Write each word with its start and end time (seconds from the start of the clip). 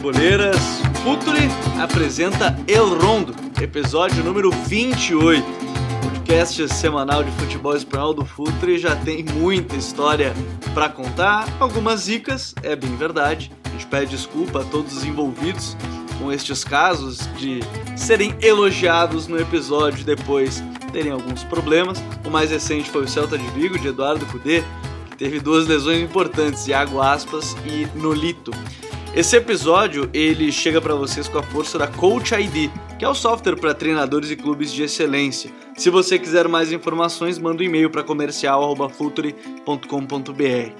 futeboleiras! 0.00 0.56
Futuri 1.04 1.48
apresenta 1.78 2.58
El 2.66 2.98
Rondo, 2.98 3.34
episódio 3.60 4.24
número 4.24 4.50
28. 4.50 5.44
O 5.46 6.08
podcast 6.08 6.68
semanal 6.70 7.22
de 7.22 7.30
futebol 7.32 7.76
espanhol 7.76 8.14
do 8.14 8.24
Futuri 8.24 8.78
já 8.78 8.96
tem 8.96 9.22
muita 9.22 9.76
história 9.76 10.32
para 10.72 10.88
contar, 10.88 11.46
algumas 11.60 12.00
zicas, 12.00 12.54
é 12.62 12.74
bem 12.74 12.96
verdade. 12.96 13.52
A 13.66 13.68
gente 13.70 13.86
pede 13.86 14.10
desculpa 14.12 14.62
a 14.62 14.64
todos 14.64 14.96
os 14.96 15.04
envolvidos 15.04 15.76
com 16.18 16.32
estes 16.32 16.64
casos 16.64 17.28
de 17.36 17.60
serem 17.94 18.34
elogiados 18.40 19.28
no 19.28 19.38
episódio 19.38 20.02
depois 20.02 20.62
terem 20.92 21.12
alguns 21.12 21.44
problemas. 21.44 22.02
O 22.26 22.30
mais 22.30 22.50
recente 22.50 22.90
foi 22.90 23.04
o 23.04 23.08
Celta 23.08 23.36
de 23.36 23.46
Vigo, 23.48 23.78
de 23.78 23.88
Eduardo 23.88 24.24
Cudê, 24.26 24.64
teve 25.18 25.40
duas 25.40 25.66
lesões 25.66 26.02
importantes, 26.02 26.66
Iago 26.66 27.02
Aspas 27.02 27.54
e 27.66 27.86
Nolito. 27.98 28.50
Esse 29.12 29.36
episódio 29.36 30.08
ele 30.14 30.52
chega 30.52 30.80
para 30.80 30.94
vocês 30.94 31.26
com 31.26 31.38
a 31.38 31.42
força 31.42 31.76
da 31.76 31.88
Coach 31.88 32.32
ID, 32.32 32.70
que 32.96 33.04
é 33.04 33.08
o 33.08 33.14
software 33.14 33.56
para 33.56 33.74
treinadores 33.74 34.30
e 34.30 34.36
clubes 34.36 34.72
de 34.72 34.84
excelência. 34.84 35.50
Se 35.76 35.90
você 35.90 36.16
quiser 36.16 36.46
mais 36.46 36.70
informações, 36.70 37.36
manda 37.36 37.60
um 37.60 37.66
e-mail 37.66 37.90
para 37.90 38.04
comercial@futuri.com.br. 38.04 40.72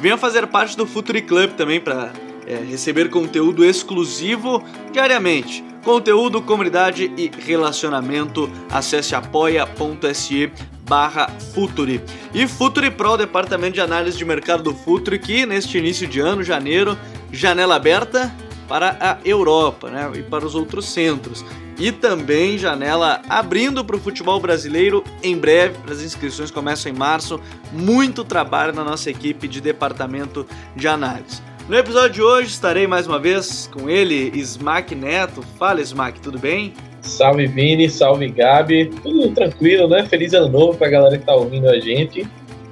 Venha 0.00 0.18
fazer 0.18 0.48
parte 0.48 0.76
do 0.76 0.84
Futuri 0.84 1.22
Club 1.22 1.52
também 1.52 1.80
para 1.80 2.12
é, 2.44 2.56
receber 2.56 3.08
conteúdo 3.08 3.64
exclusivo 3.64 4.64
diariamente. 4.92 5.62
Conteúdo, 5.84 6.42
comunidade 6.42 7.12
e 7.16 7.30
relacionamento. 7.46 8.50
Acesse 8.68 9.14
apoia.se 9.14 10.50
barra 10.88 11.28
Futuri. 11.54 12.00
E 12.34 12.46
Futuri 12.46 12.90
Pro, 12.90 13.16
departamento 13.16 13.74
de 13.74 13.80
análise 13.80 14.18
de 14.18 14.24
mercado 14.24 14.64
do 14.64 14.74
Futuri, 14.74 15.18
que 15.18 15.46
neste 15.46 15.78
início 15.78 16.06
de 16.06 16.20
ano, 16.20 16.42
janeiro, 16.42 16.96
janela 17.32 17.76
aberta 17.76 18.34
para 18.68 18.96
a 19.00 19.18
Europa 19.24 19.88
né, 19.90 20.10
e 20.14 20.22
para 20.22 20.44
os 20.44 20.54
outros 20.54 20.86
centros. 20.86 21.44
E 21.78 21.92
também 21.92 22.56
janela 22.56 23.20
abrindo 23.28 23.84
para 23.84 23.96
o 23.96 24.00
futebol 24.00 24.40
brasileiro 24.40 25.04
em 25.22 25.36
breve. 25.36 25.76
As 25.90 26.02
inscrições 26.02 26.50
começam 26.50 26.90
em 26.90 26.94
março. 26.94 27.38
Muito 27.70 28.24
trabalho 28.24 28.72
na 28.72 28.82
nossa 28.82 29.10
equipe 29.10 29.46
de 29.46 29.60
departamento 29.60 30.46
de 30.74 30.88
análise. 30.88 31.42
No 31.68 31.76
episódio 31.76 32.12
de 32.12 32.22
hoje 32.22 32.48
estarei 32.48 32.86
mais 32.86 33.06
uma 33.06 33.18
vez 33.18 33.68
com 33.72 33.90
ele, 33.90 34.30
Smack 34.38 34.94
Neto. 34.94 35.42
Fala, 35.58 35.80
Smack, 35.80 36.20
tudo 36.20 36.38
bem? 36.38 36.72
Salve 37.02 37.46
Vini, 37.46 37.90
salve 37.90 38.28
Gabi, 38.28 38.86
tudo 39.02 39.32
tranquilo, 39.32 39.88
né? 39.88 40.06
Feliz 40.06 40.32
ano 40.32 40.48
novo 40.48 40.78
pra 40.78 40.88
galera 40.88 41.18
que 41.18 41.24
tá 41.24 41.34
ouvindo 41.34 41.68
a 41.68 41.78
gente. 41.78 42.26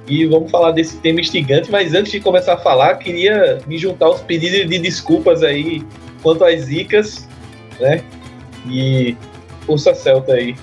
E 0.07 0.25
vamos 0.25 0.51
falar 0.51 0.71
desse 0.71 0.97
tema 0.97 1.19
instigante, 1.19 1.71
mas 1.71 1.93
antes 1.93 2.11
de 2.11 2.19
começar 2.19 2.53
a 2.53 2.57
falar, 2.57 2.95
queria 2.95 3.59
me 3.65 3.77
juntar 3.77 4.05
aos 4.05 4.21
pedidos 4.21 4.69
de 4.69 4.79
desculpas 4.79 5.41
aí 5.41 5.83
quanto 6.21 6.43
às 6.43 6.61
zicas, 6.61 7.27
né? 7.79 8.03
E 8.69 9.17
força 9.65 9.95
Celta 9.95 10.33
aí, 10.33 10.55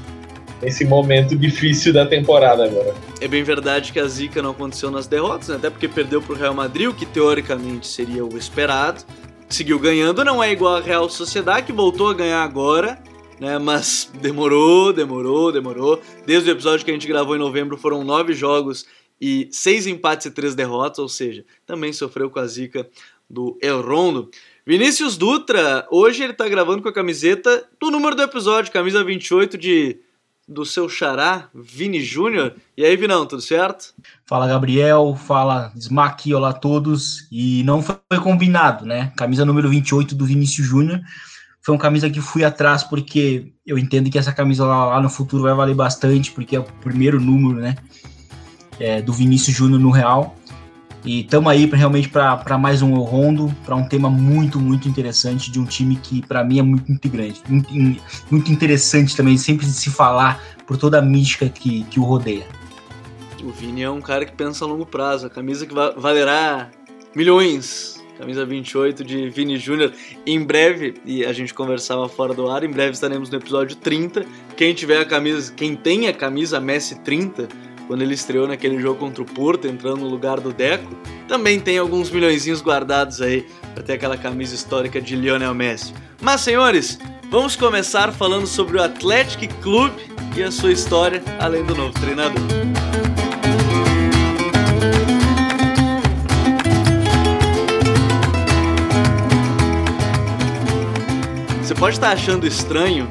nesse 0.61 0.85
momento 0.85 1.37
difícil 1.37 1.93
da 1.93 2.07
temporada 2.07 2.65
agora. 2.65 2.95
É 3.20 3.27
bem 3.27 3.43
verdade 3.43 3.93
que 3.93 3.98
a 3.98 4.07
zica 4.07 4.41
não 4.41 4.51
aconteceu 4.51 4.91
nas 4.91 5.09
derrotas, 5.09 5.48
né? 5.48 5.57
até 5.57 5.70
porque 5.70 5.89
perdeu 5.89 6.23
pro 6.23 6.37
Real 6.37 6.55
Madrid, 6.55 6.89
o 6.89 6.95
que 6.95 7.05
teoricamente 7.05 7.87
seria 7.87 8.25
o 8.25 8.39
esperado. 8.39 9.05
Seguiu 9.48 9.79
ganhando, 9.79 10.25
não 10.25 10.42
é 10.42 10.51
igual 10.52 10.77
a 10.77 10.81
Real 10.81 11.08
Sociedade, 11.11 11.67
que 11.67 11.73
voltou 11.73 12.08
a 12.08 12.14
ganhar 12.14 12.42
agora, 12.42 12.98
né? 13.39 13.58
Mas 13.58 14.11
demorou, 14.20 14.92
demorou, 14.92 15.52
demorou. 15.52 16.01
Desde 16.25 16.48
o 16.48 16.52
episódio 16.52 16.85
que 16.85 16.91
a 16.91 16.95
gente 16.95 17.07
gravou 17.08 17.36
em 17.36 17.41
novembro 17.41 17.77
foram 17.77 18.02
nove 18.02 18.33
jogos 18.33 18.86
e 19.22 19.48
seis 19.52 19.86
empates 19.86 20.27
e 20.27 20.33
três 20.33 20.52
derrotas, 20.52 20.98
ou 20.98 21.08
seja, 21.08 21.44
também 21.64 21.92
sofreu 21.92 22.28
com 22.28 22.40
a 22.40 22.46
zica 22.48 22.88
do 23.30 23.56
El 23.62 23.80
Rondo. 23.80 24.28
Vinícius 24.66 25.16
Dutra, 25.16 25.86
hoje 25.92 26.24
ele 26.24 26.33
tá 26.33 26.48
gravando 26.48 26.83
com 26.83 26.88
a 26.88 26.92
camiseta 26.92 27.64
do 27.80 27.88
número 27.88 28.16
do 28.16 28.22
episódio, 28.22 28.72
camisa 28.72 29.05
28 29.05 29.56
de 29.56 30.00
do 30.48 30.66
seu 30.66 30.88
xará, 30.88 31.48
Vini 31.55 32.00
Júnior. 32.02 32.56
E 32.77 32.84
aí, 32.84 32.96
Vinão, 32.96 33.24
tudo 33.24 33.40
certo? 33.40 33.94
Fala, 34.27 34.48
Gabriel. 34.48 35.16
Fala, 35.16 35.72
Smack, 35.77 36.34
olá 36.34 36.50
a 36.50 36.52
todos. 36.52 37.28
E 37.30 37.62
não 37.62 37.80
foi 37.80 37.96
combinado, 38.20 38.84
né? 38.84 39.12
Camisa 39.16 39.44
número 39.44 39.70
28 39.70 40.16
do 40.16 40.27
Vinícius 40.27 40.66
Júnior 40.66 41.00
foi 41.62 41.74
uma 41.77 41.80
camisa 41.80 42.10
que 42.10 42.20
fui 42.20 42.44
atrás 42.44 42.83
porque 42.83 43.52
eu 43.64 43.78
entendo 43.78 44.10
que 44.10 44.18
essa 44.18 44.33
camisa 44.33 44.66
lá, 44.66 44.86
lá 44.86 45.00
no 45.00 45.08
futuro 45.08 45.44
vai 45.44 45.54
valer 45.54 45.77
bastante, 45.77 46.33
porque 46.33 46.56
é 46.56 46.60
o 46.60 46.64
primeiro 46.64 47.20
número, 47.20 47.60
né, 47.60 47.77
é, 48.78 49.02
do 49.02 49.12
Vinícius 49.12 49.56
Júnior 49.56 49.80
no 49.80 49.90
Real. 49.90 50.36
E 51.05 51.20
estamos 51.20 51.50
aí 51.50 51.66
pra, 51.66 51.77
realmente 51.77 52.08
para 52.08 52.56
mais 52.56 52.80
um 52.80 52.94
Rondo, 52.94 53.52
para 53.64 53.74
um 53.74 53.88
tema 53.88 54.08
muito, 54.08 54.60
muito 54.60 54.88
interessante 54.88 55.50
de 55.50 55.58
um 55.58 55.64
time 55.64 55.96
que 55.96 56.24
para 56.24 56.44
mim 56.44 56.60
é 56.60 56.62
muito, 56.62 56.88
muito 56.88 57.08
grande, 57.08 57.42
muito, 57.48 57.74
muito 58.30 58.52
interessante 58.52 59.16
também, 59.16 59.36
sempre 59.36 59.66
de 59.66 59.72
se 59.72 59.90
falar 59.90 60.40
por 60.64 60.77
toda 60.77 60.98
a 60.98 61.02
mística 61.02 61.48
que, 61.48 61.83
que 61.84 61.98
o 61.98 62.05
rodeia. 62.05 62.46
O 63.42 63.50
Vini 63.50 63.83
é 63.83 63.90
um 63.90 64.00
cara 64.00 64.24
que 64.24 64.33
pensa 64.33 64.64
a 64.64 64.68
longo 64.68 64.86
prazo, 64.86 65.27
a 65.27 65.30
camisa 65.30 65.66
que 65.66 65.74
valerá 65.74 66.70
milhões 67.16 68.00
camisa 68.22 68.46
28 68.46 69.04
de 69.04 69.28
Vini 69.28 69.56
Júnior. 69.58 69.92
Em 70.24 70.42
breve, 70.42 70.94
e 71.04 71.24
a 71.24 71.33
gente 71.33 71.52
conversava 71.52 72.08
fora 72.08 72.33
do 72.33 72.48
ar, 72.48 72.62
em 72.62 72.70
breve 72.70 72.92
estaremos 72.92 73.28
no 73.28 73.36
episódio 73.36 73.77
30. 73.77 74.24
Quem 74.56 74.72
tiver 74.74 75.00
a 75.00 75.04
camisa, 75.04 75.52
quem 75.52 75.74
tem 75.74 76.06
a 76.06 76.12
camisa 76.12 76.60
Messi 76.60 77.00
30, 77.00 77.48
quando 77.92 78.01
ele 78.01 78.14
estreou 78.14 78.48
naquele 78.48 78.80
jogo 78.80 78.98
contra 78.98 79.23
o 79.23 79.27
Porto, 79.27 79.69
entrando 79.69 79.98
no 79.98 80.08
lugar 80.08 80.41
do 80.41 80.51
Deco, 80.51 80.97
também 81.29 81.61
tem 81.61 81.77
alguns 81.77 82.11
milhões 82.11 82.47
guardados 82.63 83.20
aí 83.20 83.47
para 83.75 83.83
ter 83.83 83.92
aquela 83.92 84.17
camisa 84.17 84.55
histórica 84.55 84.98
de 84.98 85.14
Lionel 85.14 85.53
Messi. 85.53 85.92
Mas 86.19 86.41
senhores, 86.41 86.98
vamos 87.31 87.55
começar 87.55 88.11
falando 88.11 88.47
sobre 88.47 88.79
o 88.79 88.83
Athletic 88.83 89.52
Clube 89.61 89.95
e 90.35 90.42
a 90.42 90.51
sua 90.51 90.73
história, 90.73 91.23
além 91.39 91.67
do 91.67 91.75
novo 91.75 91.92
treinador. 91.92 92.41
Você 101.61 101.75
pode 101.75 101.97
estar 101.97 102.13
achando 102.13 102.47
estranho 102.47 103.07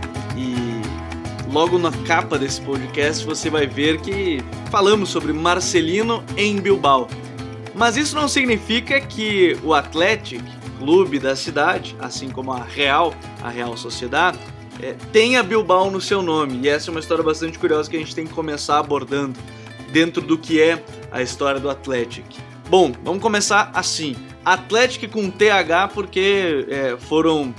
logo 1.51 1.77
na 1.77 1.91
capa 2.05 2.39
desse 2.39 2.61
podcast 2.61 3.25
você 3.25 3.49
vai 3.49 3.67
ver 3.67 3.99
que 3.99 4.41
falamos 4.69 5.09
sobre 5.09 5.33
Marcelino 5.33 6.23
em 6.37 6.59
Bilbao. 6.59 7.07
Mas 7.75 7.97
isso 7.97 8.15
não 8.15 8.27
significa 8.27 8.99
que 9.01 9.57
o 9.63 9.73
Athletic, 9.73 10.41
clube 10.79 11.19
da 11.19 11.35
cidade, 11.35 11.95
assim 11.99 12.29
como 12.29 12.51
a 12.51 12.63
Real, 12.63 13.13
a 13.41 13.49
Real 13.49 13.75
Sociedade, 13.75 14.39
é, 14.81 14.93
tenha 15.11 15.43
Bilbao 15.43 15.91
no 15.91 16.01
seu 16.01 16.21
nome. 16.21 16.61
E 16.63 16.69
essa 16.69 16.89
é 16.89 16.91
uma 16.91 16.99
história 16.99 17.23
bastante 17.23 17.59
curiosa 17.59 17.89
que 17.89 17.95
a 17.95 17.99
gente 17.99 18.15
tem 18.15 18.25
que 18.25 18.33
começar 18.33 18.79
abordando 18.79 19.37
dentro 19.91 20.21
do 20.21 20.37
que 20.37 20.61
é 20.61 20.81
a 21.11 21.21
história 21.21 21.59
do 21.59 21.69
Athletic. 21.69 22.25
Bom, 22.69 22.93
vamos 23.03 23.21
começar 23.21 23.69
assim. 23.73 24.15
Athletic 24.43 25.11
com 25.11 25.29
TH 25.29 25.89
porque 25.89 26.65
é, 26.69 26.97
foram 26.97 27.53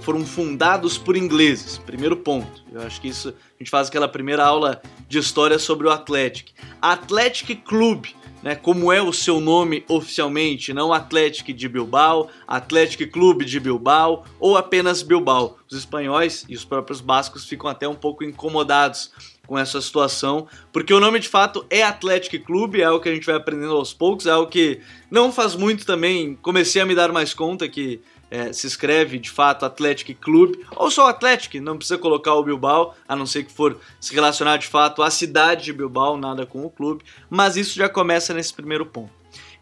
foram 0.00 0.24
fundados 0.24 0.98
por 0.98 1.16
ingleses. 1.16 1.78
Primeiro 1.78 2.16
ponto. 2.16 2.62
Eu 2.72 2.82
acho 2.82 3.00
que 3.00 3.08
isso 3.08 3.28
a 3.28 3.58
gente 3.58 3.70
faz 3.70 3.88
aquela 3.88 4.08
primeira 4.08 4.44
aula 4.44 4.80
de 5.08 5.18
história 5.18 5.58
sobre 5.58 5.86
o 5.86 5.90
Athletic. 5.90 6.50
Athletic 6.80 7.62
Club, 7.64 8.06
né, 8.42 8.54
como 8.54 8.92
é 8.92 9.00
o 9.00 9.12
seu 9.12 9.40
nome 9.40 9.84
oficialmente, 9.88 10.72
não 10.72 10.92
Athletic 10.92 11.54
de 11.54 11.68
Bilbao, 11.68 12.28
Athletic 12.46 13.10
Clube 13.10 13.44
de 13.44 13.60
Bilbao 13.60 14.24
ou 14.40 14.56
apenas 14.56 15.02
Bilbao. 15.02 15.58
Os 15.70 15.78
espanhóis 15.78 16.44
e 16.48 16.54
os 16.54 16.64
próprios 16.64 17.00
bascos 17.00 17.46
ficam 17.46 17.70
até 17.70 17.86
um 17.86 17.94
pouco 17.94 18.24
incomodados 18.24 19.12
com 19.46 19.58
essa 19.58 19.80
situação, 19.80 20.46
porque 20.72 20.94
o 20.94 21.00
nome 21.00 21.18
de 21.18 21.28
fato 21.28 21.66
é 21.68 21.82
Athletic 21.82 22.44
Clube, 22.44 22.80
é 22.80 22.90
o 22.90 23.00
que 23.00 23.08
a 23.08 23.14
gente 23.14 23.26
vai 23.26 23.34
aprendendo 23.34 23.74
aos 23.74 23.92
poucos, 23.92 24.26
é 24.26 24.34
o 24.34 24.46
que 24.46 24.80
não 25.10 25.32
faz 25.32 25.54
muito 25.54 25.84
também, 25.84 26.38
comecei 26.40 26.80
a 26.80 26.86
me 26.86 26.94
dar 26.94 27.12
mais 27.12 27.34
conta 27.34 27.68
que 27.68 28.00
é, 28.32 28.50
se 28.50 28.66
escreve 28.66 29.18
de 29.18 29.30
fato 29.30 29.66
Athletic 29.66 30.14
Clube, 30.18 30.64
ou 30.74 30.90
só 30.90 31.06
Athletic, 31.06 31.60
não 31.60 31.76
precisa 31.76 31.98
colocar 31.98 32.32
o 32.32 32.42
Bilbao, 32.42 32.96
a 33.06 33.14
não 33.14 33.26
ser 33.26 33.44
que 33.44 33.52
for 33.52 33.78
se 34.00 34.14
relacionar 34.14 34.56
de 34.56 34.66
fato 34.66 35.02
à 35.02 35.10
cidade 35.10 35.64
de 35.66 35.72
Bilbao, 35.74 36.16
nada 36.16 36.46
com 36.46 36.64
o 36.64 36.70
clube, 36.70 37.04
mas 37.28 37.58
isso 37.58 37.76
já 37.76 37.90
começa 37.90 38.32
nesse 38.32 38.54
primeiro 38.54 38.86
ponto. 38.86 39.12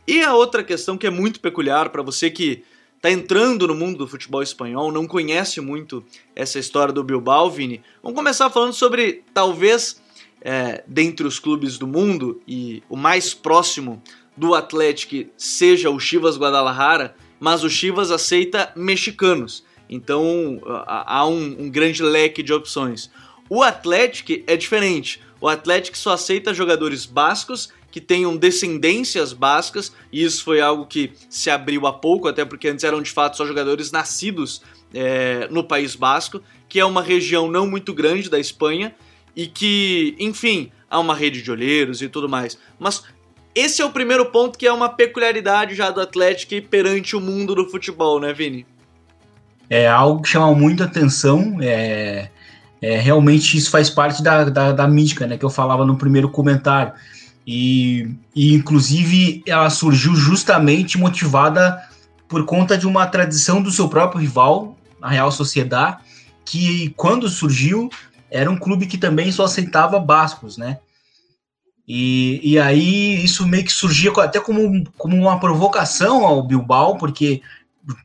E 0.06 0.22
a 0.22 0.34
outra 0.34 0.62
questão 0.62 0.96
que 0.96 1.04
é 1.04 1.10
muito 1.10 1.40
peculiar 1.40 1.88
para 1.88 2.00
você 2.00 2.30
que 2.30 2.62
está 2.94 3.10
entrando 3.10 3.66
no 3.66 3.74
mundo 3.74 3.98
do 3.98 4.06
futebol 4.06 4.40
espanhol, 4.40 4.92
não 4.92 5.04
conhece 5.04 5.60
muito 5.60 6.04
essa 6.36 6.60
história 6.60 6.94
do 6.94 7.02
Bilbao, 7.02 7.50
Vini, 7.50 7.82
vamos 8.00 8.16
começar 8.16 8.48
falando 8.50 8.72
sobre 8.72 9.24
talvez 9.34 10.00
é, 10.40 10.84
dentre 10.86 11.26
os 11.26 11.40
clubes 11.40 11.76
do 11.76 11.88
mundo 11.88 12.40
e 12.46 12.84
o 12.88 12.96
mais 12.96 13.34
próximo 13.34 14.00
do 14.36 14.54
Atlético 14.54 15.28
seja 15.36 15.90
o 15.90 15.98
Chivas 15.98 16.38
Guadalajara, 16.38 17.16
mas 17.40 17.64
o 17.64 17.70
Chivas 17.70 18.10
aceita 18.10 18.70
mexicanos. 18.76 19.64
Então 19.88 20.60
há 20.86 21.26
um, 21.26 21.62
um 21.62 21.70
grande 21.70 22.02
leque 22.02 22.42
de 22.42 22.52
opções. 22.52 23.10
O 23.48 23.62
Atlético 23.62 24.44
é 24.46 24.56
diferente. 24.56 25.20
O 25.40 25.48
Atlético 25.48 25.98
só 25.98 26.12
aceita 26.12 26.54
jogadores 26.54 27.06
bascos 27.06 27.70
que 27.90 28.00
tenham 28.00 28.36
descendências 28.36 29.32
bascas, 29.32 29.92
e 30.12 30.22
isso 30.22 30.44
foi 30.44 30.60
algo 30.60 30.86
que 30.86 31.12
se 31.28 31.50
abriu 31.50 31.86
há 31.86 31.92
pouco, 31.92 32.28
até 32.28 32.44
porque 32.44 32.68
antes 32.68 32.84
eram 32.84 33.02
de 33.02 33.10
fato 33.10 33.36
só 33.36 33.44
jogadores 33.44 33.90
nascidos 33.90 34.62
é, 34.94 35.48
no 35.50 35.64
País 35.64 35.96
Basco, 35.96 36.40
que 36.68 36.78
é 36.78 36.84
uma 36.84 37.02
região 37.02 37.50
não 37.50 37.66
muito 37.66 37.92
grande 37.92 38.30
da 38.30 38.38
Espanha 38.38 38.94
e 39.34 39.46
que, 39.46 40.14
enfim, 40.18 40.70
há 40.88 41.00
uma 41.00 41.14
rede 41.14 41.42
de 41.42 41.50
olheiros 41.50 42.00
e 42.00 42.08
tudo 42.08 42.28
mais. 42.28 42.58
Mas 42.78 43.02
esse 43.54 43.82
é 43.82 43.84
o 43.84 43.90
primeiro 43.90 44.26
ponto 44.26 44.58
que 44.58 44.66
é 44.66 44.72
uma 44.72 44.88
peculiaridade 44.88 45.74
já 45.74 45.90
do 45.90 46.00
Atlético 46.00 46.68
perante 46.68 47.16
o 47.16 47.20
mundo 47.20 47.54
do 47.54 47.68
futebol, 47.68 48.20
né, 48.20 48.32
Vini? 48.32 48.66
É 49.68 49.88
algo 49.88 50.22
que 50.22 50.28
chama 50.28 50.54
muita 50.54 50.84
atenção. 50.84 51.58
É, 51.60 52.28
é, 52.80 52.96
realmente 52.96 53.56
isso 53.56 53.70
faz 53.70 53.90
parte 53.90 54.22
da, 54.22 54.44
da, 54.44 54.72
da 54.72 54.88
mística, 54.88 55.26
né? 55.26 55.36
Que 55.36 55.44
eu 55.44 55.50
falava 55.50 55.84
no 55.84 55.96
primeiro 55.96 56.28
comentário. 56.28 56.92
E, 57.46 58.08
e, 58.34 58.54
inclusive 58.54 59.42
ela 59.46 59.70
surgiu 59.70 60.14
justamente 60.14 60.98
motivada 60.98 61.80
por 62.28 62.44
conta 62.44 62.78
de 62.78 62.86
uma 62.86 63.06
tradição 63.06 63.60
do 63.60 63.70
seu 63.70 63.88
próprio 63.88 64.20
rival, 64.20 64.76
a 65.02 65.10
Real 65.10 65.32
Sociedade, 65.32 65.98
que 66.44 66.92
quando 66.96 67.28
surgiu 67.28 67.90
era 68.30 68.48
um 68.50 68.56
clube 68.56 68.86
que 68.86 68.96
também 68.96 69.32
só 69.32 69.44
aceitava 69.44 69.98
bascos, 69.98 70.56
né? 70.56 70.78
E, 71.92 72.52
e 72.52 72.56
aí 72.56 73.20
isso 73.24 73.44
meio 73.44 73.64
que 73.64 73.72
surgia 73.72 74.12
até 74.18 74.38
como, 74.38 74.84
como 74.96 75.16
uma 75.16 75.40
provocação 75.40 76.24
ao 76.24 76.40
Bilbao, 76.40 76.96
porque 76.96 77.42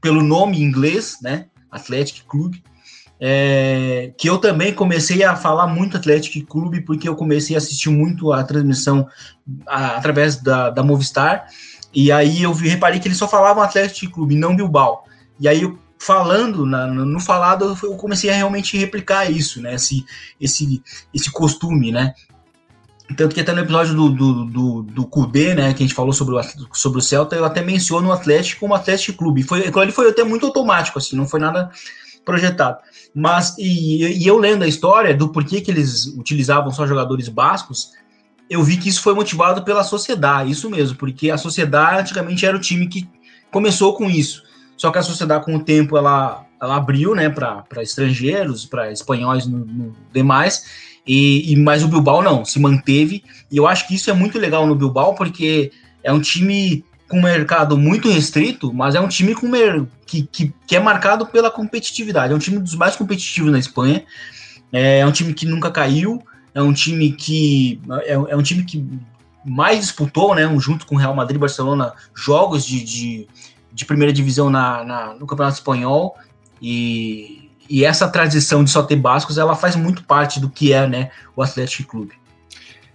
pelo 0.01 0.23
nome 0.23 0.59
inglês, 0.59 1.19
né? 1.21 1.45
Athletic 1.69 2.23
Club, 2.27 2.55
é, 3.19 4.11
que 4.17 4.27
eu 4.27 4.39
também 4.39 4.73
comecei 4.73 5.23
a 5.23 5.35
falar 5.35 5.67
muito 5.67 5.97
Atlético 5.97 6.47
Clube, 6.47 6.81
porque 6.81 7.07
eu 7.07 7.15
comecei 7.15 7.55
a 7.55 7.59
assistir 7.59 7.89
muito 7.89 8.33
a 8.33 8.43
transmissão 8.43 9.07
a, 9.67 9.97
através 9.97 10.37
da, 10.37 10.71
da 10.71 10.81
Movistar, 10.81 11.45
e 11.93 12.11
aí 12.11 12.41
eu 12.41 12.55
vi, 12.55 12.69
reparei 12.69 12.99
que 12.99 13.07
eles 13.07 13.19
só 13.19 13.27
falavam 13.27 13.61
Atlético 13.61 14.15
Clube, 14.15 14.35
não 14.35 14.55
Bilbao. 14.55 15.03
E 15.39 15.47
aí, 15.47 15.61
eu, 15.61 15.77
falando, 15.99 16.65
na, 16.65 16.87
no 16.87 17.19
falado, 17.19 17.77
eu 17.83 17.95
comecei 17.97 18.31
a 18.31 18.35
realmente 18.35 18.79
replicar 18.79 19.29
isso, 19.29 19.61
né? 19.61 19.75
Esse, 19.75 20.03
esse, 20.41 20.81
esse 21.13 21.31
costume, 21.31 21.91
né? 21.91 22.15
Tanto 23.15 23.35
que 23.35 23.41
até 23.41 23.53
no 23.53 23.61
episódio 23.61 23.93
do, 23.93 24.09
do, 24.09 24.45
do, 24.45 24.81
do 24.83 25.05
Cudê, 25.05 25.53
né, 25.53 25.73
que 25.73 25.83
a 25.83 25.85
gente 25.85 25.93
falou 25.93 26.11
sobre 26.11 26.35
o, 26.35 26.41
sobre 26.73 26.97
o 26.97 27.01
Celta, 27.01 27.35
eu 27.35 27.45
até 27.45 27.61
menciono 27.61 28.09
o 28.09 28.11
Atlético 28.11 28.61
como 28.61 28.73
Atlético 28.73 29.19
Clube. 29.19 29.43
Foi, 29.43 29.59
ele 29.61 29.91
foi 29.91 30.09
até 30.09 30.23
muito 30.23 30.47
automático, 30.47 30.97
assim, 30.97 31.15
não 31.15 31.27
foi 31.27 31.39
nada 31.39 31.69
projetado. 32.25 32.79
Mas, 33.13 33.55
e, 33.59 34.23
e, 34.23 34.27
eu 34.27 34.37
lendo 34.39 34.63
a 34.63 34.67
história 34.67 35.13
do 35.13 35.29
porquê 35.29 35.61
que 35.61 35.69
eles 35.69 36.05
utilizavam 36.17 36.71
só 36.71 36.87
jogadores 36.87 37.29
bascos, 37.29 37.91
eu 38.49 38.63
vi 38.63 38.77
que 38.77 38.89
isso 38.89 39.01
foi 39.01 39.13
motivado 39.13 39.63
pela 39.63 39.83
sociedade, 39.83 40.51
isso 40.51 40.69
mesmo, 40.69 40.97
porque 40.97 41.29
a 41.29 41.37
sociedade 41.37 42.01
antigamente 42.01 42.45
era 42.45 42.57
o 42.57 42.59
time 42.59 42.87
que 42.87 43.07
começou 43.51 43.95
com 43.95 44.09
isso. 44.09 44.43
Só 44.75 44.91
que 44.91 44.97
a 44.97 45.03
sociedade, 45.03 45.45
com 45.45 45.55
o 45.55 45.63
tempo, 45.63 45.95
ela, 45.95 46.45
ela 46.61 46.75
abriu 46.75 47.15
né, 47.15 47.29
para 47.29 47.63
estrangeiros, 47.77 48.65
para 48.65 48.91
espanhóis 48.91 49.45
no, 49.45 49.59
no 49.59 49.95
demais, 50.11 50.65
e, 51.07 51.53
e, 51.53 51.55
mas 51.55 51.83
o 51.83 51.87
Bilbao 51.87 52.21
não, 52.21 52.43
se 52.43 52.59
manteve. 52.59 53.23
E 53.51 53.57
eu 53.57 53.67
acho 53.67 53.87
que 53.87 53.95
isso 53.95 54.09
é 54.09 54.13
muito 54.13 54.39
legal 54.39 54.65
no 54.65 54.75
Bilbao, 54.75 55.13
porque 55.13 55.71
é 56.03 56.11
um 56.11 56.19
time 56.19 56.83
com 57.07 57.19
um 57.19 57.21
mercado 57.21 57.77
muito 57.77 58.09
restrito, 58.09 58.73
mas 58.73 58.95
é 58.95 58.99
um 58.99 59.07
time 59.07 59.35
com 59.35 59.49
que, 60.05 60.23
que, 60.23 60.53
que, 60.65 60.75
é 60.75 60.79
marcado 60.79 61.25
pela 61.27 61.51
competitividade. 61.51 62.33
É 62.33 62.35
um 62.35 62.39
time 62.39 62.57
dos 62.57 62.73
mais 62.73 62.95
competitivos 62.95 63.51
na 63.51 63.59
Espanha. 63.59 64.03
É, 64.73 64.99
é 64.99 65.05
um 65.05 65.11
time 65.11 65.33
que 65.33 65.45
nunca 65.45 65.69
caiu. 65.69 66.21
É 66.53 66.61
um 66.61 66.73
time 66.73 67.11
que 67.11 67.79
é, 68.03 68.13
é 68.13 68.35
um 68.35 68.41
time 68.41 68.63
que 68.63 68.83
mais 69.45 69.81
disputou, 69.81 70.33
né, 70.33 70.43
junto 70.57 70.87
com 70.87 70.95
o 70.95 70.97
Real 70.97 71.13
Madrid 71.13 71.35
e 71.35 71.39
Barcelona, 71.39 71.93
jogos 72.15 72.65
de, 72.65 72.83
de, 72.83 73.27
de 73.71 73.85
primeira 73.85 74.11
divisão 74.11 74.49
na, 74.49 74.83
na, 74.83 75.13
no 75.13 75.27
Campeonato 75.27 75.57
Espanhol. 75.57 76.15
E, 76.59 77.44
e 77.69 77.83
essa 77.83 78.07
transição 78.07 78.63
de 78.63 78.69
só 78.69 78.83
ter 78.83 78.95
bascos, 78.95 79.37
ela 79.37 79.55
faz 79.55 79.75
muito 79.75 80.03
parte 80.03 80.39
do 80.39 80.49
que 80.49 80.71
é 80.71 80.87
né, 80.87 81.11
o 81.35 81.41
Atlético 81.41 81.89
Clube. 81.89 82.13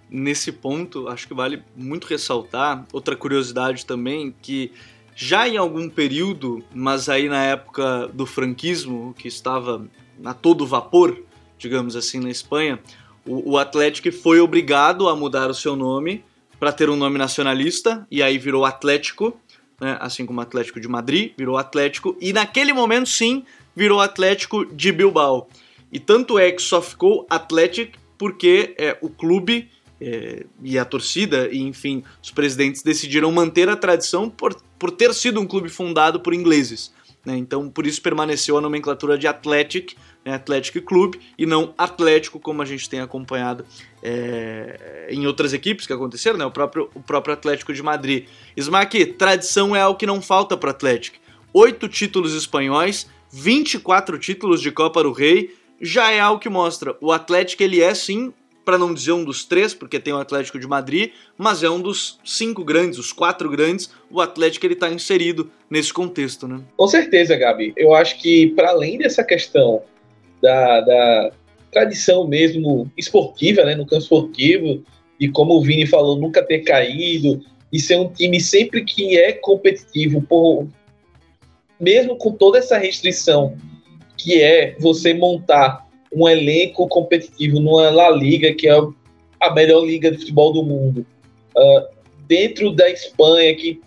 Nesse 0.09 0.51
ponto, 0.51 1.07
acho 1.07 1.27
que 1.27 1.33
vale 1.33 1.63
muito 1.75 2.07
ressaltar 2.07 2.85
outra 2.91 3.15
curiosidade 3.15 3.85
também, 3.85 4.33
que 4.41 4.71
já 5.15 5.47
em 5.47 5.57
algum 5.57 5.89
período, 5.89 6.63
mas 6.73 7.07
aí 7.07 7.29
na 7.29 7.43
época 7.43 8.09
do 8.13 8.25
franquismo, 8.25 9.13
que 9.17 9.27
estava 9.27 9.85
a 10.23 10.33
todo 10.33 10.65
vapor, 10.65 11.17
digamos 11.57 11.95
assim, 11.95 12.19
na 12.19 12.29
Espanha, 12.29 12.79
o, 13.25 13.51
o 13.51 13.57
Atlético 13.57 14.11
foi 14.11 14.39
obrigado 14.39 15.07
a 15.07 15.15
mudar 15.15 15.49
o 15.49 15.53
seu 15.53 15.75
nome 15.75 16.23
para 16.59 16.71
ter 16.71 16.89
um 16.89 16.95
nome 16.95 17.17
nacionalista, 17.17 18.05
e 18.09 18.21
aí 18.21 18.37
virou 18.37 18.65
Atlético, 18.65 19.35
né, 19.79 19.97
assim 19.99 20.25
como 20.25 20.41
Atlético 20.41 20.79
de 20.79 20.87
Madrid, 20.87 21.31
virou 21.37 21.57
Atlético, 21.57 22.15
e 22.21 22.31
naquele 22.33 22.73
momento 22.73 23.09
sim, 23.09 23.45
virou 23.75 23.99
Atlético 23.99 24.65
de 24.65 24.91
Bilbao. 24.91 25.47
E 25.91 25.99
tanto 25.99 26.39
é 26.39 26.51
que 26.51 26.61
só 26.61 26.81
ficou 26.81 27.25
Atlético 27.29 27.97
porque 28.17 28.75
é, 28.77 28.97
o 29.01 29.09
clube 29.09 29.69
é, 29.99 30.45
e 30.63 30.77
a 30.77 30.85
torcida, 30.85 31.49
e 31.51 31.59
enfim, 31.59 32.03
os 32.21 32.31
presidentes 32.31 32.81
decidiram 32.81 33.31
manter 33.31 33.69
a 33.69 33.75
tradição 33.75 34.29
por, 34.29 34.55
por 34.77 34.91
ter 34.91 35.13
sido 35.13 35.39
um 35.39 35.45
clube 35.45 35.69
fundado 35.69 36.19
por 36.19 36.33
ingleses. 36.33 36.93
Né? 37.25 37.37
Então, 37.37 37.69
por 37.69 37.85
isso 37.85 38.01
permaneceu 38.01 38.57
a 38.57 38.61
nomenclatura 38.61 39.17
de 39.17 39.27
Athletic, 39.27 39.95
né? 40.25 40.33
Athletic 40.33 40.81
Club, 40.83 41.15
e 41.37 41.45
não 41.45 41.73
Atlético, 41.77 42.39
como 42.39 42.61
a 42.61 42.65
gente 42.65 42.89
tem 42.89 42.99
acompanhado 42.99 43.65
é, 44.01 45.07
em 45.09 45.25
outras 45.27 45.53
equipes 45.53 45.85
que 45.85 45.93
aconteceram, 45.93 46.37
né? 46.37 46.45
o, 46.45 46.51
próprio, 46.51 46.89
o 46.93 47.01
próprio 47.01 47.33
Atlético 47.33 47.73
de 47.73 47.81
Madrid. 47.83 48.27
Smack, 48.55 49.05
tradição 49.13 49.75
é 49.75 49.81
algo 49.81 49.97
que 49.97 50.05
não 50.05 50.21
falta 50.21 50.57
para 50.57 50.67
o 50.67 50.71
Atlético. 50.71 51.17
Oito 51.53 51.87
títulos 51.87 52.33
espanhóis, 52.33 53.07
24 53.31 54.17
títulos 54.19 54.61
de 54.61 54.71
Copa 54.71 55.03
do 55.03 55.11
Rei, 55.11 55.55
já 55.79 56.11
é 56.11 56.19
algo 56.19 56.39
que 56.39 56.49
mostra 56.49 56.95
o 57.01 57.11
Atlético 57.11 57.63
ele 57.63 57.81
é 57.81 57.93
sim 57.95 58.33
para 58.63 58.77
não 58.77 58.93
dizer 58.93 59.11
um 59.11 59.23
dos 59.23 59.43
três, 59.43 59.73
porque 59.73 59.99
tem 59.99 60.13
o 60.13 60.17
Atlético 60.17 60.59
de 60.59 60.67
Madrid, 60.67 61.11
mas 61.37 61.63
é 61.63 61.69
um 61.69 61.81
dos 61.81 62.19
cinco 62.23 62.63
grandes, 62.63 62.99
os 62.99 63.11
quatro 63.11 63.49
grandes, 63.49 63.89
o 64.09 64.21
Atlético 64.21 64.65
ele 64.65 64.75
está 64.75 64.89
inserido 64.89 65.49
nesse 65.69 65.91
contexto, 65.91 66.47
né? 66.47 66.61
Com 66.77 66.87
certeza, 66.87 67.35
Gabi. 67.35 67.73
Eu 67.75 67.95
acho 67.95 68.21
que 68.21 68.47
para 68.51 68.69
além 68.69 68.99
dessa 68.99 69.23
questão 69.23 69.81
da, 70.41 70.81
da, 70.81 71.31
tradição 71.71 72.27
mesmo 72.27 72.91
esportiva, 72.97 73.63
né, 73.63 73.75
no 73.75 73.85
campo 73.85 74.03
esportivo, 74.03 74.83
e 75.19 75.29
como 75.29 75.55
o 75.55 75.61
Vini 75.61 75.87
falou, 75.87 76.19
nunca 76.19 76.43
ter 76.43 76.59
caído, 76.59 77.41
e 77.71 77.79
ser 77.79 77.95
um 77.95 78.11
time 78.11 78.39
sempre 78.41 78.83
que 78.83 79.17
é 79.17 79.31
competitivo, 79.31 80.21
por, 80.21 80.67
mesmo 81.81 82.15
com 82.15 82.31
toda 82.31 82.59
essa 82.59 82.77
restrição 82.77 83.57
que 84.15 84.41
é 84.41 84.75
você 84.79 85.13
montar 85.13 85.87
um 86.13 86.29
elenco 86.29 86.87
competitivo 86.87 87.59
numa 87.59 87.89
La 87.89 88.11
Liga, 88.11 88.53
que 88.53 88.67
é 88.69 88.79
a 89.39 89.53
melhor 89.53 89.83
liga 89.83 90.11
de 90.11 90.19
futebol 90.19 90.53
do 90.53 90.63
mundo, 90.63 91.05
uh, 91.57 91.87
dentro 92.27 92.71
da 92.71 92.87
Espanha, 92.89 93.55
que 93.55 93.81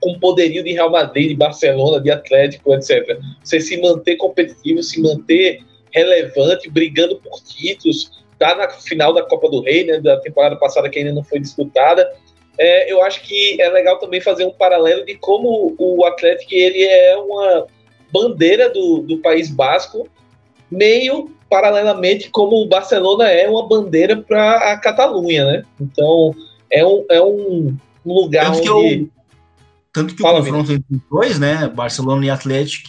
com 0.00 0.18
poderio 0.18 0.62
de 0.62 0.72
Real 0.72 0.90
Madrid, 0.90 1.28
de 1.28 1.34
Barcelona, 1.34 2.00
de 2.00 2.10
Atlético, 2.10 2.74
etc. 2.74 3.18
Você 3.42 3.60
se 3.60 3.80
manter 3.80 4.16
competitivo, 4.16 4.82
se 4.82 5.00
manter 5.00 5.60
relevante, 5.92 6.70
brigando 6.70 7.16
por 7.16 7.40
títulos, 7.42 8.10
tá 8.38 8.54
na 8.54 8.68
final 8.68 9.12
da 9.12 9.22
Copa 9.22 9.48
do 9.48 9.62
Rei, 9.62 9.84
né, 9.84 10.00
da 10.00 10.18
temporada 10.20 10.56
passada 10.56 10.88
que 10.90 10.98
ainda 10.98 11.12
não 11.12 11.24
foi 11.24 11.40
disputada. 11.40 12.10
É, 12.58 12.92
eu 12.92 13.02
acho 13.02 13.22
que 13.22 13.60
é 13.60 13.68
legal 13.68 13.98
também 13.98 14.20
fazer 14.20 14.44
um 14.44 14.52
paralelo 14.52 15.04
de 15.04 15.16
como 15.16 15.74
o 15.78 16.04
Atlético 16.04 16.54
ele 16.54 16.84
é 16.84 17.16
uma 17.16 17.66
bandeira 18.12 18.70
do, 18.70 18.98
do 18.98 19.18
País 19.18 19.50
Basco, 19.50 20.08
meio 20.70 21.30
paralelamente 21.50 22.30
como 22.30 22.56
o 22.56 22.68
Barcelona 22.68 23.28
é 23.28 23.48
uma 23.48 23.66
bandeira 23.68 24.16
para 24.16 24.72
a 24.72 24.78
Catalunha, 24.78 25.44
né? 25.44 25.62
Então 25.80 26.34
é 26.70 26.86
um, 26.86 27.04
é 27.10 27.22
um 27.22 27.76
lugar 28.04 28.52
tanto 28.52 28.76
onde... 28.76 28.96
Que 28.96 29.10
tanto 29.92 30.16
que 30.16 30.22
Fala, 30.22 30.40
o 30.40 30.42
confronto 30.42 30.72
entre 30.72 30.96
os 30.96 31.00
dois, 31.08 31.38
né? 31.38 31.68
Barcelona 31.68 32.26
e 32.26 32.30
Atlético 32.30 32.88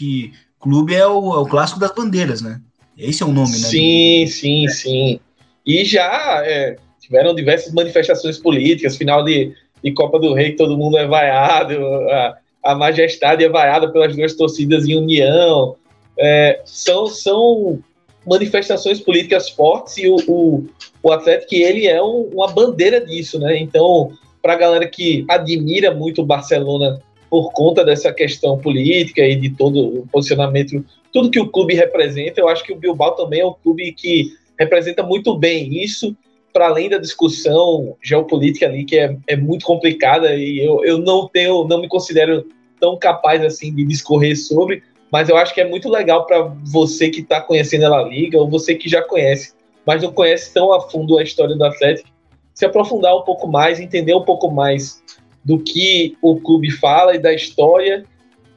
Clube 0.60 0.95
é 0.95 1.05
o, 1.05 1.36
é 1.36 1.38
o 1.38 1.45
clássico 1.45 1.79
das 1.79 1.91
bandeiras, 1.91 2.41
né? 2.41 2.60
Esse 2.98 3.22
é 3.22 3.25
o 3.25 3.31
nome, 3.31 3.51
né? 3.51 3.67
Sim, 3.67 4.25
sim, 4.27 4.67
sim. 4.67 5.19
E 5.63 5.86
já 5.86 6.41
é, 6.43 6.77
tiveram 7.05 7.35
diversas 7.35 7.71
manifestações 7.71 8.38
políticas, 8.39 8.97
final 8.97 9.24
de, 9.24 9.53
de 9.83 9.91
Copa 9.93 10.19
do 10.19 10.33
Rei, 10.33 10.53
todo 10.53 10.77
mundo 10.77 10.97
é 10.97 11.05
vaiado, 11.05 11.75
a, 12.09 12.38
a 12.63 12.75
majestade 12.75 13.43
é 13.43 13.50
vaiada 13.50 13.91
pelas 13.91 14.15
duas 14.15 14.33
torcidas 14.33 14.88
em 14.88 14.97
união. 14.97 15.75
É, 16.17 16.62
são, 16.65 17.05
são 17.05 17.79
manifestações 18.25 19.00
políticas 19.00 19.50
fortes 19.50 19.97
e 19.97 20.07
o, 20.07 20.15
o, 20.27 20.65
o 21.03 21.12
Atlético 21.12 21.53
ele 21.53 21.88
é 21.88 22.01
um, 22.01 22.29
uma 22.33 22.47
bandeira 22.47 23.00
disso, 23.05 23.38
né? 23.38 23.57
Então, 23.59 24.12
para 24.41 24.53
a 24.53 24.57
galera 24.57 24.88
que 24.88 25.25
admira 25.29 25.93
muito 25.93 26.21
o 26.21 26.25
Barcelona 26.25 27.00
por 27.29 27.51
conta 27.51 27.85
dessa 27.85 28.12
questão 28.12 28.57
política 28.57 29.21
e 29.21 29.35
de 29.35 29.51
todo 29.51 30.00
o 30.00 30.07
posicionamento, 30.07 30.83
tudo 31.13 31.29
que 31.29 31.39
o 31.39 31.50
clube 31.50 31.75
representa, 31.75 32.41
eu 32.41 32.47
acho 32.47 32.63
que 32.63 32.74
o 32.74 32.77
Bilbao 32.77 33.12
também 33.12 33.41
é 33.41 33.45
um 33.45 33.53
clube 33.53 33.91
que 33.91 34.33
representa 34.57 35.03
muito 35.03 35.38
bem 35.38 35.83
isso 35.83 36.15
para 36.55 36.67
além 36.67 36.88
da 36.88 36.97
discussão 36.97 37.97
geopolítica 38.01 38.65
ali, 38.65 38.85
que 38.85 38.97
é, 38.97 39.17
é 39.27 39.35
muito 39.35 39.65
complicada 39.65 40.33
e 40.33 40.65
eu, 40.65 40.85
eu 40.85 40.97
não 40.97 41.27
tenho, 41.27 41.65
não 41.65 41.81
me 41.81 41.89
considero 41.89 42.47
tão 42.79 42.97
capaz 42.97 43.43
assim 43.43 43.75
de 43.75 43.83
discorrer 43.83 44.38
sobre, 44.38 44.81
mas 45.12 45.27
eu 45.27 45.35
acho 45.35 45.53
que 45.53 45.59
é 45.59 45.67
muito 45.67 45.89
legal 45.89 46.25
para 46.25 46.43
você 46.63 47.09
que 47.09 47.19
está 47.19 47.41
conhecendo 47.41 47.93
a 47.93 48.03
Liga 48.03 48.38
ou 48.38 48.50
você 48.50 48.74
que 48.74 48.88
já 48.88 49.01
conhece, 49.01 49.53
mas 49.85 50.01
não 50.01 50.13
conhece 50.13 50.53
tão 50.53 50.71
a 50.71 50.79
fundo 50.79 51.17
a 51.17 51.24
história 51.24 51.57
do 51.57 51.65
Atlético, 51.65 52.07
se 52.53 52.65
aprofundar 52.65 53.13
um 53.17 53.24
pouco 53.24 53.50
mais, 53.50 53.81
entender 53.81 54.15
um 54.15 54.24
pouco 54.24 54.50
mais 54.50 55.03
do 55.43 55.59
que 55.59 56.15
o 56.21 56.38
clube 56.39 56.71
fala 56.71 57.15
e 57.15 57.19
da 57.19 57.33
história 57.33 58.05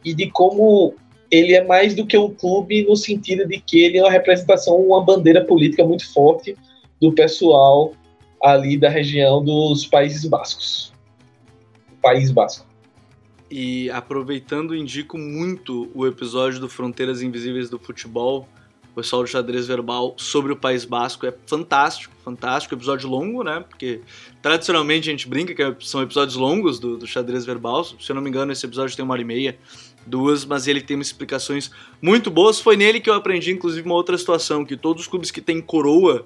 e 0.05 0.15
de 0.15 0.31
como 0.31 0.95
ele 1.33 1.53
é 1.53 1.65
mais 1.65 1.97
do 1.97 2.07
que 2.07 2.17
um 2.17 2.33
clube 2.33 2.85
no 2.85 2.95
sentido 2.95 3.45
de 3.45 3.59
que 3.59 3.83
ele 3.83 3.99
é 3.99 4.03
uma 4.05 4.13
representação, 4.13 4.77
uma 4.77 5.05
bandeira 5.05 5.45
política 5.45 5.85
muito 5.85 6.09
forte 6.13 6.55
do 7.01 7.13
pessoal 7.13 7.93
ali 8.43 8.77
da 8.77 8.89
região 8.89 9.45
dos 9.45 9.87
Países 9.87 10.25
Bascos. 10.25 10.93
País 12.03 12.31
Basco. 12.31 12.67
E 13.51 13.91
aproveitando, 13.91 14.77
indico 14.77 15.17
muito 15.17 15.91
o 15.95 16.07
episódio 16.07 16.61
do 16.61 16.69
Fronteiras 16.69 17.23
Invisíveis 17.23 17.71
do 17.71 17.79
Futebol, 17.79 18.47
o 18.93 18.95
pessoal 18.95 19.23
do 19.23 19.29
xadrez 19.29 19.67
verbal 19.67 20.15
sobre 20.19 20.53
o 20.53 20.57
País 20.57 20.85
Basco. 20.85 21.27
É 21.27 21.35
fantástico, 21.47 22.15
fantástico. 22.23 22.75
Episódio 22.75 23.09
longo, 23.09 23.43
né? 23.43 23.65
Porque 23.67 24.03
tradicionalmente 24.43 25.09
a 25.09 25.13
gente 25.13 25.27
brinca 25.27 25.55
que 25.55 25.87
são 25.87 26.03
episódios 26.03 26.37
longos 26.37 26.79
do, 26.79 26.99
do 26.99 27.07
xadrez 27.07 27.47
verbal. 27.47 27.85
Se 27.85 27.97
eu 28.11 28.15
não 28.15 28.23
me 28.23 28.29
engano, 28.29 28.53
esse 28.53 28.67
episódio 28.67 28.95
tem 28.95 29.05
uma 29.05 29.15
hora 29.15 29.23
e 29.23 29.25
meia 29.25 29.59
duas, 30.07 30.45
mas 30.45 30.67
ele 30.67 30.81
tem 30.81 30.99
explicações 31.01 31.71
muito 32.03 32.31
boas. 32.31 32.61
Foi 32.61 32.77
nele 32.77 33.01
que 33.01 33.09
eu 33.09 33.15
aprendi, 33.15 33.51
inclusive, 33.51 33.87
uma 33.87 33.95
outra 33.95 34.17
situação, 34.17 34.65
que 34.65 34.77
todos 34.77 35.03
os 35.03 35.09
clubes 35.09 35.31
que 35.31 35.41
têm 35.41 35.61
coroa 35.61 36.25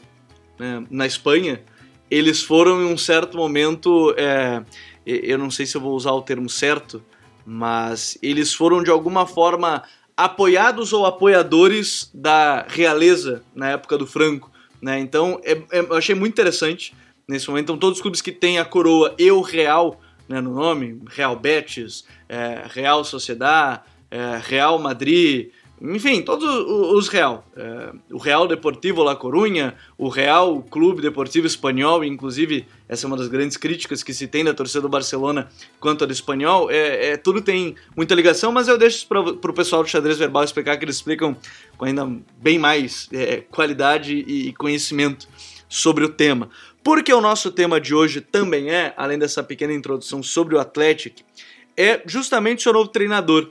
né, 0.63 0.87
na 0.89 1.07
Espanha, 1.07 1.61
eles 2.09 2.41
foram 2.41 2.81
em 2.83 2.93
um 2.93 2.97
certo 2.97 3.37
momento, 3.37 4.15
é, 4.17 4.63
eu 5.05 5.37
não 5.37 5.51
sei 5.51 5.67
se 5.67 5.77
eu 5.77 5.81
vou 5.81 5.97
usar 5.97 6.13
o 6.13 6.23
termo 6.23 6.49
certo, 6.49 7.03
mas 7.45 8.17
eles 8.23 8.55
foram 8.55 8.81
de 8.81 8.91
alguma 8.91 9.27
forma 9.27 9.83
apoiados 10.17 10.93
ou 10.93 11.05
apoiadores 11.05 12.09
da 12.15 12.65
realeza 12.69 13.43
na 13.53 13.71
época 13.71 13.99
do 13.99 14.07
Franco. 14.07 14.53
Né? 14.81 15.01
Então 15.01 15.41
é, 15.43 15.53
é, 15.73 15.81
eu 15.81 15.97
achei 15.97 16.15
muito 16.15 16.33
interessante 16.33 16.95
nesse 17.27 17.49
momento. 17.49 17.65
Então, 17.65 17.79
todos 17.79 17.99
os 17.99 18.03
clubes 18.03 18.21
que 18.21 18.31
têm 18.31 18.61
a 18.61 18.65
coroa 18.65 19.17
e 19.19 19.33
o 19.33 19.41
Real 19.41 20.01
né, 20.29 20.41
no 20.41 20.55
nome, 20.55 21.03
Real 21.09 21.35
Betis, 21.35 22.05
é, 22.29 22.63
Real 22.69 23.03
Sociedad, 23.05 23.81
é, 24.11 24.41
Real 24.41 24.79
Madrid, 24.79 25.51
enfim, 25.83 26.23
todos 26.23 26.49
os 26.49 27.09
Real. 27.09 27.45
É, 27.57 27.93
o 28.13 28.19
Real 28.19 28.47
Deportivo 28.47 29.03
La 29.03 29.17
Coruña, 29.17 29.75
o 29.99 30.09
Real 30.09 30.63
Clube 30.63 31.03
Deportivo 31.03 31.45
Espanhol, 31.45 32.05
inclusive 32.05 32.67
essa 32.89 33.05
é 33.05 33.09
uma 33.09 33.17
das 33.17 33.27
grandes 33.27 33.57
críticas 33.57 34.01
que 34.03 34.15
se 34.15 34.29
tem 34.29 34.45
da 34.45 34.55
torcida 34.55 34.81
do 34.83 34.89
Barcelona 34.89 35.49
quanto 35.81 36.05
a 36.05 36.07
do 36.07 36.13
espanhol, 36.13 36.71
é, 36.71 37.09
é 37.09 37.17
tudo 37.17 37.43
tem 37.43 37.75
muita 37.97 38.15
ligação, 38.15 38.53
mas 38.53 38.69
eu 38.69 38.79
deixo 38.79 39.09
para 39.09 39.21
o 39.21 39.53
pessoal 39.53 39.83
do 39.83 39.89
xadrez 39.89 40.19
verbal 40.19 40.45
explicar 40.45 40.77
que 40.77 40.85
eles 40.85 40.97
explicam 40.97 41.37
com 41.77 41.85
ainda 41.85 42.09
bem 42.41 42.61
mais 42.61 43.09
é, 43.13 43.39
qualidade 43.41 44.15
e 44.15 44.53
conhecimento 44.53 45.27
sobre 45.69 46.05
o 46.05 46.09
tema. 46.09 46.49
Porque 46.85 47.13
o 47.13 47.21
nosso 47.21 47.51
tema 47.51 47.81
de 47.81 47.93
hoje 47.93 48.21
também 48.21 48.71
é, 48.71 48.95
além 48.97 49.19
dessa 49.19 49.43
pequena 49.43 49.73
introdução 49.73 50.23
sobre 50.23 50.55
o 50.55 50.61
Atlético, 50.61 51.23
é 51.77 52.03
justamente 52.07 52.61
o 52.61 52.63
seu 52.63 52.73
novo 52.73 52.89
treinador. 52.89 53.51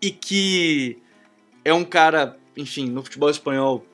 E 0.00 0.10
que 0.10 1.01
é 1.64 1.72
um 1.72 1.84
cara, 1.84 2.36
enfim, 2.56 2.86
no 2.86 3.02
futebol 3.02 3.30
espanhol 3.30 3.84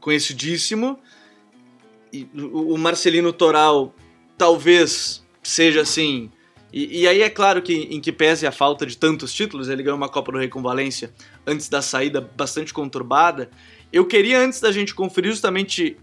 conhecidíssimo. 0.00 0.98
E 2.12 2.28
o 2.34 2.76
Marcelino 2.76 3.32
Toral 3.32 3.94
talvez 4.38 5.24
seja 5.42 5.82
assim. 5.82 6.30
E, 6.72 7.02
e, 7.02 7.08
aí 7.08 7.22
é 7.22 7.30
claro 7.30 7.62
que 7.62 7.74
em 7.74 8.00
que 8.00 8.12
pese 8.12 8.46
a 8.46 8.52
falta 8.52 8.84
de 8.86 8.96
tantos 8.96 9.32
títulos, 9.32 9.68
ele 9.68 9.82
ganhou 9.82 9.96
uma 9.96 10.08
Copa 10.08 10.32
do 10.32 10.38
Rei 10.38 10.48
com 10.48 10.62
Valência 10.62 11.12
antes 11.46 11.68
da 11.68 11.80
saída 11.80 12.20
bastante 12.20 12.72
conturbada. 12.72 13.50
Eu 13.92 14.04
queria, 14.04 14.40
antes 14.40 14.60
da 14.60 14.72
gente 14.72 14.94
conferir 14.94 15.30
justamente 15.30 15.96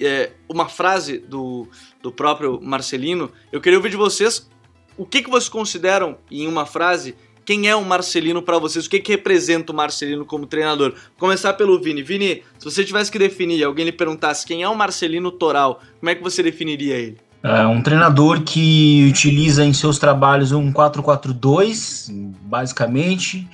é, 0.00 0.32
uma 0.48 0.68
frase 0.68 1.18
do, 1.18 1.68
do 2.02 2.10
próprio 2.10 2.60
Marcelino. 2.62 3.30
Eu 3.52 3.60
queria 3.60 3.78
ouvir 3.78 3.90
de 3.90 3.96
vocês 3.96 4.48
o 4.96 5.04
que, 5.04 5.22
que 5.22 5.30
vocês 5.30 5.48
consideram, 5.48 6.16
em 6.30 6.46
uma 6.46 6.66
frase, 6.66 7.16
quem 7.44 7.68
é 7.68 7.76
o 7.76 7.84
Marcelino 7.84 8.42
para 8.42 8.58
vocês? 8.58 8.86
O 8.86 8.90
que, 8.90 8.98
que 8.98 9.12
representa 9.12 9.72
o 9.72 9.74
Marcelino 9.74 10.24
como 10.24 10.46
treinador? 10.46 10.90
Vou 10.90 11.00
começar 11.18 11.52
pelo 11.54 11.80
Vini. 11.80 12.02
Vini, 12.02 12.42
se 12.58 12.64
você 12.64 12.84
tivesse 12.84 13.10
que 13.10 13.18
definir, 13.18 13.62
alguém 13.62 13.84
lhe 13.84 13.92
perguntasse 13.92 14.46
quem 14.46 14.62
é 14.62 14.68
o 14.68 14.74
Marcelino 14.74 15.30
Toral, 15.30 15.80
como 16.00 16.10
é 16.10 16.14
que 16.14 16.22
você 16.22 16.42
definiria 16.42 16.96
ele? 16.96 17.18
É 17.42 17.66
um 17.66 17.82
treinador 17.82 18.42
que 18.42 19.06
utiliza 19.10 19.64
em 19.64 19.74
seus 19.74 19.98
trabalhos 19.98 20.50
um 20.50 20.72
4-4-2, 20.72 22.10
basicamente, 22.40 23.46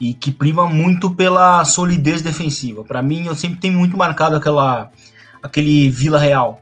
e 0.00 0.12
que 0.12 0.32
prima 0.32 0.66
muito 0.66 1.10
pela 1.10 1.64
solidez 1.64 2.22
defensiva. 2.22 2.82
Para 2.82 3.00
mim, 3.00 3.26
eu 3.26 3.36
sempre 3.36 3.60
tenho 3.60 3.74
muito 3.74 3.96
marcado 3.96 4.34
aquela 4.34 4.90
aquele 5.40 5.88
Vila 5.88 6.18
Real, 6.18 6.60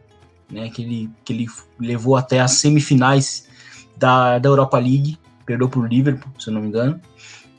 né, 0.50 0.68
que, 0.68 0.82
ele, 0.82 1.10
que 1.24 1.32
ele 1.32 1.46
levou 1.80 2.16
até 2.16 2.40
as 2.40 2.52
semifinais 2.52 3.48
da, 3.96 4.38
da 4.38 4.48
Europa 4.48 4.78
League, 4.78 5.18
perdeu 5.44 5.68
para 5.68 5.80
o 5.80 5.86
Liverpool, 5.86 6.32
se 6.38 6.48
eu 6.48 6.54
não 6.54 6.62
me 6.62 6.68
engano, 6.68 7.00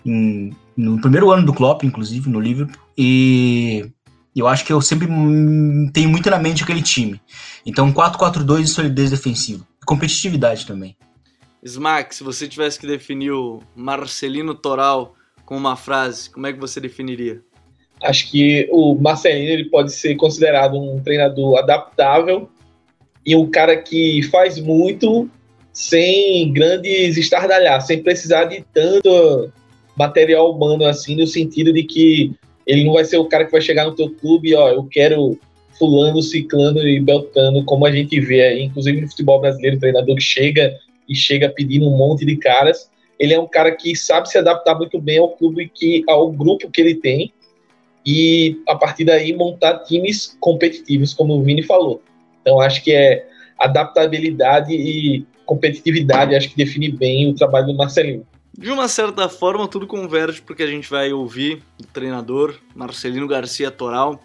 em, 0.05 0.55
no 0.75 0.99
primeiro 0.99 1.31
ano 1.31 1.45
do 1.45 1.53
Klopp, 1.53 1.83
inclusive, 1.83 2.29
no 2.29 2.39
Liverpool, 2.39 2.79
e 2.97 3.89
eu 4.35 4.47
acho 4.47 4.65
que 4.65 4.73
eu 4.73 4.81
sempre 4.81 5.07
tenho 5.93 6.09
muito 6.09 6.29
na 6.29 6.37
mente 6.37 6.63
aquele 6.63 6.81
time. 6.81 7.21
Então, 7.65 7.91
4-4-2 7.93 8.61
e 8.61 8.67
solidez 8.67 9.11
defensiva. 9.11 9.65
Competitividade 9.85 10.65
também. 10.65 10.95
Smack, 11.63 12.13
se 12.13 12.23
você 12.23 12.47
tivesse 12.47 12.79
que 12.79 12.85
definir 12.85 13.31
o 13.31 13.59
Marcelino 13.75 14.53
Toral 14.53 15.15
com 15.45 15.57
uma 15.57 15.75
frase, 15.75 16.29
como 16.29 16.45
é 16.45 16.53
que 16.53 16.59
você 16.59 16.79
definiria? 16.79 17.41
Acho 18.03 18.29
que 18.29 18.67
o 18.71 18.93
Marcelino 18.95 19.49
ele 19.49 19.69
pode 19.69 19.93
ser 19.93 20.15
considerado 20.15 20.77
um 20.77 21.01
treinador 21.01 21.57
adaptável 21.57 22.49
e 23.25 23.35
um 23.35 23.49
cara 23.49 23.75
que 23.77 24.21
faz 24.23 24.59
muito 24.59 25.29
sem 25.75 26.53
grandes 26.53 27.17
estardalhaços, 27.17 27.87
sem 27.87 28.01
precisar 28.01 28.45
de 28.45 28.65
tanto 28.73 29.51
material 29.97 30.49
humano 30.49 30.85
assim, 30.85 31.17
no 31.17 31.27
sentido 31.27 31.73
de 31.73 31.83
que 31.83 32.33
ele 32.65 32.85
não 32.85 32.93
vai 32.93 33.03
ser 33.03 33.17
o 33.17 33.25
cara 33.25 33.43
que 33.43 33.51
vai 33.51 33.59
chegar 33.59 33.85
no 33.85 33.93
teu 33.93 34.09
clube 34.09 34.55
ó, 34.55 34.69
eu 34.69 34.85
quero 34.85 35.37
fulano, 35.77 36.21
ciclano 36.21 36.79
e 36.79 36.97
beltano, 37.01 37.65
como 37.65 37.85
a 37.85 37.91
gente 37.91 38.17
vê 38.21 38.41
aí, 38.41 38.63
inclusive 38.63 39.01
no 39.01 39.09
futebol 39.09 39.41
brasileiro, 39.41 39.77
treinador 39.77 40.15
que 40.15 40.23
chega 40.23 40.73
e 41.09 41.13
chega 41.13 41.49
pedindo 41.49 41.87
um 41.89 41.97
monte 41.97 42.25
de 42.25 42.37
caras. 42.37 42.89
Ele 43.19 43.33
é 43.33 43.39
um 43.39 43.47
cara 43.47 43.73
que 43.73 43.93
sabe 43.97 44.29
se 44.29 44.37
adaptar 44.37 44.75
muito 44.75 44.97
bem 44.99 45.17
ao 45.17 45.29
clube 45.29 45.69
que 45.73 46.05
ao 46.07 46.31
grupo 46.31 46.71
que 46.71 46.79
ele 46.79 46.95
tem 46.95 47.33
e 48.05 48.61
a 48.65 48.75
partir 48.75 49.03
daí 49.03 49.33
montar 49.33 49.79
times 49.79 50.37
competitivos, 50.39 51.13
como 51.13 51.33
o 51.33 51.43
Vini 51.43 51.63
falou. 51.63 52.01
Então 52.41 52.61
acho 52.61 52.81
que 52.81 52.93
é 52.93 53.27
adaptabilidade 53.59 54.73
e 54.73 55.25
competitividade, 55.45 56.35
acho 56.35 56.49
que 56.49 56.57
define 56.57 56.91
bem 56.91 57.29
o 57.29 57.35
trabalho 57.35 57.67
do 57.67 57.75
Marcelino. 57.75 58.25
De 58.57 58.71
uma 58.71 58.87
certa 58.87 59.27
forma, 59.27 59.67
tudo 59.67 59.85
converge 59.85 60.41
porque 60.41 60.63
a 60.63 60.67
gente 60.67 60.89
vai 60.89 61.11
ouvir 61.11 61.61
o 61.81 61.87
treinador 61.87 62.55
Marcelino 62.73 63.27
Garcia 63.27 63.69
Toral, 63.69 64.23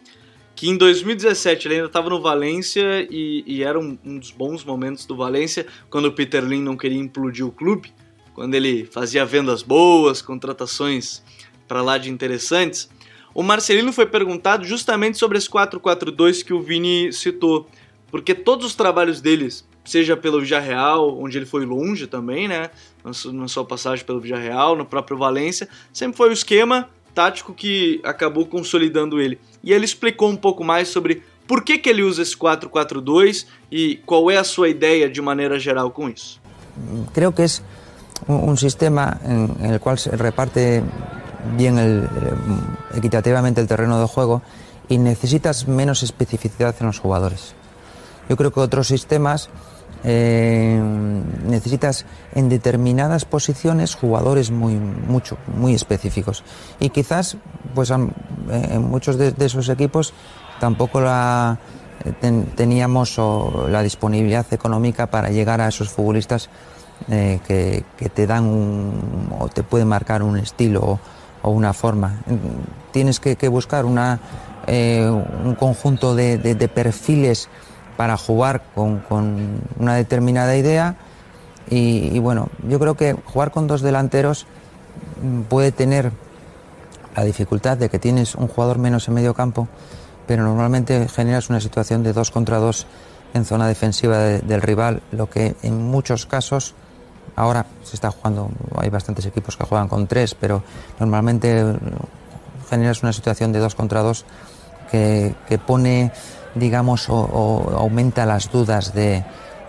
que 0.54 0.68
em 0.68 0.76
2017 0.76 1.66
ele 1.66 1.74
ainda 1.74 1.86
estava 1.86 2.10
no 2.10 2.20
Valência 2.20 3.06
e, 3.10 3.42
e 3.46 3.62
era 3.64 3.78
um, 3.78 3.98
um, 4.04 4.18
dos 4.18 4.30
bons 4.30 4.64
momentos 4.64 5.04
do 5.04 5.16
Valência, 5.16 5.66
quando 5.88 6.04
o 6.04 6.12
Peter 6.12 6.44
Lin 6.44 6.62
não 6.62 6.76
queria 6.76 6.98
implodir 6.98 7.44
o 7.44 7.50
clube, 7.50 7.92
quando 8.34 8.54
ele 8.54 8.84
fazia 8.84 9.24
vendas 9.24 9.62
boas, 9.62 10.22
contratações 10.22 11.22
para 11.66 11.82
lá 11.82 11.98
de 11.98 12.08
interessantes. 12.08 12.88
O 13.34 13.42
Marcelino 13.42 13.92
foi 13.92 14.06
perguntado 14.06 14.64
justamente 14.64 15.18
sobre 15.18 15.38
esse 15.38 15.48
4-4-2 15.48 16.44
que 16.44 16.52
o 16.52 16.60
Vini 16.60 17.12
citou, 17.12 17.68
porque 18.10 18.34
todos 18.34 18.66
os 18.66 18.74
trabalhos 18.74 19.20
deles, 19.20 19.68
seja 19.90 20.16
pelo 20.16 20.40
Villarreal, 20.40 21.18
onde 21.20 21.36
ele 21.36 21.46
foi 21.46 21.66
longe 21.66 22.06
também, 22.06 22.46
né, 22.46 22.70
na 23.32 23.48
sua 23.48 23.64
passagem 23.64 24.04
pelo 24.04 24.20
Villarreal, 24.20 24.76
no 24.76 24.84
próprio 24.84 25.18
Valência, 25.18 25.68
sempre 25.92 26.16
foi 26.16 26.30
o 26.30 26.32
esquema 26.32 26.88
tático 27.12 27.52
que 27.52 28.00
acabou 28.04 28.46
consolidando 28.46 29.20
ele. 29.20 29.38
E 29.64 29.72
ele 29.72 29.84
explicou 29.84 30.30
um 30.30 30.36
pouco 30.36 30.62
mais 30.62 30.88
sobre 30.88 31.24
por 31.46 31.64
que, 31.64 31.76
que 31.78 31.88
ele 31.90 32.04
usa 32.04 32.22
esse 32.22 32.36
4-4-2 32.36 33.46
e 33.70 33.96
qual 34.06 34.30
é 34.30 34.36
a 34.36 34.44
sua 34.44 34.68
ideia 34.68 35.10
de 35.10 35.20
maneira 35.20 35.58
geral 35.58 35.90
com 35.90 36.08
isso. 36.08 36.40
Creio 37.12 37.32
que 37.32 37.42
é 37.42 37.48
um 38.28 38.56
sistema 38.56 39.18
em 39.24 39.78
qual 39.80 39.96
se 39.96 40.10
reparte 40.10 40.84
bien 41.56 41.78
el, 41.78 42.04
eh, 42.04 42.96
equitativamente 42.96 43.60
el 43.60 43.66
terreno 43.66 44.00
de 44.00 44.06
juego 44.06 44.42
y 44.88 44.98
necesitas 44.98 45.66
menos 45.66 46.04
especificidad 46.04 46.76
en 46.78 46.86
los 46.86 47.00
jugadores. 47.00 47.54
Yo 48.28 48.36
creo 48.36 48.52
que 48.52 48.60
otros 48.60 48.86
sistemas 48.86 49.50
eh, 50.04 50.80
necesitas 51.46 52.06
en 52.34 52.48
determinadas 52.48 53.24
posiciones 53.24 53.94
jugadores 53.94 54.50
muy 54.50 54.74
mucho 54.74 55.36
muy 55.46 55.74
específicos 55.74 56.42
y 56.78 56.88
quizás 56.90 57.36
pues 57.74 57.90
en 57.90 58.82
muchos 58.82 59.18
de, 59.18 59.34
esos 59.38 59.68
equipos 59.68 60.14
tampoco 60.58 61.00
la 61.00 61.58
ten- 62.20 62.46
teníamos 62.56 63.18
o 63.18 63.66
la 63.68 63.82
disponibilidad 63.82 64.46
económica 64.52 65.06
para 65.06 65.28
llegar 65.30 65.60
a 65.60 65.68
esos 65.68 65.90
futbolistas 65.90 66.48
eh, 67.10 67.40
que, 67.46 67.84
te 68.10 68.26
dan 68.26 68.44
un, 68.44 69.28
o 69.38 69.48
te 69.48 69.62
pueden 69.62 69.88
marcar 69.88 70.22
un 70.22 70.36
estilo 70.38 71.00
o, 71.42 71.50
una 71.50 71.72
forma. 71.72 72.20
Tienes 72.92 73.20
que, 73.20 73.48
buscar 73.48 73.86
una, 73.86 74.20
eh, 74.66 75.08
un 75.08 75.54
conjunto 75.54 76.14
de 76.14 76.70
perfiles 76.74 77.48
para 78.00 78.16
jugar 78.16 78.62
con, 78.74 79.00
con 79.00 79.60
una 79.78 79.94
determinada 79.94 80.56
idea. 80.56 80.96
Y, 81.68 82.18
bueno, 82.18 82.48
yo 82.66 82.78
creo 82.78 82.94
que 82.94 83.12
jugar 83.12 83.50
con 83.50 83.66
dos 83.66 83.82
delanteros 83.82 84.46
mm, 85.22 85.42
puede 85.42 85.70
tener 85.70 86.10
la 87.14 87.24
dificultad 87.24 87.76
de 87.76 87.90
que 87.90 87.98
tienes 87.98 88.36
un 88.36 88.48
jugador 88.48 88.78
menos 88.78 89.06
en 89.06 89.12
medio 89.12 89.34
campo, 89.34 89.68
pero 90.26 90.42
normalmente 90.44 91.08
generas 91.08 91.50
una 91.50 91.60
situación 91.60 92.02
de 92.02 92.14
dos 92.14 92.30
contra 92.30 92.56
dos 92.56 92.86
en 93.34 93.44
zona 93.44 93.68
defensiva 93.68 94.16
de- 94.16 94.38
del 94.38 94.62
rival, 94.62 95.02
lo 95.12 95.28
que 95.28 95.54
en 95.62 95.76
muchos 95.76 96.24
casos 96.24 96.72
ahora 97.36 97.66
se 97.82 97.96
está 97.96 98.10
jugando, 98.10 98.48
hay 98.78 98.88
bastantes 98.88 99.26
equipos 99.26 99.58
que 99.58 99.64
juegan 99.64 99.88
con 99.88 100.06
tres, 100.06 100.34
pero 100.34 100.62
normalmente 100.98 101.76
generas 102.70 103.02
una 103.02 103.12
situación 103.12 103.52
de 103.52 103.58
dos 103.58 103.74
contra 103.74 104.00
dos 104.00 104.24
que, 104.90 105.34
que 105.50 105.58
pone, 105.58 106.12
digamos, 106.54 107.08
o, 107.08 107.14
o 107.16 107.76
aumenta 107.76 108.26
las 108.26 108.50
dudas 108.50 108.92
de, 108.94 109.24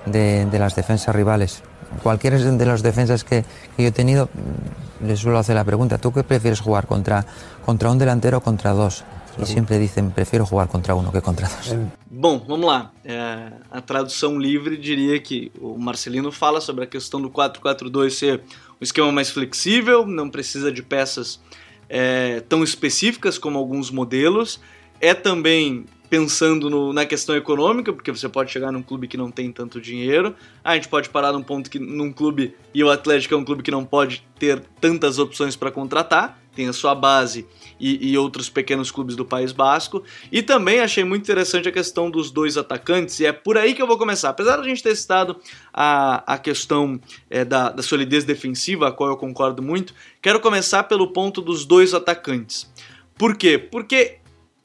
de- 0.05 0.45
de 0.45 0.59
las 0.59 0.75
defensas 0.75 1.15
rivales. 1.15 1.63
Cualquiera 2.03 2.37
de 2.37 2.65
los 2.65 2.81
defensas 2.83 3.23
que, 3.23 3.43
que 3.75 3.83
yo 3.83 3.89
he 3.89 3.91
tenido, 3.91 4.29
mm, 4.33 5.07
les 5.07 5.19
suelo 5.19 5.37
hacer 5.39 5.55
la 5.55 5.63
pregunta, 5.65 5.97
¿tú 5.97 6.11
qué 6.13 6.23
prefieres 6.23 6.59
jugar 6.61 6.87
contra, 6.87 7.25
contra 7.65 7.91
un 7.91 7.97
delantero 7.97 8.37
o 8.37 8.41
contra 8.41 8.71
dos? 8.71 9.03
Y 9.41 9.45
siempre 9.45 9.79
dicen, 9.79 10.11
prefiero 10.11 10.45
jugar 10.45 10.67
contra 10.67 10.93
uno 10.93 11.09
que 11.11 11.21
contra 11.21 11.47
dos. 11.47 11.73
Bom, 12.09 12.43
vamos 12.45 12.65
lá. 12.65 12.91
É, 13.05 13.49
a 13.71 13.79
tradução 13.81 14.37
livre 14.37 14.75
diria 14.77 15.17
que 15.21 15.51
o 15.61 15.77
Marcelino 15.77 16.31
fala 16.33 16.59
sobre 16.59 16.83
a 16.83 16.87
questão 16.87 17.21
do 17.21 17.29
4-4-2 17.29 18.09
ser 18.09 18.41
um 18.79 18.83
esquema 18.83 19.09
mais 19.09 19.29
flexível, 19.29 20.05
não 20.05 20.29
precisa 20.29 20.69
de 20.69 20.83
peças 20.83 21.39
é, 21.89 22.41
tão 22.41 22.61
específicas 22.61 23.37
como 23.37 23.57
alguns 23.57 23.89
modelos. 23.89 24.59
É 24.99 25.13
também 25.13 25.85
pensando 26.11 26.69
no- 26.69 26.91
na 26.91 27.05
questão 27.05 27.37
econômica, 27.37 27.93
porque 27.93 28.11
você 28.11 28.27
pode 28.27 28.51
chegar 28.51 28.69
num 28.69 28.83
clube 28.83 29.07
que 29.07 29.15
não 29.15 29.31
tem 29.31 29.49
tanto 29.49 29.79
dinheiro. 29.79 30.35
A 30.61 30.75
gente 30.75 30.89
pode 30.89 31.09
parar 31.09 31.31
num 31.31 31.41
ponto 31.41 31.69
que 31.69 31.79
num 31.79 32.11
clube, 32.11 32.53
e 32.73 32.83
o 32.83 32.89
Atlético 32.89 33.33
é 33.33 33.37
um 33.37 33.45
clube 33.45 33.63
que 33.63 33.71
não 33.71 33.85
pode 33.85 34.21
ter 34.37 34.61
tantas 34.81 35.17
opções 35.19 35.55
para 35.55 35.71
contratar, 35.71 36.37
tem 36.53 36.67
a 36.67 36.73
sua 36.73 36.93
base 36.93 37.47
e, 37.79 38.11
e 38.11 38.17
outros 38.17 38.49
pequenos 38.49 38.91
clubes 38.91 39.15
do 39.15 39.23
País 39.23 39.53
Basco. 39.53 40.03
E 40.29 40.43
também 40.43 40.81
achei 40.81 41.05
muito 41.05 41.23
interessante 41.23 41.69
a 41.69 41.71
questão 41.71 42.11
dos 42.11 42.29
dois 42.29 42.57
atacantes, 42.57 43.17
e 43.21 43.25
é 43.25 43.31
por 43.31 43.57
aí 43.57 43.73
que 43.73 43.81
eu 43.81 43.87
vou 43.87 43.97
começar. 43.97 44.31
Apesar 44.31 44.57
da 44.57 44.63
gente 44.63 44.83
ter 44.83 44.93
citado 44.97 45.37
a, 45.73 46.33
a 46.33 46.37
questão 46.37 46.99
é, 47.29 47.45
da, 47.45 47.69
da 47.69 47.81
solidez 47.81 48.25
defensiva, 48.25 48.89
a 48.89 48.91
qual 48.91 49.11
eu 49.11 49.15
concordo 49.15 49.63
muito, 49.63 49.93
quero 50.21 50.41
começar 50.41 50.83
pelo 50.83 51.13
ponto 51.13 51.41
dos 51.41 51.63
dois 51.63 51.93
atacantes. 51.93 52.69
Por 53.17 53.37
quê? 53.37 53.57
Porque 53.57 54.17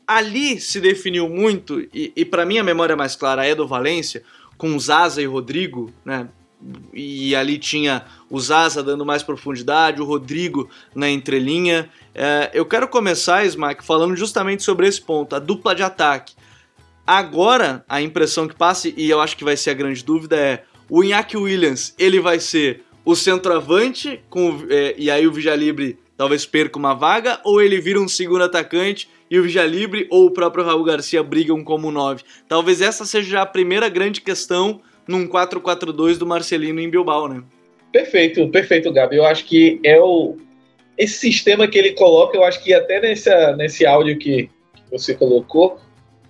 ali 0.06 0.60
se 0.60 0.80
definiu 0.80 1.28
muito, 1.28 1.80
e, 1.92 2.12
e 2.14 2.24
para 2.24 2.46
mim 2.46 2.58
a 2.58 2.64
memória 2.64 2.96
mais 2.96 3.16
clara 3.16 3.44
é 3.44 3.54
do 3.54 3.66
Valência, 3.66 4.22
com 4.56 4.78
Zaza 4.78 5.20
e 5.20 5.26
Rodrigo, 5.26 5.92
né? 6.04 6.28
E 6.94 7.36
ali 7.36 7.58
tinha 7.58 8.06
o 8.30 8.40
Zaza 8.40 8.82
dando 8.82 9.04
mais 9.04 9.22
profundidade, 9.22 10.00
o 10.00 10.04
Rodrigo 10.04 10.70
na 10.94 11.08
entrelinha. 11.10 11.90
É, 12.14 12.50
eu 12.54 12.64
quero 12.64 12.88
começar, 12.88 13.44
Smack, 13.44 13.84
falando 13.84 14.16
justamente 14.16 14.62
sobre 14.62 14.86
esse 14.86 15.00
ponto, 15.00 15.36
a 15.36 15.38
dupla 15.38 15.74
de 15.74 15.82
ataque. 15.82 16.34
Agora, 17.06 17.84
a 17.88 18.00
impressão 18.00 18.48
que 18.48 18.56
passa, 18.56 18.88
e 18.88 19.08
eu 19.08 19.20
acho 19.20 19.36
que 19.36 19.44
vai 19.44 19.56
ser 19.56 19.70
a 19.70 19.74
grande 19.74 20.02
dúvida, 20.02 20.36
é 20.36 20.64
o 20.88 21.04
Iñaki 21.04 21.36
Williams, 21.36 21.94
ele 21.98 22.20
vai 22.20 22.40
ser 22.40 22.82
o 23.04 23.14
centroavante, 23.14 24.20
com, 24.28 24.66
é, 24.68 24.94
e 24.98 25.10
aí 25.10 25.26
o 25.26 25.32
Vijalibre 25.32 25.98
talvez 26.16 26.46
perca 26.46 26.78
uma 26.78 26.94
vaga, 26.94 27.40
ou 27.44 27.60
ele 27.60 27.80
vira 27.80 28.00
um 28.00 28.08
segundo 28.08 28.44
atacante 28.44 29.08
e 29.30 29.38
o 29.38 29.42
Vijalibre 29.42 30.06
ou 30.10 30.26
o 30.26 30.30
próprio 30.30 30.64
Raul 30.64 30.84
Garcia 30.84 31.22
brigam 31.22 31.62
como 31.62 31.90
nove. 31.90 32.22
Talvez 32.48 32.80
essa 32.80 33.04
seja 33.04 33.42
a 33.42 33.46
primeira 33.46 33.88
grande 33.88 34.20
questão 34.20 34.80
num 35.06 35.26
4-4-2 35.26 36.16
do 36.16 36.26
Marcelino 36.26 36.80
em 36.80 36.90
Bilbao, 36.90 37.28
né? 37.28 37.42
Perfeito, 37.92 38.48
perfeito, 38.48 38.92
Gabi. 38.92 39.16
Eu 39.16 39.24
acho 39.24 39.44
que 39.44 39.80
é 39.84 40.00
o 40.00 40.36
esse 40.98 41.18
sistema 41.18 41.68
que 41.68 41.76
ele 41.76 41.92
coloca, 41.92 42.36
eu 42.36 42.42
acho 42.42 42.62
que 42.64 42.72
até 42.72 43.00
nessa, 43.00 43.54
nesse 43.54 43.84
áudio 43.84 44.18
que 44.18 44.48
você 44.90 45.14
colocou, 45.14 45.78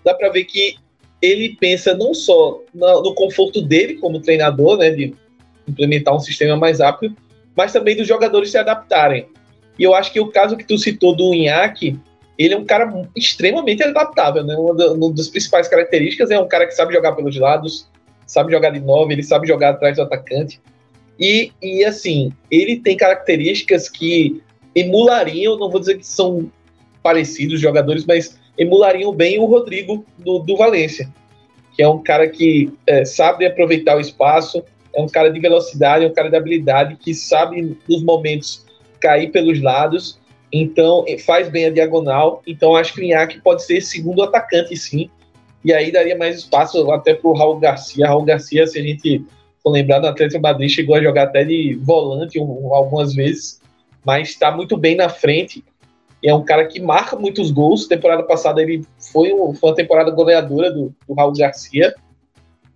dá 0.04 0.12
para 0.12 0.28
ver 0.28 0.44
que 0.44 0.74
ele 1.22 1.56
pensa 1.60 1.94
não 1.94 2.12
só 2.12 2.60
na- 2.74 3.00
no 3.00 3.14
conforto 3.14 3.62
dele 3.62 3.94
como 3.94 4.20
treinador, 4.20 4.78
né, 4.78 4.90
de 4.90 5.14
implementar 5.68 6.14
um 6.16 6.18
sistema 6.20 6.56
mais 6.56 6.80
rápido, 6.80 7.16
mas 7.56 7.72
também 7.72 7.96
dos 7.96 8.08
jogadores 8.08 8.50
se 8.50 8.58
adaptarem. 8.58 9.28
E 9.78 9.82
eu 9.82 9.94
acho 9.94 10.12
que 10.12 10.20
o 10.20 10.28
caso 10.28 10.56
que 10.56 10.64
tu 10.64 10.78
citou 10.78 11.14
do 11.14 11.34
Inhaque, 11.34 11.98
ele 12.38 12.54
é 12.54 12.58
um 12.58 12.64
cara 12.64 13.08
extremamente 13.14 13.82
adaptável, 13.82 14.44
né? 14.44 14.54
Uma, 14.56 14.74
da- 14.74 14.92
uma 14.92 15.12
das 15.12 15.28
principais 15.28 15.68
características 15.68 16.30
é 16.30 16.38
um 16.38 16.48
cara 16.48 16.66
que 16.66 16.72
sabe 16.72 16.92
jogar 16.94 17.12
pelos 17.12 17.36
lados, 17.36 17.88
sabe 18.26 18.52
jogar 18.52 18.70
de 18.70 18.80
nove, 18.80 19.14
ele 19.14 19.22
sabe 19.22 19.46
jogar 19.46 19.70
atrás 19.70 19.96
do 19.96 20.02
atacante. 20.02 20.60
E, 21.18 21.50
e 21.62 21.84
assim, 21.84 22.32
ele 22.50 22.76
tem 22.76 22.96
características 22.96 23.88
que 23.88 24.42
emulariam, 24.74 25.58
não 25.58 25.70
vou 25.70 25.80
dizer 25.80 25.96
que 25.96 26.06
são 26.06 26.50
parecidos 27.02 27.60
jogadores, 27.60 28.04
mas 28.04 28.38
emulariam 28.58 29.12
bem 29.14 29.38
o 29.38 29.46
Rodrigo 29.46 30.04
do, 30.18 30.40
do 30.40 30.56
Valência, 30.56 31.08
que 31.74 31.82
é 31.82 31.88
um 31.88 32.02
cara 32.02 32.28
que 32.28 32.72
é, 32.86 33.04
sabe 33.04 33.46
aproveitar 33.46 33.96
o 33.96 34.00
espaço, 34.00 34.62
é 34.94 35.00
um 35.00 35.06
cara 35.06 35.30
de 35.30 35.38
velocidade, 35.40 36.04
é 36.04 36.08
um 36.08 36.12
cara 36.12 36.28
de 36.28 36.36
habilidade, 36.36 36.96
que 36.96 37.14
sabe 37.14 37.78
nos 37.88 38.02
momentos 38.02 38.65
cair 39.06 39.30
pelos 39.30 39.62
lados, 39.62 40.18
então 40.52 41.04
faz 41.24 41.48
bem 41.48 41.66
a 41.66 41.70
diagonal. 41.70 42.42
Então 42.44 42.74
acho 42.74 42.92
que 42.92 43.00
o 43.00 43.04
Inhaque 43.04 43.40
pode 43.40 43.62
ser 43.62 43.80
segundo 43.80 44.22
atacante, 44.22 44.76
sim. 44.76 45.08
E 45.64 45.72
aí 45.72 45.92
daria 45.92 46.18
mais 46.18 46.38
espaço 46.38 46.90
até 46.90 47.14
para 47.14 47.30
o 47.30 47.34
Raul 47.34 47.60
Garcia. 47.60 48.06
Raul 48.06 48.24
Garcia, 48.24 48.66
se 48.66 48.78
a 48.78 48.82
gente 48.82 49.24
for 49.62 49.70
lembrar, 49.70 50.00
no 50.00 50.08
Atlético 50.08 50.42
Madrid 50.42 50.68
chegou 50.68 50.96
a 50.96 51.02
jogar 51.02 51.24
até 51.24 51.44
de 51.44 51.78
volante 51.82 52.40
um, 52.40 52.74
algumas 52.74 53.14
vezes, 53.14 53.60
mas 54.04 54.28
está 54.30 54.50
muito 54.50 54.76
bem 54.76 54.96
na 54.96 55.08
frente. 55.08 55.64
E 56.22 56.28
é 56.28 56.34
um 56.34 56.44
cara 56.44 56.66
que 56.66 56.80
marca 56.80 57.14
muitos 57.16 57.52
gols. 57.52 57.86
Temporada 57.86 58.24
passada 58.24 58.60
ele 58.60 58.84
foi, 59.12 59.32
um, 59.32 59.54
foi 59.54 59.70
uma 59.70 59.76
temporada 59.76 60.10
goleadora 60.10 60.72
do, 60.72 60.92
do 61.06 61.14
Raul 61.14 61.32
Garcia. 61.32 61.94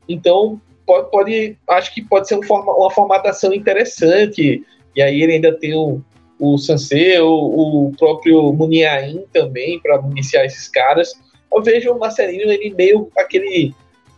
Então 0.09 0.61
pode, 0.87 1.11
pode, 1.11 1.59
acho 1.69 1.95
que 1.95 2.03
pode 2.03 2.29
ser 2.29 2.37
um 2.37 2.43
forma, 2.43 2.73
uma 2.73 2.91
formatação 2.91 3.53
interessante. 3.53 4.65
E 4.95 5.03
aí 5.03 5.23
ele 5.23 5.35
ainda 5.35 5.57
tem 5.57 5.75
o, 5.75 6.03
o 6.41 6.59
Sanseu, 6.59 7.29
o 7.29 7.93
próprio 7.99 8.53
Muniain 8.53 9.25
também 9.33 9.79
para 9.79 10.01
iniciar 10.11 10.45
esses 10.45 10.69
caras. 10.69 11.13
Eu 11.53 11.63
vejo 11.63 11.93
o 11.93 11.99
Marcelino 11.99 12.51
ele 12.51 12.75
meio 12.75 13.11
aquele 13.17 13.75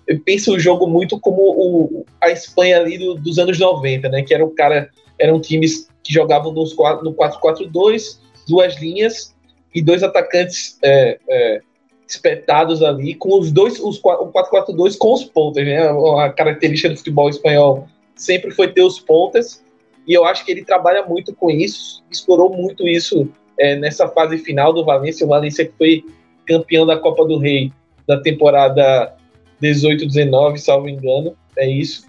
eu 0.07 0.21
penso 0.21 0.53
o 0.53 0.59
jogo 0.59 0.87
muito 0.87 1.19
como 1.19 1.43
o, 1.43 2.05
a 2.21 2.31
Espanha 2.31 2.81
ali 2.81 2.99
do, 2.99 3.15
dos 3.15 3.39
anos 3.39 3.59
90, 3.59 4.09
né? 4.09 4.23
Que 4.23 4.35
era 4.35 4.45
o 4.45 4.51
cara, 4.51 4.91
eram 5.19 5.41
times 5.41 5.89
que 6.03 6.13
jogavam 6.13 6.53
nos, 6.53 6.77
no 7.03 7.15
4-4-2, 7.15 8.19
duas 8.49 8.81
linhas 8.81 9.35
e 9.75 9.81
dois 9.81 10.03
atacantes 10.03 10.79
é, 10.83 11.19
é, 11.29 11.61
espetados 12.07 12.83
ali, 12.83 13.15
com 13.15 13.39
os 13.39 13.53
dois, 13.53 13.79
os, 13.79 13.99
o 14.03 14.33
4-4-2 14.33 14.99
com 14.99 15.13
os 15.13 15.25
pontas, 15.25 15.65
né? 15.65 15.79
A 16.19 16.31
característica 16.31 16.91
do 16.91 16.97
futebol 16.97 17.29
espanhol 17.29 17.89
sempre 18.17 18.51
foi 18.51 18.69
ter 18.69 18.83
os 18.83 18.99
pontas, 18.99 19.62
e 20.07 20.13
eu 20.13 20.25
acho 20.25 20.45
que 20.45 20.53
ele 20.53 20.65
trabalha 20.65 21.05
muito 21.05 21.35
com 21.35 21.51
isso, 21.51 22.03
explorou 22.11 22.55
muito 22.57 22.87
isso 22.87 23.29
é, 23.59 23.77
nessa 23.77 24.09
fase 24.09 24.39
final 24.39 24.73
do 24.73 24.85
Valência, 24.85 25.27
o 25.27 25.29
Valência 25.29 25.65
que 25.65 25.73
foi 25.77 26.05
campeão 26.47 26.85
da 26.85 26.99
Copa 26.99 27.25
do 27.25 27.39
Rei 27.39 27.73
da 28.07 28.21
temporada 28.21 29.15
18, 29.61 30.07
19, 30.07 30.59
salvo 30.59 30.89
engano, 30.89 31.37
é 31.57 31.69
isso. 31.71 32.07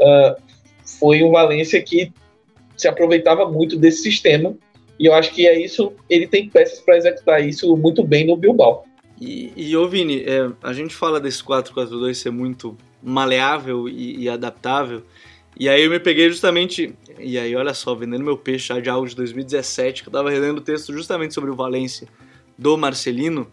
Uh, 0.00 0.40
foi 0.84 1.22
um 1.22 1.30
Valência 1.30 1.80
que 1.80 2.12
se 2.76 2.88
aproveitava 2.88 3.48
muito 3.48 3.76
desse 3.76 4.02
sistema 4.02 4.56
e 4.98 5.06
eu 5.06 5.14
acho 5.14 5.32
que 5.32 5.46
é 5.46 5.58
isso. 5.58 5.92
Ele 6.10 6.26
tem 6.26 6.48
peças 6.48 6.80
para 6.80 6.96
executar 6.96 7.46
isso 7.46 7.76
muito 7.76 8.02
bem 8.02 8.26
no 8.26 8.36
Bilbao. 8.36 8.84
E, 9.20 9.52
e 9.56 9.76
ô 9.76 9.88
Vini, 9.88 10.24
é, 10.24 10.50
a 10.62 10.72
gente 10.72 10.94
fala 10.94 11.20
desse 11.20 11.42
4-4-2 11.42 12.14
ser 12.14 12.30
muito 12.30 12.76
maleável 13.02 13.88
e, 13.88 14.24
e, 14.24 14.28
adaptável. 14.28 15.02
E 15.58 15.68
aí 15.68 15.84
eu 15.84 15.90
me 15.90 16.00
peguei 16.00 16.28
justamente. 16.28 16.94
E 17.20 17.38
aí, 17.38 17.54
olha 17.56 17.74
só, 17.74 17.94
vendendo 17.94 18.24
meu 18.24 18.36
peixe 18.36 18.68
já 18.68 18.80
de 18.80 18.88
algo 18.88 19.08
de 19.08 19.16
2017, 19.16 20.02
que 20.02 20.08
eu 20.08 20.12
tava 20.12 20.30
relendo 20.30 20.58
o 20.58 20.60
texto 20.60 20.92
justamente 20.92 21.34
sobre 21.34 21.50
o 21.50 21.54
Valência 21.54 22.08
do 22.56 22.76
Marcelino, 22.76 23.50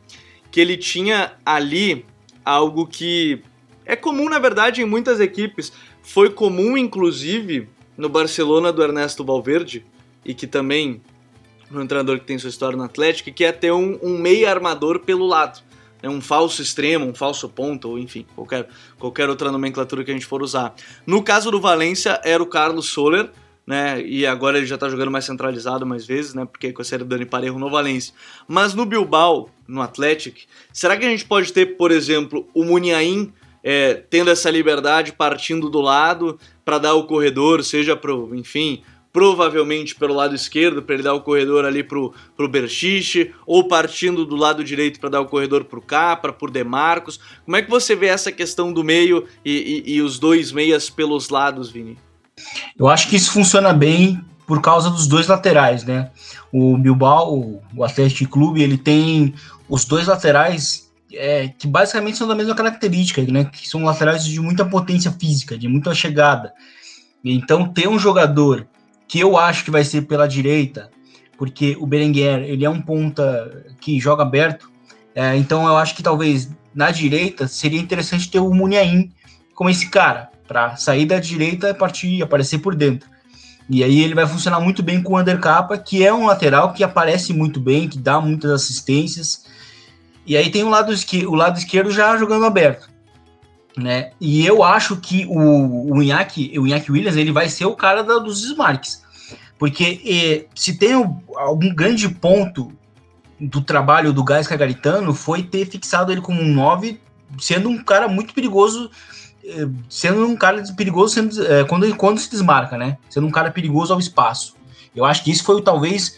que 0.51 0.60
ele 0.60 0.78
tinha 0.78 1.34
ali 1.45 2.06
algo 2.43 2.86
que 2.86 3.41
é 3.86 3.95
comum, 3.95 4.30
na 4.30 4.39
verdade, 4.39 4.82
em 4.82 4.86
muitas 4.86 5.19
equipes. 5.19 5.71
Foi 6.01 6.30
comum, 6.30 6.78
inclusive, 6.78 7.67
no 7.97 8.10
Barcelona 8.10 8.71
do 8.71 8.84
Ernesto 8.84 9.23
Valverde, 9.23 9.86
e 10.23 10.34
que 10.34 10.47
também 10.47 11.01
um 11.71 11.86
treinador 11.86 12.19
que 12.19 12.25
tem 12.25 12.38
sua 12.38 12.49
história 12.49 12.78
no 12.78 12.84
Atlético, 12.84 13.32
que 13.32 13.43
é 13.43 13.51
ter 13.51 13.71
um, 13.71 13.99
um 14.01 14.17
meio 14.17 14.47
armador 14.47 14.99
pelo 14.99 15.25
lado. 15.25 15.62
né, 16.01 16.10
um 16.10 16.21
falso 16.21 16.62
extremo, 16.62 17.06
um 17.06 17.15
falso 17.15 17.49
ponto, 17.49 17.89
ou 17.89 17.99
enfim, 17.99 18.25
qualquer, 18.36 18.67
qualquer 18.99 19.30
outra 19.30 19.51
nomenclatura 19.51 20.04
que 20.04 20.12
a 20.12 20.13
gente 20.13 20.25
for 20.25 20.41
usar. 20.41 20.75
No 21.06 21.23
caso 21.23 21.49
do 21.49 21.60
Valência, 21.60 22.19
era 22.23 22.41
o 22.41 22.45
Carlos 22.45 22.89
Soler, 22.89 23.30
né? 23.65 24.01
E 24.01 24.25
agora 24.25 24.58
ele 24.58 24.67
já 24.67 24.78
tá 24.78 24.88
jogando 24.88 25.12
mais 25.12 25.25
centralizado 25.25 25.86
mais 25.86 26.06
vezes, 26.06 26.34
né? 26.34 26.45
Porque 26.45 26.71
com 26.71 26.82
a 26.82 26.86
série 26.86 27.04
Dani 27.04 27.25
Parejo 27.25 27.58
no 27.58 27.69
Valência. 27.69 28.13
Mas 28.47 28.73
no 28.73 28.86
Bilbao, 28.86 29.49
no 29.67 29.82
Athletic, 29.82 30.43
será 30.71 30.95
que 30.95 31.06
a 31.06 31.10
gente 31.10 31.25
pode 31.25 31.51
ter, 31.51 31.78
por 31.78 31.91
exemplo, 31.91 32.47
o 32.54 32.63
Muniain 32.63 33.34
é, 33.63 33.95
tendo 33.95 34.30
essa 34.30 34.51
liberdade 34.51 35.12
partindo 35.12 35.69
do 35.69 35.82
lado 35.82 36.39
para 36.63 36.78
dar 36.78 36.93
o 36.93 37.06
corredor, 37.08 37.63
seja 37.63 37.95
pro, 37.95 38.36
enfim, 38.36 38.84
provavelmente 39.12 39.95
pelo 39.95 40.13
lado 40.13 40.36
esquerdo 40.36 40.84
para 40.84 40.93
ele 40.93 41.04
dar 41.04 41.13
o 41.15 41.21
corredor 41.21 41.65
ali 41.65 41.82
pro, 41.82 42.13
pro 42.38 42.47
Berchiche, 42.47 43.34
ou 43.47 43.67
partindo 43.67 44.23
do 44.25 44.36
lado 44.36 44.63
direito 44.63 44.99
para 44.99 45.10
dar 45.10 45.21
o 45.21 45.25
corredor 45.25 45.63
pro 45.63 45.82
Capra, 45.82 46.32
por 46.32 46.51
Demarcos. 46.51 47.19
Como 47.43 47.58
é 47.58 47.62
que 47.63 47.69
você 47.69 47.95
vê 47.95 48.08
essa 48.08 48.32
questão 48.32 48.71
do 48.71 48.84
meio 48.84 49.25
e, 49.43 49.84
e, 49.88 49.95
e 49.95 50.01
os 50.01 50.19
dois 50.19 50.51
meias 50.51 50.89
pelos 50.89 51.30
lados, 51.30 51.71
Vini? 51.71 51.97
Eu 52.78 52.88
acho 52.88 53.08
que 53.10 53.15
isso 53.15 53.32
funciona 53.32 53.74
bem 53.74 54.24
por 54.45 54.62
causa 54.62 54.89
dos 54.89 55.08
dois 55.08 55.28
laterais, 55.28 55.84
né? 55.84 56.12
O 56.52 56.78
Bilbao, 56.78 57.62
o 57.76 57.84
Atlético 57.84 58.32
Clube, 58.32 58.62
ele 58.62 58.78
tem 58.78 59.34
os 59.67 59.86
dois 59.86 60.08
laterais 60.08 60.91
é, 61.13 61.48
que 61.48 61.67
basicamente 61.67 62.17
são 62.17 62.28
da 62.28 62.36
mesma 62.36 62.56
característica, 62.56 63.21
né? 63.24 63.45
Que 63.45 63.67
são 63.67 63.84
laterais 63.84 64.24
de 64.24 64.39
muita 64.39 64.65
potência 64.65 65.12
física, 65.12 65.58
de 65.58 65.67
muita 65.67 65.93
chegada. 65.95 66.54
Então, 67.24 67.67
ter 67.67 67.88
um 67.88 67.98
jogador 67.98 68.67
que 69.08 69.19
eu 69.19 69.38
acho 69.38 69.63
que 69.63 69.71
vai 69.71 69.84
ser 69.84 70.04
pela 70.04 70.28
direita, 70.28 70.91
porque 71.38 71.76
o 71.80 71.88
Berenguer 71.88 72.43
ele 72.43 72.65
é 72.65 72.69
um 72.69 72.82
ponta 72.82 73.74
que 73.80 74.00
joga 74.00 74.24
aberto, 74.24 74.69
é, 75.13 75.36
então 75.36 75.65
eu 75.65 75.78
acho 75.78 75.95
que 75.95 76.04
talvez 76.04 76.50
na 76.74 76.91
direita 76.91 77.48
seria 77.48 77.80
interessante 77.80 78.30
ter 78.30 78.39
o 78.39 78.54
Muniain 78.54 79.12
como 79.54 79.69
esse 79.69 79.89
cara 79.89 80.30
para 80.47 80.75
sair 80.75 81.05
da 81.05 81.19
direita 81.19 81.69
e 81.69 81.73
partir, 81.73 82.21
aparecer 82.21 82.60
por 82.60 82.75
dentro. 82.75 83.10
E 83.69 83.84
aí 83.84 84.01
ele 84.01 84.13
vai 84.13 84.27
funcionar 84.27 84.60
muito 84.60 84.84
bem 84.84 85.01
com 85.01 85.13
o 85.13 85.19
Undercapa, 85.19 85.77
que 85.77 86.05
é 86.05 86.13
um 86.13 86.27
lateral 86.27 86.73
que 86.73 86.84
aparece 86.84 87.34
muito 87.34 87.60
bem, 87.60 87.89
que 87.89 87.97
dá 87.97 88.21
muitas 88.21 88.51
assistências. 88.51 89.45
E 90.25 90.38
aí 90.38 90.51
tem 90.51 90.63
o 90.63 90.69
lado, 90.69 90.93
esquerdo, 90.93 91.31
o 91.31 91.36
lado 91.36 91.58
esquerdo 91.58 91.91
já 91.91 92.15
jogando 92.17 92.45
aberto. 92.45 92.89
Né? 93.75 94.12
E 94.21 94.45
eu 94.45 94.63
acho 94.63 94.95
que 94.97 95.25
o, 95.25 95.93
o, 95.93 96.01
Inaki, 96.01 96.58
o 96.58 96.63
Williams 96.63 97.17
ele 97.17 97.31
vai 97.31 97.49
ser 97.49 97.65
o 97.65 97.75
cara 97.75 98.03
da, 98.03 98.19
dos 98.19 98.41
desmarques. 98.41 99.03
Porque 99.58 99.99
e, 100.03 100.47
se 100.53 100.77
tem 100.77 100.93
algum 101.36 101.73
grande 101.73 102.08
ponto 102.08 102.71
do 103.39 103.62
trabalho 103.62 104.13
do 104.13 104.23
Gás 104.23 104.47
Cagaritano 104.47 105.13
foi 105.13 105.43
ter 105.43 105.65
fixado 105.65 106.12
ele 106.12 106.21
como 106.21 106.41
um 106.41 106.53
9, 106.53 106.99
sendo 107.39 107.67
um 107.67 107.84
cara 107.84 108.08
muito 108.08 108.34
perigoso 108.34 108.89
sendo 109.89 110.25
um 110.25 110.36
cara 110.36 110.63
perigoso 110.73 111.13
sendo, 111.13 111.45
é, 111.45 111.63
quando, 111.63 111.95
quando 111.95 112.19
se 112.19 112.29
desmarca, 112.29 112.77
né? 112.77 112.97
Sendo 113.10 113.27
um 113.27 113.31
cara 113.31 113.51
perigoso 113.51 113.93
ao 113.93 113.99
espaço. 113.99 114.55
Eu 114.95 115.05
acho 115.05 115.23
que 115.23 115.31
isso 115.31 115.43
foi 115.43 115.62
talvez 115.62 116.17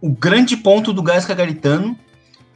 o 0.00 0.10
grande 0.10 0.56
ponto 0.56 0.92
do 0.92 1.02
Gás 1.02 1.24
Cagaritano, 1.24 1.96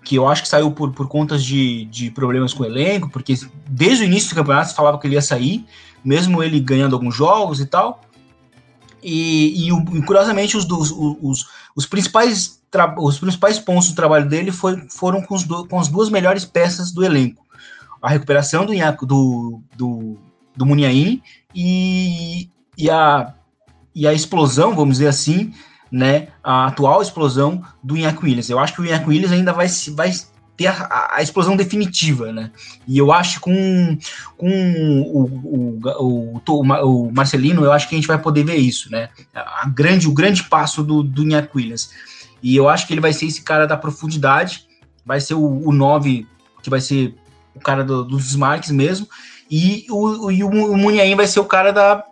que 0.04 0.16
eu 0.16 0.26
acho 0.28 0.42
que 0.42 0.48
saiu 0.48 0.70
por, 0.70 0.92
por 0.92 1.08
contas 1.08 1.44
de, 1.44 1.84
de 1.86 2.10
problemas 2.10 2.52
com 2.52 2.62
o 2.62 2.66
elenco, 2.66 3.08
porque 3.08 3.34
desde 3.68 4.04
o 4.04 4.06
início 4.06 4.30
do 4.30 4.34
campeonato 4.34 4.70
se 4.70 4.74
falava 4.74 4.98
que 4.98 5.06
ele 5.06 5.14
ia 5.14 5.22
sair, 5.22 5.64
mesmo 6.04 6.42
ele 6.42 6.60
ganhando 6.60 6.94
alguns 6.94 7.14
jogos 7.14 7.60
e 7.60 7.66
tal. 7.66 8.02
E, 9.02 9.68
e, 9.68 10.02
curiosamente, 10.02 10.56
os, 10.56 10.64
os, 10.64 10.90
os, 10.90 11.46
os, 11.76 11.86
principais, 11.86 12.60
os 12.98 13.18
principais 13.18 13.58
pontos 13.58 13.90
do 13.90 13.94
trabalho 13.94 14.28
dele 14.28 14.50
foi, 14.50 14.84
foram 14.90 15.22
com, 15.22 15.36
do, 15.36 15.66
com 15.66 15.78
as 15.78 15.86
duas 15.86 16.10
melhores 16.10 16.44
peças 16.44 16.90
do 16.90 17.04
elenco 17.04 17.45
a 18.06 18.10
recuperação 18.10 18.64
do, 18.64 18.72
do, 19.04 19.60
do, 19.76 20.18
do 20.56 20.78
e, 21.52 22.48
e, 22.78 22.88
a, 22.88 23.34
e 23.92 24.06
a 24.06 24.12
explosão, 24.12 24.76
vamos 24.76 24.98
dizer 24.98 25.08
assim, 25.08 25.52
né, 25.90 26.28
a 26.42 26.68
atual 26.68 27.02
explosão 27.02 27.60
do 27.82 27.96
Inhaque 27.96 28.24
Williams. 28.24 28.48
Eu 28.48 28.60
acho 28.60 28.74
que 28.74 28.80
o 28.80 28.86
Inhaque 28.86 29.08
Williams 29.08 29.32
ainda 29.32 29.52
vai, 29.52 29.66
vai 29.96 30.12
ter 30.56 30.68
a, 30.68 31.16
a, 31.16 31.20
explosão 31.20 31.56
definitiva, 31.56 32.32
né? 32.32 32.52
E 32.86 32.96
eu 32.96 33.12
acho 33.12 33.34
que 33.34 33.40
com, 33.40 33.98
com 34.36 34.50
o, 35.12 35.24
o, 35.44 36.40
o, 36.44 36.60
o, 36.62 37.12
Marcelino, 37.12 37.64
eu 37.64 37.72
acho 37.72 37.88
que 37.88 37.96
a 37.96 37.98
gente 37.98 38.06
vai 38.06 38.18
poder 38.18 38.44
ver 38.44 38.56
isso, 38.56 38.88
né? 38.88 39.08
A 39.34 39.68
grande, 39.68 40.06
o 40.06 40.14
grande 40.14 40.44
passo 40.44 40.84
do, 40.84 41.02
do 41.02 41.24
Inhaque 41.24 41.56
Williams. 41.56 41.90
E 42.40 42.54
eu 42.54 42.68
acho 42.68 42.86
que 42.86 42.94
ele 42.94 43.00
vai 43.00 43.12
ser 43.12 43.26
esse 43.26 43.42
cara 43.42 43.66
da 43.66 43.76
profundidade, 43.76 44.64
vai 45.04 45.20
ser 45.20 45.34
o, 45.34 45.68
o 45.68 45.72
9 45.72 46.24
que 46.62 46.70
vai 46.70 46.80
ser 46.80 47.16
o 47.56 47.60
cara 47.60 47.82
do, 47.82 48.04
dos 48.04 48.24
desmarques 48.24 48.70
mesmo, 48.70 49.08
e 49.50 49.86
o, 49.90 50.30
e 50.30 50.44
o, 50.44 50.48
o 50.48 51.16
vai 51.16 51.26
ser 51.26 51.40
o 51.40 51.44
cara 51.44 51.72
da. 51.72 52.04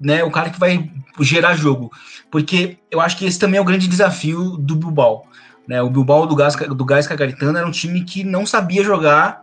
Né, 0.00 0.22
o 0.22 0.30
cara 0.30 0.50
que 0.50 0.60
vai 0.60 0.90
gerar 1.20 1.54
jogo. 1.54 1.90
Porque 2.30 2.78
eu 2.90 3.00
acho 3.00 3.16
que 3.16 3.26
esse 3.26 3.38
também 3.38 3.58
é 3.58 3.60
o 3.60 3.64
grande 3.64 3.88
desafio 3.88 4.56
do 4.56 4.76
Bilbao. 4.76 5.26
Né? 5.66 5.82
O 5.82 5.90
Bilbao 5.90 6.24
do 6.24 6.36
Gás, 6.36 6.54
do 6.54 6.84
Gás 6.84 7.06
Cagaritano 7.06 7.58
era 7.58 7.66
um 7.66 7.72
time 7.72 8.04
que 8.04 8.22
não 8.22 8.46
sabia 8.46 8.84
jogar 8.84 9.42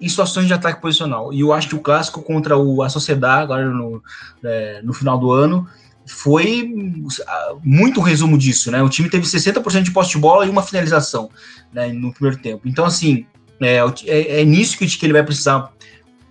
em 0.00 0.08
situações 0.08 0.46
de 0.46 0.52
ataque 0.52 0.82
posicional. 0.82 1.32
E 1.32 1.40
eu 1.40 1.52
acho 1.52 1.68
que 1.68 1.74
o 1.74 1.80
clássico 1.80 2.22
contra 2.22 2.58
o, 2.58 2.82
a 2.82 2.90
Sociedade, 2.90 3.44
agora 3.44 3.64
no, 3.64 4.02
é, 4.44 4.82
no 4.82 4.92
final 4.92 5.18
do 5.18 5.32
ano, 5.32 5.66
foi 6.06 6.72
muito 7.64 8.00
resumo 8.00 8.38
disso, 8.38 8.70
né? 8.70 8.82
O 8.82 8.88
time 8.88 9.08
teve 9.08 9.26
60% 9.26 9.82
de 9.82 9.90
posse 9.90 10.10
de 10.10 10.18
bola 10.18 10.46
e 10.46 10.50
uma 10.50 10.62
finalização 10.62 11.30
né, 11.72 11.88
no 11.88 12.12
primeiro 12.12 12.40
tempo. 12.40 12.68
Então, 12.68 12.84
assim, 12.84 13.26
é, 13.60 13.78
é, 14.06 14.40
é 14.40 14.44
nisso 14.44 14.76
que, 14.78 14.86
ele 15.02 15.12
vai 15.12 15.22
precisar 15.22 15.72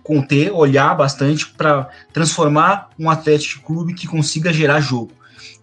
conter, 0.02 0.52
olhar 0.52 0.94
bastante 0.94 1.46
para 1.48 1.88
transformar 2.12 2.90
um 2.98 3.10
Atlético 3.10 3.64
Clube 3.64 3.94
que 3.94 4.06
consiga 4.06 4.52
gerar 4.52 4.80
jogo. 4.80 5.10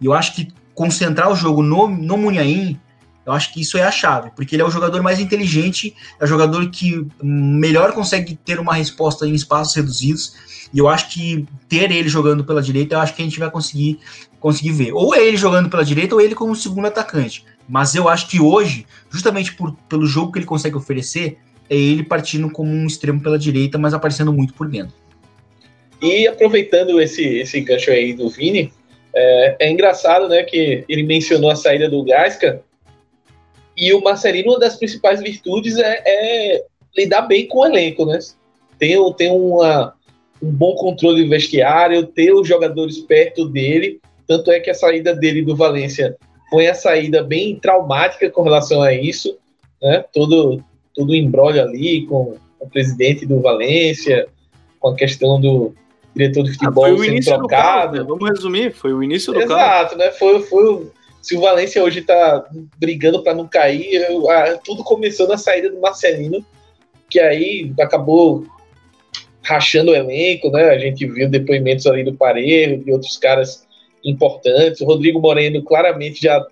E 0.00 0.06
eu 0.06 0.12
acho 0.12 0.34
que 0.34 0.48
concentrar 0.74 1.30
o 1.30 1.36
jogo 1.36 1.62
no, 1.62 1.88
no 1.88 2.16
Munhaim, 2.16 2.78
eu 3.24 3.32
acho 3.32 3.52
que 3.54 3.60
isso 3.62 3.78
é 3.78 3.82
a 3.82 3.90
chave, 3.90 4.30
porque 4.36 4.54
ele 4.54 4.62
é 4.62 4.66
o 4.66 4.70
jogador 4.70 5.02
mais 5.02 5.18
inteligente, 5.18 5.94
é 6.20 6.24
o 6.24 6.26
jogador 6.26 6.68
que 6.70 7.06
melhor 7.22 7.92
consegue 7.92 8.36
ter 8.36 8.60
uma 8.60 8.74
resposta 8.74 9.26
em 9.26 9.32
espaços 9.32 9.74
reduzidos, 9.74 10.34
e 10.74 10.78
eu 10.78 10.88
acho 10.88 11.08
que 11.08 11.46
ter 11.68 11.90
ele 11.90 12.08
jogando 12.08 12.44
pela 12.44 12.60
direita, 12.60 12.96
eu 12.96 13.00
acho 13.00 13.14
que 13.14 13.22
a 13.22 13.24
gente 13.24 13.38
vai 13.38 13.50
conseguir, 13.50 13.98
conseguir 14.40 14.72
ver. 14.72 14.92
Ou 14.92 15.14
é 15.14 15.24
ele 15.24 15.36
jogando 15.36 15.70
pela 15.70 15.84
direita, 15.84 16.14
ou 16.14 16.20
ele 16.20 16.34
como 16.34 16.54
segundo 16.54 16.86
atacante. 16.86 17.44
Mas 17.68 17.94
eu 17.94 18.08
acho 18.08 18.28
que 18.28 18.40
hoje, 18.40 18.84
justamente 19.08 19.54
por, 19.54 19.72
pelo 19.88 20.04
jogo 20.04 20.32
que 20.32 20.40
ele 20.40 20.46
consegue 20.46 20.76
oferecer, 20.76 21.38
é 21.68 21.74
ele 21.76 22.02
partindo 22.02 22.50
como 22.50 22.70
um 22.70 22.86
extremo 22.86 23.20
pela 23.20 23.38
direita, 23.38 23.78
mas 23.78 23.94
aparecendo 23.94 24.32
muito 24.32 24.54
por 24.54 24.68
dentro. 24.68 24.94
E 26.02 26.26
aproveitando 26.26 27.00
esse, 27.00 27.24
esse 27.24 27.60
gancho 27.60 27.90
aí 27.90 28.12
do 28.12 28.28
Vini, 28.28 28.72
é, 29.14 29.56
é 29.60 29.70
engraçado 29.70 30.28
né, 30.28 30.42
que 30.42 30.84
ele 30.88 31.02
mencionou 31.02 31.50
a 31.50 31.56
saída 31.56 31.88
do 31.88 32.04
Gasca, 32.04 32.62
e 33.76 33.92
o 33.92 34.02
Marcelino, 34.02 34.52
uma 34.52 34.58
das 34.58 34.76
principais 34.76 35.20
virtudes 35.20 35.78
é, 35.78 36.02
é 36.04 36.64
lidar 36.96 37.22
bem 37.22 37.46
com 37.46 37.58
o 37.58 37.66
elenco, 37.66 38.06
né? 38.06 38.18
Tem, 38.78 38.96
tem 39.14 39.30
uma, 39.30 39.94
um 40.40 40.50
bom 40.50 40.74
controle 40.74 41.24
do 41.24 41.30
vestiário, 41.30 42.06
ter 42.06 42.32
os 42.32 42.46
jogadores 42.46 42.98
perto 42.98 43.48
dele, 43.48 44.00
tanto 44.26 44.50
é 44.50 44.60
que 44.60 44.70
a 44.70 44.74
saída 44.74 45.14
dele 45.14 45.42
do 45.42 45.56
Valência 45.56 46.16
foi 46.50 46.66
a 46.68 46.74
saída 46.74 47.22
bem 47.22 47.56
traumática 47.56 48.30
com 48.30 48.42
relação 48.42 48.80
a 48.80 48.92
isso, 48.92 49.36
né? 49.82 50.04
Todo, 50.12 50.62
todo 50.94 51.10
o 51.10 51.14
embrólio 51.14 51.62
ali 51.62 52.06
com 52.06 52.36
o 52.60 52.68
presidente 52.68 53.26
do 53.26 53.40
Valência, 53.40 54.26
com 54.78 54.88
a 54.88 54.96
questão 54.96 55.40
do 55.40 55.74
diretor 56.14 56.44
de 56.44 56.52
futebol 56.52 56.84
ah, 56.84 56.98
sendo 56.98 57.24
trocado. 57.24 57.98
né? 57.98 58.04
Vamos 58.06 58.28
resumir, 58.30 58.72
foi 58.72 58.92
o 58.92 59.02
início 59.02 59.32
do 59.32 59.40
Exato, 59.40 59.96
né? 59.96 60.10
Foi, 60.12 60.40
foi 60.42 60.86
se 61.20 61.36
o 61.36 61.40
Valência 61.40 61.82
hoje 61.82 62.00
está 62.00 62.44
brigando 62.78 63.22
para 63.22 63.34
não 63.34 63.48
cair, 63.48 63.94
eu, 63.94 64.30
a, 64.30 64.56
tudo 64.58 64.84
começou 64.84 65.26
na 65.26 65.36
saída 65.36 65.70
do 65.70 65.80
Marcelino, 65.80 66.44
que 67.08 67.18
aí 67.18 67.72
acabou 67.80 68.46
rachando 69.42 69.90
o 69.90 69.94
elenco, 69.94 70.50
né? 70.50 70.70
A 70.70 70.78
gente 70.78 71.06
viu 71.06 71.28
depoimentos 71.28 71.86
ali 71.86 72.04
do 72.04 72.14
Pareiro, 72.14 72.82
de 72.82 72.92
outros 72.92 73.16
caras 73.16 73.66
importantes. 74.04 74.80
O 74.80 74.86
Rodrigo 74.86 75.20
Moreno, 75.20 75.62
claramente, 75.62 76.22
já 76.22 76.44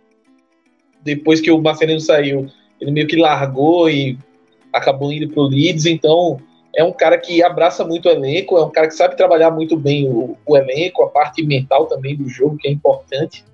depois 1.03 1.41
que 1.41 1.51
o 1.51 1.61
Marcelino 1.61 2.01
saiu, 2.01 2.47
ele 2.81 2.91
meio 2.91 3.07
que 3.07 3.17
largou 3.17 3.89
e 3.89 4.19
acabou 4.73 5.13
indo 5.13 5.29
para 5.29 5.43
o 5.43 5.47
Leeds, 5.47 5.87
então 5.87 6.41
é 6.75 6.83
um 6.83 6.93
cara 6.93 7.19
que 7.19 7.43
abraça 7.43 7.85
muito 7.85 8.09
o 8.09 8.11
elenco, 8.11 8.57
é 8.57 8.65
um 8.65 8.71
cara 8.71 8.89
que 8.89 8.95
sabe 8.95 9.17
trabalhar 9.17 9.51
muito 9.51 9.77
bem 9.77 10.09
o, 10.09 10.37
o, 10.47 10.57
elenco, 10.57 11.03
a 11.03 11.09
parte 11.09 11.45
mental 11.45 11.87
também 11.87 12.17
do 12.17 12.29
jogo, 12.29 12.57
que 12.57 12.69
é 12.69 12.71
importante, 12.71 13.45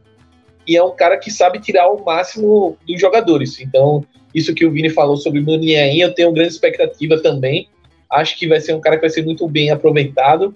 e 0.66 0.76
é 0.76 0.84
um 0.84 0.94
cara 0.94 1.16
que 1.16 1.30
sabe 1.30 1.58
tirar 1.58 1.88
o 1.88 2.04
máximo 2.04 2.76
dos 2.86 3.00
jogadores. 3.00 3.58
Então, 3.60 4.04
isso 4.34 4.54
que 4.54 4.66
o 4.66 4.70
Vini 4.70 4.90
falou 4.90 5.16
sobre 5.16 5.40
o 5.40 5.42
Muniain, 5.42 5.98
eu 5.98 6.14
tenho 6.14 6.32
grande 6.32 6.52
expectativa 6.52 7.18
também. 7.20 7.68
Acho 8.10 8.38
que 8.38 8.46
vai 8.46 8.60
ser 8.60 8.74
um 8.74 8.80
cara 8.80 8.96
que 8.96 9.00
vai 9.00 9.10
ser 9.10 9.24
muito 9.24 9.48
bem 9.48 9.70
aproveitado. 9.70 10.54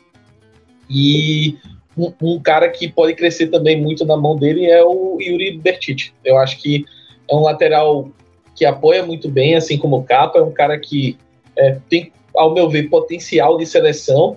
E 0.88 1.56
um, 1.96 2.12
um 2.20 2.38
cara 2.38 2.68
que 2.68 2.88
pode 2.88 3.14
crescer 3.14 3.46
também 3.46 3.80
muito 3.80 4.04
na 4.04 4.16
mão 4.16 4.36
dele 4.36 4.66
é 4.66 4.84
o 4.84 5.18
Yuri 5.18 5.56
Bertite. 5.56 6.14
Eu 6.22 6.36
acho 6.36 6.60
que 6.60 6.84
é 7.30 7.34
um 7.34 7.40
lateral 7.40 8.10
que 8.54 8.64
apoia 8.64 9.04
muito 9.04 9.28
bem, 9.28 9.54
assim 9.54 9.78
como 9.78 9.96
o 9.96 10.04
Capa, 10.04 10.38
é 10.38 10.42
um 10.42 10.52
cara 10.52 10.78
que 10.78 11.16
é, 11.56 11.78
tem, 11.88 12.12
ao 12.34 12.52
meu 12.52 12.68
ver, 12.68 12.88
potencial 12.88 13.56
de 13.56 13.66
seleção 13.66 14.36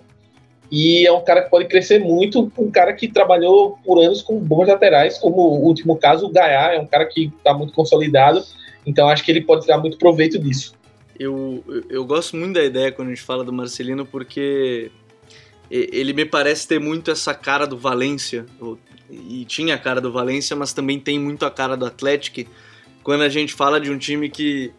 e 0.71 1.06
é 1.06 1.12
um 1.12 1.23
cara 1.23 1.43
que 1.43 1.49
pode 1.49 1.67
crescer 1.67 1.99
muito, 1.99 2.51
um 2.58 2.71
cara 2.71 2.93
que 2.93 3.08
trabalhou 3.08 3.78
por 3.86 4.01
anos 4.04 4.21
com 4.21 4.39
bons 4.39 4.67
laterais, 4.67 5.17
como 5.17 5.38
o 5.38 5.63
último 5.63 5.95
caso, 5.95 6.25
o 6.25 6.32
Gaiá, 6.32 6.73
é 6.73 6.80
um 6.80 6.88
cara 6.88 7.06
que 7.06 7.32
está 7.38 7.54
muito 7.54 7.73
consolidado, 7.73 8.43
então 8.86 9.08
acho 9.08 9.23
que 9.23 9.32
ele 9.32 9.41
pode 9.41 9.62
tirar 9.62 9.78
muito 9.78 9.97
proveito 9.97 10.39
disso. 10.39 10.73
Eu, 11.17 11.63
eu 11.89 12.04
gosto 12.04 12.36
muito 12.36 12.56
da 12.56 12.63
ideia 12.63 12.91
quando 12.91 13.10
a 13.10 13.12
gente 13.12 13.23
fala 13.23 13.43
do 13.43 13.54
Marcelino, 13.54 14.06
porque 14.06 14.91
ele 15.69 16.13
me 16.13 16.25
parece 16.25 16.67
ter 16.67 16.80
muito 16.80 17.10
essa 17.10 17.34
cara 17.34 17.65
do 17.65 17.78
Valência, 17.78 18.45
e 19.10 19.45
tinha 19.45 19.75
a 19.75 19.78
cara 19.78 20.01
do 20.01 20.12
Valência, 20.12 20.56
mas 20.56 20.73
também 20.73 20.99
tem 20.99 21.19
muito 21.19 21.45
a 21.45 21.51
cara 21.51 21.78
do 21.78 21.86
Atlético, 21.86 22.49
quando 23.06 23.22
a 23.22 23.30
gente 23.30 23.54
fala 23.54 23.80
de 23.80 23.91
um 23.91 24.00
time 24.00 24.28
que 24.32 24.74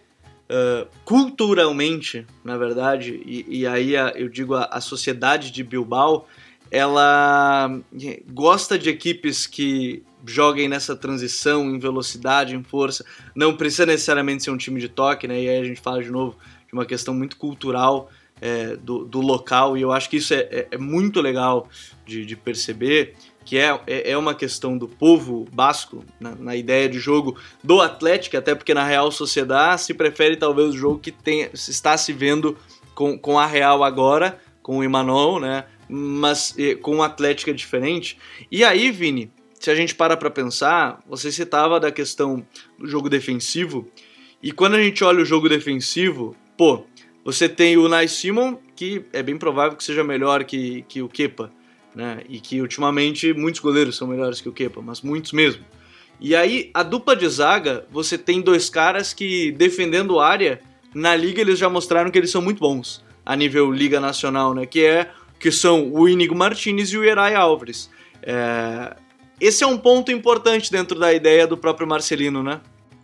uh, 0.50 0.84
culturalmente, 1.04 2.26
na 2.44 2.58
verdade, 2.58 3.22
e, 3.24 3.60
e 3.60 3.66
aí 3.68 3.96
a, 3.96 4.12
eu 4.16 4.28
digo 4.28 4.54
a, 4.54 4.64
a, 4.64 4.80
sociedade 4.80 5.52
de 5.52 5.62
Bilbao, 5.62 6.26
ela 6.68 7.70
gosta 8.28 8.76
de 8.76 8.90
equipes 8.90 9.46
que 9.46 10.02
joguem 10.26 10.68
nessa 10.68 10.96
transição 10.96 11.70
em 11.70 11.78
velocidade, 11.78 12.56
em 12.56 12.64
força. 12.64 13.06
Não 13.32 13.56
precisa 13.56 13.86
necessariamente 13.86 14.42
ser 14.42 14.50
um 14.50 14.56
time 14.56 14.80
de 14.80 14.88
toque, 14.88 15.28
né? 15.28 15.42
E 15.42 15.48
aí 15.48 15.60
a 15.60 15.64
gente 15.64 15.80
fala 15.80 16.02
de 16.02 16.10
novo 16.10 16.36
de 16.66 16.72
uma 16.72 16.84
questão 16.84 17.14
muito 17.14 17.36
cultural 17.36 18.10
é, 18.40 18.74
do, 18.74 19.04
do, 19.04 19.20
local, 19.20 19.78
e 19.78 19.82
eu 19.82 19.92
acho 19.92 20.10
que 20.10 20.16
isso 20.16 20.34
é, 20.34 20.40
é, 20.50 20.68
é 20.72 20.78
muito 20.78 21.20
legal 21.20 21.68
de, 22.04 22.26
de 22.26 22.34
perceber 22.34 23.14
que 23.46 23.56
é, 23.56 23.80
é, 23.86 24.10
é 24.10 24.18
uma 24.18 24.34
questão 24.34 24.76
do 24.76 24.88
povo 24.88 25.46
basco, 25.52 26.04
na, 26.18 26.34
na, 26.34 26.56
ideia 26.56 26.88
de 26.88 26.98
jogo 26.98 27.38
do 27.62 27.80
Atlético, 27.80 28.36
até 28.36 28.56
porque 28.56 28.74
na 28.74 28.84
Real 28.84 29.10
Sociedade 29.12 29.82
se 29.82 29.94
prefere 29.94 30.36
talvez 30.36 30.70
o 30.70 30.76
jogo 30.76 30.98
que 30.98 31.12
tem, 31.12 31.48
está 31.54 31.96
se 31.96 32.12
vendo 32.12 32.58
com, 32.92 33.16
com 33.16 33.38
a 33.38 33.46
Real 33.46 33.84
agora, 33.84 34.38
com 34.60 34.78
o 34.78 34.84
Imanol, 34.84 35.38
né? 35.38 35.64
Mas 35.88 36.56
com 36.82 36.96
o 36.96 37.02
Atlético 37.04 37.50
é 37.50 37.52
diferente. 37.52 38.18
E 38.50 38.64
aí, 38.64 38.90
Vini, 38.90 39.30
se 39.60 39.70
a 39.70 39.76
gente 39.76 39.94
para 39.94 40.16
para 40.16 40.28
pensar, 40.28 41.00
você 41.08 41.30
citava 41.30 41.78
da 41.78 41.92
questão 41.92 42.44
do 42.76 42.88
jogo 42.88 43.08
defensivo, 43.08 43.88
e 44.42 44.50
quando 44.50 44.74
a 44.74 44.82
gente 44.82 45.04
olha 45.04 45.22
o 45.22 45.24
jogo 45.24 45.48
defensivo, 45.48 46.34
pô, 46.58 46.84
você 47.24 47.48
tem 47.48 47.76
o 47.76 47.88
Nice 47.88 48.16
Simon, 48.16 48.56
que 48.74 49.04
é 49.12 49.22
bem 49.22 49.38
provável 49.38 49.76
que 49.76 49.84
seja 49.84 50.02
melhor 50.02 50.42
que, 50.42 50.82
que 50.88 51.00
o 51.00 51.08
Kepa 51.08 51.52
né? 51.96 52.20
E 52.28 52.38
que 52.38 52.60
ultimamente 52.60 53.32
muitos 53.32 53.60
goleiros 53.60 53.96
são 53.96 54.06
melhores 54.06 54.42
que 54.42 54.48
o 54.48 54.52
Kepa, 54.52 54.82
mas 54.82 55.00
muitos 55.00 55.32
mesmo. 55.32 55.64
E 56.20 56.36
aí, 56.36 56.70
a 56.74 56.82
dupla 56.82 57.16
de 57.16 57.26
zaga, 57.26 57.86
você 57.90 58.18
tem 58.18 58.42
dois 58.42 58.68
caras 58.68 59.14
que, 59.14 59.50
defendendo 59.52 60.20
área, 60.20 60.60
na 60.94 61.16
liga 61.16 61.40
eles 61.40 61.58
já 61.58 61.70
mostraram 61.70 62.10
que 62.10 62.18
eles 62.18 62.30
são 62.30 62.42
muito 62.42 62.58
bons, 62.58 63.02
a 63.24 63.34
nível 63.34 63.72
Liga 63.72 63.98
Nacional, 63.98 64.54
né? 64.54 64.66
Que, 64.66 64.84
é, 64.84 65.10
que 65.40 65.50
são 65.50 65.90
o 65.90 66.06
Inigo 66.06 66.34
Martinez 66.34 66.90
e 66.90 66.98
o 66.98 67.04
Eray 67.04 67.34
Alves. 67.34 67.90
É, 68.22 68.94
esse 69.40 69.64
é 69.64 69.66
um 69.66 69.78
ponto 69.78 70.12
importante 70.12 70.70
dentro 70.70 70.98
da 70.98 71.12
ideia 71.12 71.46
do 71.46 71.56
próprio 71.56 71.88
Marcelino, 71.88 72.42
né? 72.42 72.60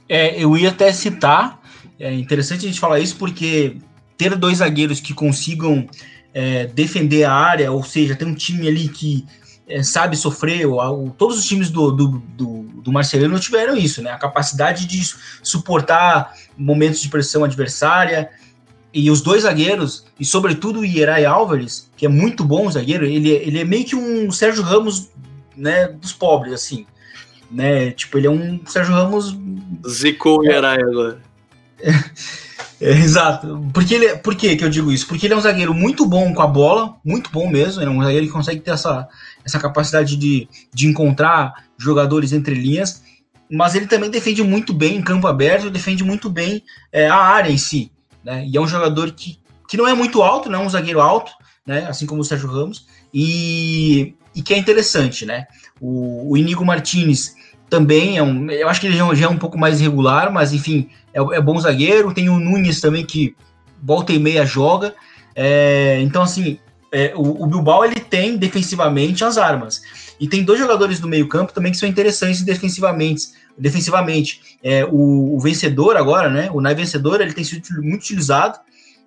É, 0.06 0.42
eu 0.42 0.54
ia 0.56 0.68
até 0.68 0.92
citar, 0.92 1.62
é 1.98 2.12
interessante 2.12 2.66
a 2.66 2.68
gente 2.68 2.80
falar 2.80 3.00
isso 3.00 3.16
porque 3.16 3.76
ter 4.18 4.36
dois 4.36 4.58
zagueiros 4.58 5.00
que 5.00 5.14
consigam 5.14 5.86
é, 6.34 6.66
defender 6.66 7.24
a 7.24 7.32
área, 7.32 7.70
ou 7.70 7.82
seja, 7.82 8.16
tem 8.16 8.26
um 8.26 8.34
time 8.34 8.66
ali 8.66 8.88
que 8.88 9.26
é, 9.68 9.82
sabe 9.82 10.16
sofrer, 10.16 10.66
ou, 10.66 10.80
ou, 10.80 11.10
todos 11.10 11.38
os 11.38 11.46
times 11.46 11.70
do, 11.70 11.90
do, 11.90 12.08
do, 12.36 12.62
do 12.82 12.92
Marcelino 12.92 13.38
tiveram 13.38 13.76
isso, 13.76 14.02
né? 14.02 14.10
A 14.10 14.18
capacidade 14.18 14.86
de 14.86 15.00
suportar 15.42 16.34
momentos 16.56 17.00
de 17.00 17.08
pressão 17.08 17.44
adversária. 17.44 18.30
E 18.94 19.10
os 19.10 19.22
dois 19.22 19.44
zagueiros, 19.44 20.04
e 20.20 20.24
sobretudo 20.24 20.80
o 20.80 20.84
Ierai 20.84 21.24
Álvares, 21.24 21.90
que 21.96 22.04
é 22.04 22.08
muito 22.10 22.44
bom 22.44 22.70
zagueiro, 22.70 23.06
ele, 23.06 23.30
ele 23.30 23.58
é 23.58 23.64
meio 23.64 23.86
que 23.86 23.96
um 23.96 24.30
Sérgio 24.30 24.62
Ramos 24.62 25.08
né, 25.56 25.88
dos 25.88 26.12
pobres, 26.12 26.52
assim. 26.52 26.86
Né? 27.50 27.90
Tipo, 27.92 28.18
ele 28.18 28.26
é 28.26 28.30
um 28.30 28.60
Sérgio 28.66 28.94
Ramos. 28.94 29.34
Zicou 29.88 30.40
o 30.40 30.44
Ierai 30.44 30.78
agora. 30.80 31.20
É, 32.80 32.90
exato. 32.90 33.70
Porque 33.72 33.94
ele, 33.94 34.16
por 34.16 34.34
que 34.34 34.58
eu 34.60 34.68
digo 34.68 34.90
isso? 34.90 35.06
Porque 35.06 35.26
ele 35.26 35.34
é 35.34 35.36
um 35.36 35.40
zagueiro 35.40 35.72
muito 35.72 36.04
bom 36.04 36.32
com 36.34 36.42
a 36.42 36.46
bola, 36.46 36.96
muito 37.04 37.30
bom 37.30 37.48
mesmo. 37.48 37.80
Ele 37.80 37.90
é 37.90 37.92
um 37.92 38.02
zagueiro 38.02 38.26
que 38.26 38.32
consegue 38.32 38.60
ter 38.60 38.72
essa, 38.72 39.08
essa 39.44 39.58
capacidade 39.58 40.16
de, 40.16 40.48
de 40.72 40.86
encontrar 40.86 41.64
jogadores 41.78 42.32
entre 42.32 42.54
linhas, 42.54 43.02
mas 43.50 43.74
ele 43.74 43.86
também 43.86 44.10
defende 44.10 44.42
muito 44.42 44.72
bem 44.72 44.96
em 44.96 45.02
campo 45.02 45.26
aberto, 45.26 45.70
defende 45.70 46.02
muito 46.02 46.30
bem 46.30 46.62
é, 46.90 47.08
a 47.08 47.16
área 47.16 47.50
em 47.50 47.58
si. 47.58 47.90
Né? 48.24 48.46
E 48.46 48.56
é 48.56 48.60
um 48.60 48.66
jogador 48.66 49.12
que, 49.12 49.38
que 49.68 49.76
não 49.76 49.86
é 49.86 49.94
muito 49.94 50.22
alto, 50.22 50.48
não 50.48 50.62
é 50.62 50.66
um 50.66 50.70
zagueiro 50.70 51.00
alto, 51.00 51.32
né? 51.66 51.86
assim 51.88 52.06
como 52.06 52.20
o 52.20 52.24
Sérgio 52.24 52.48
Ramos, 52.48 52.86
e, 53.12 54.14
e 54.34 54.42
que 54.42 54.54
é 54.54 54.58
interessante. 54.58 55.26
Né? 55.26 55.46
O, 55.80 56.32
o 56.32 56.36
Inigo 56.36 56.64
Martinez 56.64 57.34
também 57.72 58.18
é 58.18 58.22
um. 58.22 58.50
Eu 58.50 58.68
acho 58.68 58.82
que 58.82 58.86
ele 58.86 58.98
já 59.16 59.24
é 59.24 59.28
um 59.28 59.38
pouco 59.38 59.56
mais 59.56 59.80
irregular, 59.80 60.30
mas 60.30 60.52
enfim, 60.52 60.90
é, 61.14 61.20
é 61.20 61.40
bom 61.40 61.58
zagueiro. 61.58 62.12
Tem 62.12 62.28
o 62.28 62.38
Nunes 62.38 62.82
também 62.82 63.02
que 63.02 63.34
volta 63.82 64.12
e 64.12 64.18
meia 64.18 64.44
joga. 64.44 64.94
É, 65.34 65.98
então, 66.02 66.20
assim, 66.20 66.58
é, 66.92 67.14
o, 67.16 67.42
o, 67.42 67.46
Bilbao 67.46 67.82
ele 67.82 67.98
tem 67.98 68.36
defensivamente 68.36 69.24
as 69.24 69.38
armas. 69.38 69.80
E 70.20 70.28
tem 70.28 70.44
dois 70.44 70.60
jogadores 70.60 71.00
do 71.00 71.08
meio-campo 71.08 71.54
também 71.54 71.72
que 71.72 71.78
são 71.78 71.88
interessantes 71.88 72.42
defensivamente. 72.42 73.28
defensivamente. 73.56 74.58
É, 74.62 74.84
o, 74.84 75.34
o, 75.34 75.40
vencedor 75.40 75.96
agora, 75.96 76.28
né? 76.28 76.50
O 76.52 76.60
Nai 76.60 76.74
Vencedor, 76.74 77.22
ele 77.22 77.32
tem 77.32 77.42
sido 77.42 77.62
muito 77.82 78.02
utilizado 78.02 78.58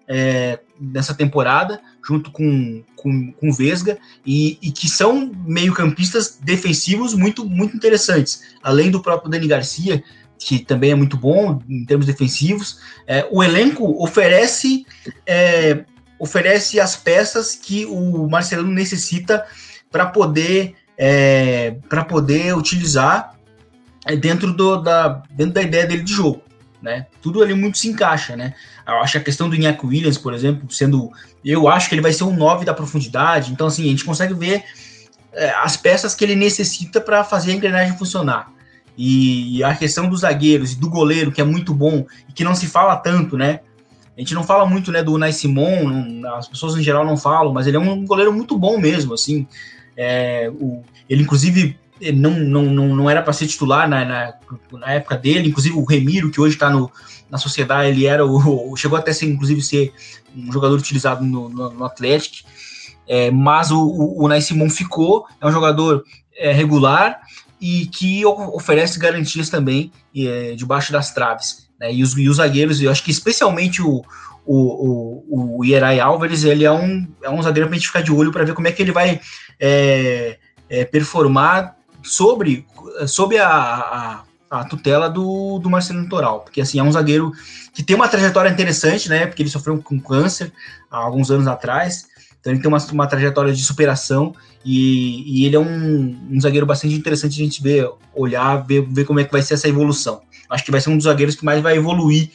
é, 0.07 0.59
nessa 0.79 1.13
temporada, 1.13 1.81
junto 2.05 2.31
com, 2.31 2.83
com, 2.95 3.31
com 3.31 3.51
Vesga, 3.51 3.97
e, 4.25 4.57
e 4.61 4.71
que 4.71 4.87
são 4.87 5.31
meio-campistas 5.45 6.37
defensivos 6.41 7.13
muito, 7.13 7.45
muito 7.45 7.75
interessantes. 7.75 8.41
Além 8.61 8.91
do 8.91 9.01
próprio 9.01 9.31
Dani 9.31 9.47
Garcia, 9.47 10.03
que 10.37 10.59
também 10.59 10.91
é 10.91 10.95
muito 10.95 11.17
bom 11.17 11.59
em 11.67 11.85
termos 11.85 12.05
defensivos. 12.05 12.79
É, 13.07 13.27
o 13.31 13.43
elenco 13.43 14.03
oferece 14.03 14.85
é, 15.25 15.85
oferece 16.19 16.79
as 16.79 16.95
peças 16.95 17.55
que 17.55 17.85
o 17.85 18.27
Marcelino 18.29 18.71
necessita 18.71 19.45
para 19.91 20.05
poder 20.05 20.75
é, 20.97 21.77
para 21.89 22.05
poder 22.05 22.55
utilizar 22.55 23.35
dentro, 24.19 24.53
do, 24.53 24.77
da, 24.77 25.23
dentro 25.31 25.53
da 25.53 25.61
ideia 25.61 25.85
dele 25.87 26.03
de 26.03 26.13
jogo. 26.13 26.41
Né? 26.86 27.08
Tudo 27.19 27.41
ali 27.41 27.56
muito 27.56 27.80
se 27.80 27.88
encaixa, 27.88 28.36
né? 28.36 28.54
Eu 28.88 29.00
acho 29.00 29.17
a 29.17 29.19
questão 29.19 29.50
do 29.50 29.56
Iñaki 29.56 29.84
Williams, 29.84 30.19
por 30.19 30.36
exemplo, 30.36 30.71
sendo. 30.71 31.12
Eu 31.43 31.67
acho 31.67 31.89
que 31.89 31.95
ele 31.95 32.02
vai 32.02 32.13
ser 32.13 32.26
um 32.26 32.36
9 32.36 32.63
da 32.63 32.76
profundidade. 32.76 33.52
Então, 33.52 33.65
assim, 33.65 33.86
a 33.86 33.89
gente 33.89 34.06
consegue 34.06 34.36
ver 34.36 34.63
é, 35.34 35.50
as 35.50 35.76
peças 35.76 36.13
que 36.13 36.24
ele 36.24 36.36
necessita 36.36 37.02
para 37.02 37.24
fazer 37.24 37.54
a 37.54 37.56
engrenagem 37.56 37.98
funcionar. 37.98 38.52
E 38.95 39.63
a 39.63 39.74
questão 39.74 40.08
dos 40.08 40.19
zagueiros 40.19 40.74
e 40.74 40.76
do 40.76 40.88
goleiro, 40.88 41.32
que 41.32 41.41
é 41.41 41.43
muito 41.43 41.74
bom 41.74 42.06
e 42.30 42.32
que 42.32 42.43
não 42.43 42.54
se 42.54 42.67
fala 42.67 42.95
tanto, 42.98 43.36
né? 43.36 43.62
A 44.15 44.19
gente 44.19 44.36
não 44.36 44.43
fala 44.43 44.63
muito, 44.67 44.91
né, 44.91 45.02
do 45.02 45.13
Unai 45.13 45.34
Simon, 45.34 46.21
as 46.38 46.48
pessoas 46.48 46.78
em 46.78 46.84
geral 46.84 47.04
não 47.04 47.17
falam, 47.17 47.52
mas 47.52 47.65
ele 47.65 47.78
é 47.78 47.80
um 47.80 48.06
goleiro 48.06 48.32
muito 48.32 48.56
bom 48.60 48.78
mesmo, 48.78 49.15
assim. 49.15 49.48
É, 49.98 50.52
o, 50.62 50.84
ele, 51.10 51.24
inclusive, 51.24 51.80
não, 52.13 52.31
não, 52.31 52.63
não, 52.63 52.95
não 52.95 53.10
era 53.10 53.21
para 53.21 53.34
ser 53.34 53.47
titular 53.47 53.88
na, 53.88 54.03
na, 54.03 54.34
na, 54.73 54.91
época 54.93 55.17
dele, 55.17 55.49
inclusive 55.49 55.75
o 55.75 55.86
Remiro, 55.86 56.29
que 56.29 56.41
hoje 56.41 56.55
está 56.55 56.69
na 57.29 57.38
sociedade, 57.38 57.89
ele 57.89 58.05
era 58.05 58.25
o, 58.25 58.75
chegou 58.75 58.97
até 58.97 59.13
ser, 59.13 59.27
inclusive, 59.27 59.62
ser 59.62 59.93
um 60.36 60.51
jogador 60.51 60.77
utilizado 60.77 61.23
no, 61.23 61.49
no, 61.49 61.71
no 61.71 61.86
Atlético, 61.86 62.47
é, 63.08 63.31
mas 63.31 63.71
o, 63.71 63.79
o, 63.79 64.25
o 64.25 64.41
Simon 64.41 64.69
ficou, 64.69 65.25
é 65.39 65.47
um 65.47 65.51
jogador 65.51 66.03
é, 66.38 66.51
regular, 66.51 67.21
e 67.60 67.86
que 67.88 68.25
oferece 68.25 68.99
garantias 68.99 69.49
também 69.49 69.91
é, 70.15 70.53
debaixo 70.55 70.91
das 70.91 71.13
traves. 71.13 71.69
Né? 71.79 71.93
E, 71.93 72.03
os, 72.03 72.17
e 72.17 72.27
os 72.27 72.38
zagueiros, 72.38 72.81
eu 72.81 72.91
acho 72.91 73.03
que 73.03 73.12
especialmente 73.12 73.81
o, 73.81 74.03
o, 74.45 75.23
o, 75.29 75.60
o 75.60 75.65
Ierai 75.65 75.99
Álvares, 75.99 76.43
ele 76.43 76.65
é 76.65 76.71
um, 76.71 77.08
é 77.23 77.29
um 77.29 77.41
zagueiro 77.41 77.67
para 77.67 77.75
a 77.75 77.79
gente 77.79 77.88
ficar 77.88 78.01
de 78.01 78.12
olho 78.12 78.31
para 78.31 78.43
ver 78.43 78.53
como 78.53 78.67
é 78.67 78.71
que 78.71 78.81
ele 78.81 78.91
vai 78.91 79.19
é, 79.60 80.38
é, 80.69 80.86
performar 80.86 81.74
sobre, 82.05 82.65
sobre 83.07 83.37
a, 83.37 83.49
a, 83.49 84.23
a, 84.49 84.65
tutela 84.65 85.09
do, 85.09 85.59
do 85.59 85.69
Marcelo 85.69 86.07
Toral, 86.07 86.41
porque 86.41 86.61
assim, 86.61 86.79
é 86.79 86.83
um 86.83 86.91
zagueiro 86.91 87.31
que 87.73 87.83
tem 87.83 87.95
uma 87.95 88.07
trajetória 88.07 88.49
interessante, 88.49 89.09
né, 89.09 89.25
porque 89.25 89.41
ele 89.41 89.49
sofreu 89.49 89.77
com 89.81 89.99
câncer 89.99 90.53
há 90.89 90.97
alguns 90.97 91.31
anos 91.31 91.47
atrás, 91.47 92.05
então 92.39 92.53
ele 92.53 92.61
tem 92.61 92.69
uma, 92.69 92.77
uma 92.91 93.07
trajetória 93.07 93.51
de 93.51 93.63
superação 93.63 94.33
e, 94.63 95.41
e 95.41 95.45
ele 95.45 95.55
é 95.55 95.59
um, 95.59 96.27
um, 96.31 96.39
zagueiro 96.39 96.65
bastante 96.65 96.93
interessante 96.93 97.41
a 97.41 97.43
gente 97.43 97.61
ver, 97.61 97.89
olhar, 98.13 98.57
ver, 98.57 98.81
ver 98.87 99.03
como 99.03 99.19
é 99.19 99.23
que 99.23 99.31
vai 99.31 99.41
ser 99.41 99.55
essa 99.55 99.67
evolução. 99.67 100.21
Acho 100.47 100.63
que 100.63 100.71
vai 100.71 100.79
ser 100.79 100.91
um 100.91 100.95
dos 100.95 101.05
zagueiros 101.05 101.35
que 101.35 101.43
mais 101.43 101.61
vai 101.61 101.75
evoluir 101.75 102.29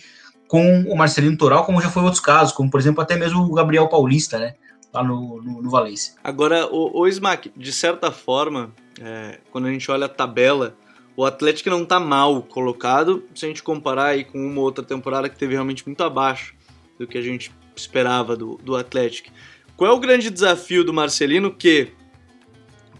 com 0.48 0.82
o 0.82 0.96
Marcelino 0.96 1.36
Toral, 1.36 1.64
como 1.64 1.80
já 1.80 1.88
foi 1.88 2.02
outros 2.02 2.20
casos, 2.20 2.52
como 2.52 2.68
por 2.68 2.80
exemplo 2.80 3.00
até 3.00 3.16
mesmo 3.16 3.40
o 3.40 3.54
Gabriel 3.54 3.86
Paulista, 3.86 4.36
né? 4.36 4.54
Lá 4.92 5.04
no, 5.04 5.40
no, 5.40 5.62
no 5.62 5.70
Valência. 5.70 6.14
Agora, 6.24 6.66
o, 6.66 7.02
o 7.02 7.06
Smack, 7.06 7.52
de 7.56 7.72
certa 7.72 8.10
forma, 8.10 8.72
é, 9.00 9.40
quando 9.50 9.66
a 9.66 9.72
gente 9.72 9.90
olha 9.90 10.06
a 10.06 10.08
tabela, 10.08 10.76
o 11.16 11.24
Atlético 11.24 11.70
não 11.70 11.82
está 11.82 11.98
mal 11.98 12.42
colocado 12.42 13.24
se 13.34 13.44
a 13.44 13.48
gente 13.48 13.62
comparar 13.62 14.06
aí 14.06 14.24
com 14.24 14.38
uma 14.38 14.60
outra 14.60 14.84
temporada 14.84 15.28
que 15.28 15.38
teve 15.38 15.54
realmente 15.54 15.84
muito 15.86 16.02
abaixo 16.02 16.54
do 16.98 17.06
que 17.06 17.16
a 17.16 17.22
gente 17.22 17.50
esperava 17.74 18.36
do, 18.36 18.58
do 18.62 18.76
Atlético. 18.76 19.30
Qual 19.76 19.90
é 19.90 19.94
o 19.94 19.98
grande 19.98 20.28
desafio 20.28 20.84
do 20.84 20.92
Marcelino 20.92 21.50
que, 21.50 21.88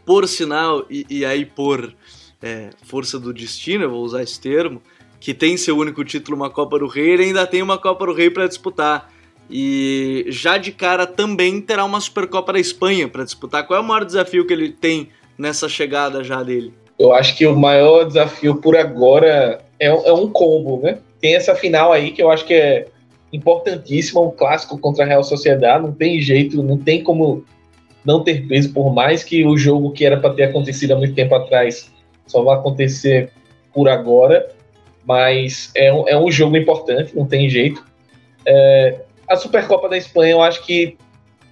por 0.04 0.26
sinal, 0.26 0.86
e, 0.88 1.04
e 1.10 1.24
aí 1.24 1.44
por 1.44 1.94
é, 2.40 2.70
força 2.82 3.20
do 3.20 3.32
destino, 3.34 3.84
eu 3.84 3.90
vou 3.90 4.02
usar 4.02 4.22
esse 4.22 4.40
termo, 4.40 4.82
que 5.20 5.34
tem 5.34 5.58
seu 5.58 5.76
único 5.76 6.02
título, 6.02 6.36
uma 6.36 6.48
Copa 6.48 6.78
do 6.78 6.86
Rei, 6.86 7.10
ele 7.10 7.24
ainda 7.24 7.46
tem 7.46 7.62
uma 7.62 7.76
Copa 7.76 8.06
do 8.06 8.14
Rei 8.14 8.30
para 8.30 8.46
disputar. 8.46 9.12
E 9.50 10.24
já 10.28 10.56
de 10.56 10.72
cara 10.72 11.06
também 11.06 11.60
terá 11.60 11.84
uma 11.84 12.00
Supercopa 12.00 12.52
da 12.52 12.60
Espanha 12.60 13.08
para 13.08 13.24
disputar. 13.24 13.66
Qual 13.66 13.78
é 13.78 13.82
o 13.82 13.86
maior 13.86 14.04
desafio 14.04 14.46
que 14.46 14.52
ele 14.52 14.70
tem 14.70 15.10
nessa 15.40 15.68
chegada 15.68 16.22
já 16.22 16.42
dele? 16.42 16.72
Eu 16.98 17.14
acho 17.14 17.36
que 17.36 17.46
o 17.46 17.56
maior 17.56 18.04
desafio 18.04 18.56
por 18.56 18.76
agora 18.76 19.60
é, 19.78 19.86
é 19.86 20.12
um 20.12 20.28
combo, 20.28 20.80
né? 20.82 20.98
Tem 21.18 21.34
essa 21.34 21.54
final 21.54 21.92
aí 21.92 22.10
que 22.10 22.22
eu 22.22 22.30
acho 22.30 22.44
que 22.44 22.54
é 22.54 22.86
importantíssima, 23.32 24.20
um 24.20 24.30
clássico 24.30 24.78
contra 24.78 25.04
a 25.04 25.06
Real 25.06 25.24
Sociedade, 25.24 25.82
não 25.82 25.92
tem 25.92 26.20
jeito, 26.20 26.62
não 26.62 26.76
tem 26.76 27.02
como 27.02 27.44
não 28.04 28.22
ter 28.22 28.46
peso, 28.46 28.72
por 28.72 28.92
mais 28.92 29.24
que 29.24 29.44
o 29.44 29.56
jogo 29.56 29.92
que 29.92 30.04
era 30.04 30.18
para 30.18 30.34
ter 30.34 30.44
acontecido 30.44 30.92
há 30.92 30.96
muito 30.96 31.14
tempo 31.14 31.34
atrás 31.34 31.90
só 32.26 32.42
vai 32.42 32.56
acontecer 32.56 33.30
por 33.72 33.88
agora, 33.88 34.48
mas 35.04 35.70
é 35.74 35.92
um, 35.92 36.08
é 36.08 36.18
um 36.18 36.30
jogo 36.30 36.56
importante, 36.56 37.16
não 37.16 37.26
tem 37.26 37.48
jeito. 37.48 37.84
É, 38.44 39.00
a 39.28 39.36
Supercopa 39.36 39.88
da 39.88 39.96
Espanha 39.96 40.32
eu 40.32 40.42
acho 40.42 40.64
que 40.64 40.96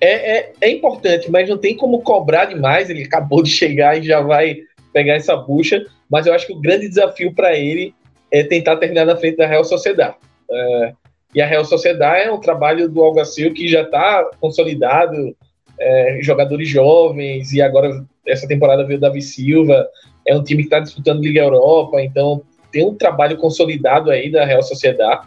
é, 0.01 0.39
é, 0.39 0.53
é 0.61 0.71
importante, 0.71 1.31
mas 1.31 1.49
não 1.49 1.59
tem 1.59 1.77
como 1.77 2.03
cobrar 2.03 2.47
demais, 2.47 2.89
ele 2.89 3.05
acabou 3.05 3.43
de 3.43 3.51
chegar 3.51 3.99
e 3.99 4.03
já 4.03 4.21
vai 4.21 4.59
pegar 4.93 5.15
essa 5.15 5.37
bucha, 5.37 5.85
mas 6.11 6.27
eu 6.27 6.35
acho 6.35 6.47
que 6.47 6.53
o 6.53 6.61
grande 6.61 6.89
desafio 6.89 7.35
para 7.35 7.57
ele 7.57 7.95
é 8.31 8.43
tentar 8.43 8.77
terminar 8.77 9.05
na 9.05 9.17
frente 9.17 9.37
da 9.37 9.47
Real 9.47 9.65
Sociedade. 9.65 10.17
É, 10.51 10.93
e 11.35 11.43
a 11.43 11.47
Real 11.47 11.65
Sociedade 11.65 12.27
é 12.27 12.33
um 12.33 12.41
trabalho 12.41 12.89
do 12.89 13.03
Algacil 13.03 13.53
que 13.53 13.69
já 13.69 13.83
está 13.83 14.31
consolidado, 14.41 15.37
é, 15.79 16.19
jogadores 16.23 16.69
jovens, 16.69 17.53
e 17.53 17.61
agora 17.61 18.05
essa 18.27 18.47
temporada 18.47 18.85
veio 18.85 18.99
o 18.99 19.01
Davi 19.01 19.23
Silva, 19.23 19.87
é 20.27 20.35
um 20.37 20.43
time 20.43 20.63
que 20.63 20.69
está 20.69 20.81
disputando 20.81 21.23
Liga 21.23 21.41
Europa, 21.41 22.01
então 22.03 22.43
tem 22.71 22.85
um 22.85 22.95
trabalho 22.95 23.37
consolidado 23.37 24.11
aí 24.11 24.31
da 24.31 24.45
Real 24.45 24.63
Sociedade, 24.63 25.27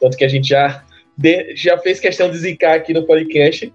tanto 0.00 0.16
que 0.16 0.24
a 0.24 0.28
gente 0.28 0.48
já, 0.48 0.82
de, 1.16 1.54
já 1.54 1.76
fez 1.78 2.00
questão 2.00 2.30
de 2.30 2.38
zicar 2.38 2.74
aqui 2.74 2.92
no 2.92 3.04
podcast, 3.04 3.72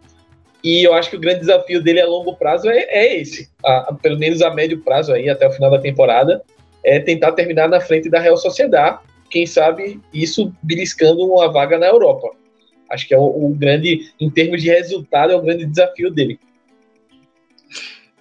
e 0.64 0.82
eu 0.82 0.94
acho 0.94 1.10
que 1.10 1.18
o 1.18 1.20
grande 1.20 1.42
desafio 1.42 1.84
dele 1.84 2.00
a 2.00 2.08
longo 2.08 2.36
prazo 2.36 2.70
é, 2.70 2.84
é 2.84 3.20
esse, 3.20 3.50
a, 3.64 3.90
a, 3.90 3.94
pelo 3.94 4.18
menos 4.18 4.42
a 4.42 4.54
médio 4.54 4.80
prazo 4.80 5.12
aí, 5.12 5.30
até 5.30 5.46
o 5.46 5.52
final 5.52 5.70
da 5.70 5.80
temporada, 5.80 6.42
é 6.86 7.00
tentar 7.00 7.34
terminar 7.34 7.68
na 7.68 7.82
frente 7.82 8.10
da 8.10 8.20
Real 8.20 8.38
Sociedade, 8.38 9.00
quem 9.30 9.46
sabe 9.46 10.00
isso 10.14 10.54
beliscando 10.64 11.26
uma 11.26 11.52
vaga 11.52 11.78
na 11.78 11.88
Europa. 11.88 12.30
Acho 12.90 13.08
que 13.08 13.14
é 13.14 13.18
o, 13.18 13.24
o 13.24 13.50
grande, 13.50 14.12
em 14.20 14.30
termos 14.30 14.62
de 14.62 14.70
resultado, 14.70 15.34
é 15.34 15.36
o 15.36 15.42
grande 15.42 15.66
desafio 15.66 16.10
dele. 16.10 16.40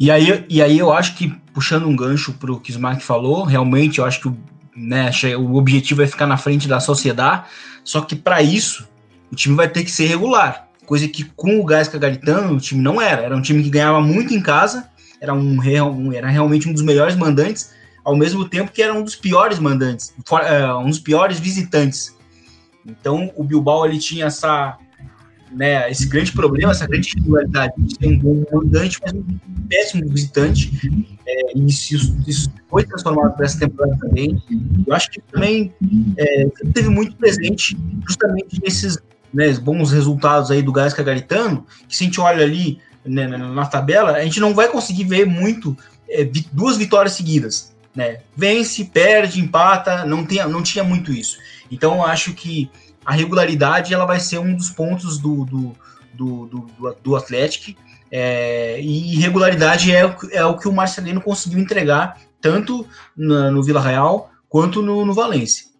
E 0.00 0.10
aí, 0.10 0.44
e 0.48 0.60
aí 0.60 0.78
eu 0.78 0.92
acho 0.92 1.16
que, 1.16 1.28
puxando 1.54 1.86
um 1.86 1.94
gancho 1.94 2.32
para 2.32 2.50
o 2.50 2.58
que 2.58 2.70
o 2.70 2.72
Smack 2.72 3.04
falou, 3.04 3.44
realmente 3.44 4.00
eu 4.00 4.04
acho 4.04 4.20
que 4.20 4.32
né, 4.74 5.10
o 5.38 5.54
objetivo 5.54 6.02
é 6.02 6.06
ficar 6.08 6.26
na 6.26 6.36
frente 6.36 6.66
da 6.66 6.80
sociedade, 6.80 7.44
só 7.84 8.00
que 8.00 8.16
para 8.16 8.42
isso 8.42 8.88
o 9.30 9.36
time 9.36 9.54
vai 9.54 9.68
ter 9.68 9.84
que 9.84 9.90
ser 9.90 10.06
regular 10.06 10.71
coisa 10.86 11.08
que 11.08 11.24
com 11.24 11.58
o 11.60 11.64
Gás 11.64 11.88
Garitano 11.88 12.56
o 12.56 12.60
time 12.60 12.82
não 12.82 13.00
era. 13.00 13.22
Era 13.22 13.36
um 13.36 13.42
time 13.42 13.62
que 13.62 13.70
ganhava 13.70 14.00
muito 14.00 14.34
em 14.34 14.40
casa, 14.40 14.88
era, 15.20 15.32
um, 15.32 16.12
era 16.12 16.28
realmente 16.28 16.68
um 16.68 16.72
dos 16.72 16.82
melhores 16.82 17.16
mandantes, 17.16 17.70
ao 18.04 18.16
mesmo 18.16 18.48
tempo 18.48 18.72
que 18.72 18.82
era 18.82 18.92
um 18.92 19.02
dos 19.02 19.14
piores 19.14 19.58
mandantes, 19.58 20.12
é, 20.44 20.74
um 20.74 20.88
dos 20.88 20.98
piores 20.98 21.38
visitantes. 21.38 22.14
Então 22.84 23.32
o 23.36 23.44
Bilbao 23.44 23.86
ele 23.86 23.98
tinha 23.98 24.26
essa, 24.26 24.76
né, 25.52 25.88
esse 25.90 26.08
grande 26.08 26.32
problema, 26.32 26.72
essa 26.72 26.86
grande 26.86 27.08
dificuldade 27.08 27.72
de 27.78 27.96
ter 27.96 28.08
um 28.08 28.18
bom 28.18 28.44
mandante, 28.52 28.98
mas 29.02 29.12
um 29.12 29.24
péssimo 29.68 30.08
visitante. 30.08 30.72
É, 31.24 31.56
e 31.56 31.66
isso, 31.66 32.16
isso, 32.26 32.52
foi 32.68 32.84
transformado 32.84 33.36
para 33.36 33.46
essa 33.46 33.58
temporada 33.58 33.96
também. 34.00 34.42
Eu 34.86 34.92
acho 34.92 35.10
que 35.10 35.20
também 35.30 35.72
é, 36.16 36.46
teve 36.74 36.88
muito 36.88 37.14
presente 37.16 37.76
justamente 38.08 38.60
nesses 38.60 38.98
né, 39.32 39.52
bons 39.54 39.92
resultados 39.92 40.50
aí 40.50 40.62
do 40.62 40.72
Gás 40.72 40.92
Garitano, 40.92 41.66
que 41.88 41.96
se 41.96 42.04
a 42.04 42.06
gente 42.06 42.20
olha 42.20 42.44
ali 42.44 42.80
né, 43.04 43.26
na 43.26 43.66
tabela, 43.66 44.12
a 44.12 44.24
gente 44.24 44.40
não 44.40 44.54
vai 44.54 44.68
conseguir 44.68 45.04
ver 45.04 45.26
muito 45.26 45.76
é, 46.08 46.28
duas 46.52 46.76
vitórias 46.76 47.14
seguidas. 47.14 47.72
Né? 47.94 48.20
Vence, 48.36 48.84
perde, 48.84 49.40
empata, 49.40 50.04
não, 50.04 50.24
tem, 50.24 50.46
não 50.48 50.62
tinha 50.62 50.84
muito 50.84 51.12
isso. 51.12 51.38
Então 51.70 52.04
acho 52.04 52.32
que 52.32 52.70
a 53.04 53.12
regularidade 53.12 53.92
ela 53.92 54.04
vai 54.04 54.20
ser 54.20 54.38
um 54.38 54.54
dos 54.54 54.70
pontos 54.70 55.18
do, 55.18 55.44
do, 55.44 55.76
do, 56.14 56.46
do, 56.46 56.96
do 57.02 57.16
Atlético. 57.16 57.78
É, 58.14 58.78
e 58.80 59.16
regularidade 59.16 59.90
é, 59.90 60.14
é 60.32 60.44
o 60.44 60.58
que 60.58 60.68
o 60.68 60.72
Marcelino 60.72 61.20
conseguiu 61.20 61.58
entregar 61.58 62.18
tanto 62.42 62.86
no, 63.16 63.50
no 63.50 63.62
Vila 63.62 63.80
Real 63.80 64.30
quanto 64.48 64.82
no, 64.82 65.04
no 65.06 65.14
Valência. 65.14 65.71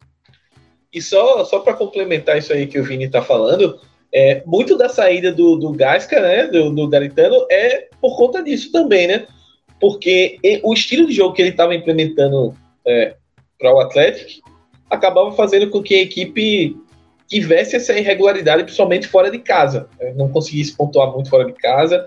E 0.93 1.01
só, 1.01 1.45
só 1.45 1.61
para 1.61 1.75
complementar 1.75 2.39
isso 2.39 2.53
aí 2.53 2.67
que 2.67 2.79
o 2.79 2.85
Vini 2.85 3.05
está 3.05 3.23
falando, 3.23 3.81
é, 4.13 4.43
muito 4.45 4.77
da 4.77 4.89
saída 4.89 5.33
do, 5.33 5.57
do 5.57 5.73
Gasca, 5.73 6.21
né, 6.21 6.47
do, 6.47 6.71
do 6.71 6.89
Garitano, 6.89 7.47
é 7.51 7.89
por 8.01 8.17
conta 8.17 8.43
disso 8.43 8.71
também, 8.71 9.07
né? 9.07 9.27
Porque 9.81 10.39
o 10.63 10.73
estilo 10.75 11.07
de 11.07 11.15
jogo 11.15 11.35
que 11.35 11.43
ele 11.43 11.49
estava 11.49 11.75
implementando 11.75 12.55
é, 12.87 13.15
para 13.59 13.75
o 13.75 13.81
Atlético 13.81 14.49
acabava 14.91 15.33
fazendo 15.33 15.71
com 15.71 15.83
que 15.83 15.95
a 15.95 16.03
equipe 16.03 16.77
tivesse 17.27 17.77
essa 17.77 17.99
irregularidade, 17.99 18.65
principalmente 18.65 19.09
fora 19.09 19.31
de 19.31 19.39
casa. 19.39 19.89
Né? 19.99 20.13
Não 20.15 20.29
conseguisse 20.29 20.77
pontuar 20.77 21.11
muito 21.11 21.31
fora 21.31 21.47
de 21.47 21.55
casa. 21.55 22.07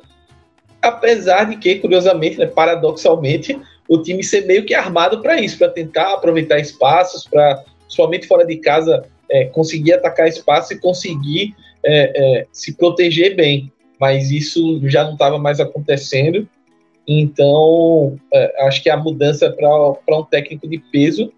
Apesar 0.81 1.45
de 1.45 1.57
que, 1.57 1.75
curiosamente, 1.79 2.37
né, 2.37 2.45
paradoxalmente, 2.45 3.59
o 3.89 3.97
time 3.97 4.23
ser 4.23 4.45
meio 4.45 4.63
que 4.63 4.75
armado 4.75 5.21
para 5.21 5.41
isso, 5.41 5.57
para 5.57 5.69
tentar 5.69 6.13
aproveitar 6.13 6.59
espaços, 6.59 7.25
para 7.25 7.63
somente 7.95 8.27
fora 8.27 8.45
de 8.45 8.57
casa, 8.57 9.05
é, 9.31 9.45
conseguir 9.45 9.93
atacar 9.93 10.27
espaço 10.27 10.73
e 10.73 10.79
conseguir 10.79 11.55
é, 11.83 12.39
é, 12.39 12.47
se 12.51 12.75
proteger 12.75 13.35
bem. 13.35 13.71
Mas 13.99 14.29
isso 14.29 14.81
já 14.87 15.03
não 15.03 15.13
estava 15.13 15.39
mais 15.39 15.59
acontecendo. 15.59 16.47
Então, 17.07 18.19
é, 18.33 18.67
acho 18.67 18.83
que 18.83 18.89
a 18.89 18.97
mudança 18.97 19.49
para 19.49 20.19
um 20.19 20.23
técnico 20.23 20.67
de 20.67 20.77
peso, 20.77 21.31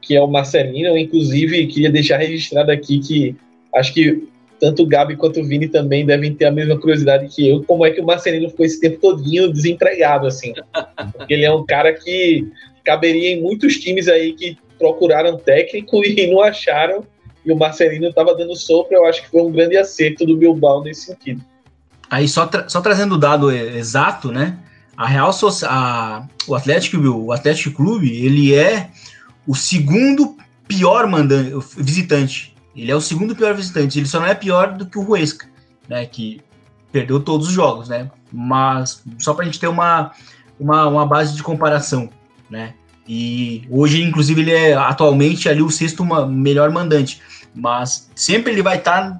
que 0.00 0.16
é 0.16 0.20
o 0.20 0.26
Marcelino, 0.26 0.88
eu, 0.88 0.98
inclusive 0.98 1.66
queria 1.66 1.90
deixar 1.90 2.18
registrado 2.18 2.70
aqui 2.70 2.98
que 2.98 3.36
acho 3.74 3.92
que 3.94 4.28
tanto 4.58 4.82
o 4.82 4.86
Gabi 4.86 5.16
quanto 5.16 5.40
o 5.40 5.44
Vini 5.44 5.68
também 5.68 6.06
devem 6.06 6.34
ter 6.34 6.46
a 6.46 6.50
mesma 6.50 6.78
curiosidade 6.78 7.28
que 7.34 7.48
eu, 7.48 7.62
como 7.64 7.84
é 7.84 7.90
que 7.90 8.00
o 8.00 8.04
Marcelino 8.04 8.48
ficou 8.48 8.64
esse 8.64 8.80
tempo 8.80 8.98
todinho 8.98 9.52
desempregado, 9.52 10.26
assim. 10.26 10.52
Porque 11.12 11.34
ele 11.34 11.44
é 11.44 11.52
um 11.52 11.66
cara 11.66 11.92
que 11.92 12.46
caberia 12.84 13.30
em 13.30 13.42
muitos 13.42 13.76
times 13.76 14.08
aí 14.08 14.32
que 14.32 14.56
procuraram 14.84 15.38
técnico 15.38 16.04
e 16.04 16.30
não 16.30 16.42
acharam. 16.42 17.06
E 17.44 17.52
o 17.52 17.56
Marcelino 17.56 18.08
estava 18.08 18.34
dando 18.34 18.56
sopro, 18.56 18.96
eu 18.96 19.04
acho 19.04 19.22
que 19.22 19.30
foi 19.30 19.42
um 19.42 19.52
grande 19.52 19.76
acerto 19.76 20.24
do 20.24 20.36
Bilbao 20.36 20.82
nesse 20.82 21.06
sentido. 21.06 21.44
Aí, 22.10 22.26
só, 22.26 22.46
tra 22.46 22.68
só 22.68 22.80
trazendo 22.80 23.16
o 23.16 23.18
dado 23.18 23.50
exato, 23.50 24.32
né? 24.32 24.58
A 24.96 25.06
Real 25.06 25.30
a, 25.64 26.26
o 26.46 26.54
Atlético 26.54 26.96
o 26.96 27.32
Atlético 27.32 27.76
Clube, 27.76 28.24
ele 28.24 28.54
é 28.54 28.90
o 29.46 29.54
segundo 29.54 30.36
pior 30.66 31.06
mandante, 31.06 31.52
visitante. 31.76 32.54
Ele 32.74 32.90
é 32.90 32.96
o 32.96 33.00
segundo 33.00 33.36
pior 33.36 33.54
visitante. 33.54 33.98
Ele 33.98 34.06
só 34.06 34.20
não 34.20 34.26
é 34.26 34.34
pior 34.34 34.72
do 34.72 34.86
que 34.86 34.98
o 34.98 35.10
Huesca, 35.10 35.46
né? 35.86 36.06
Que 36.06 36.40
perdeu 36.90 37.20
todos 37.20 37.48
os 37.48 37.52
jogos, 37.52 37.88
né? 37.88 38.10
Mas 38.32 39.02
só 39.18 39.34
para 39.34 39.42
a 39.42 39.46
gente 39.46 39.60
ter 39.60 39.66
uma, 39.66 40.12
uma, 40.58 40.86
uma 40.86 41.06
base 41.06 41.34
de 41.34 41.42
comparação, 41.42 42.08
né? 42.48 42.74
E 43.06 43.66
hoje, 43.70 44.02
inclusive, 44.02 44.40
ele 44.40 44.52
é 44.52 44.74
atualmente 44.74 45.48
ali 45.48 45.62
o 45.62 45.70
sexto 45.70 46.04
melhor 46.26 46.70
mandante. 46.70 47.20
Mas 47.54 48.10
sempre 48.14 48.52
ele 48.52 48.62
vai 48.62 48.78
estar 48.78 49.10
tá 49.12 49.18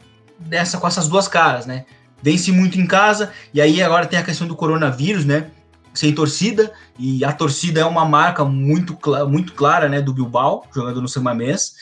nessa 0.49 0.79
com 0.79 0.87
essas 0.87 1.09
duas 1.09 1.29
caras, 1.29 1.67
né? 1.67 1.85
Vence 2.23 2.51
muito 2.51 2.81
em 2.81 2.87
casa, 2.87 3.33
e 3.53 3.61
aí 3.61 3.83
agora 3.83 4.07
tem 4.07 4.19
a 4.19 4.23
questão 4.23 4.47
do 4.47 4.57
coronavírus, 4.57 5.25
né? 5.25 5.49
Sem 5.93 6.13
torcida, 6.13 6.73
e 6.99 7.25
a 7.25 7.33
torcida 7.33 7.81
é 7.81 7.85
uma 7.85 8.05
marca 8.05 8.45
muito, 8.45 8.99
muito 9.29 9.53
clara, 9.53 9.89
né? 9.89 10.01
Do 10.01 10.15
Bilbao, 10.15 10.65
jogando 10.75 11.03
no 11.03 11.09
Samamés. 11.09 11.75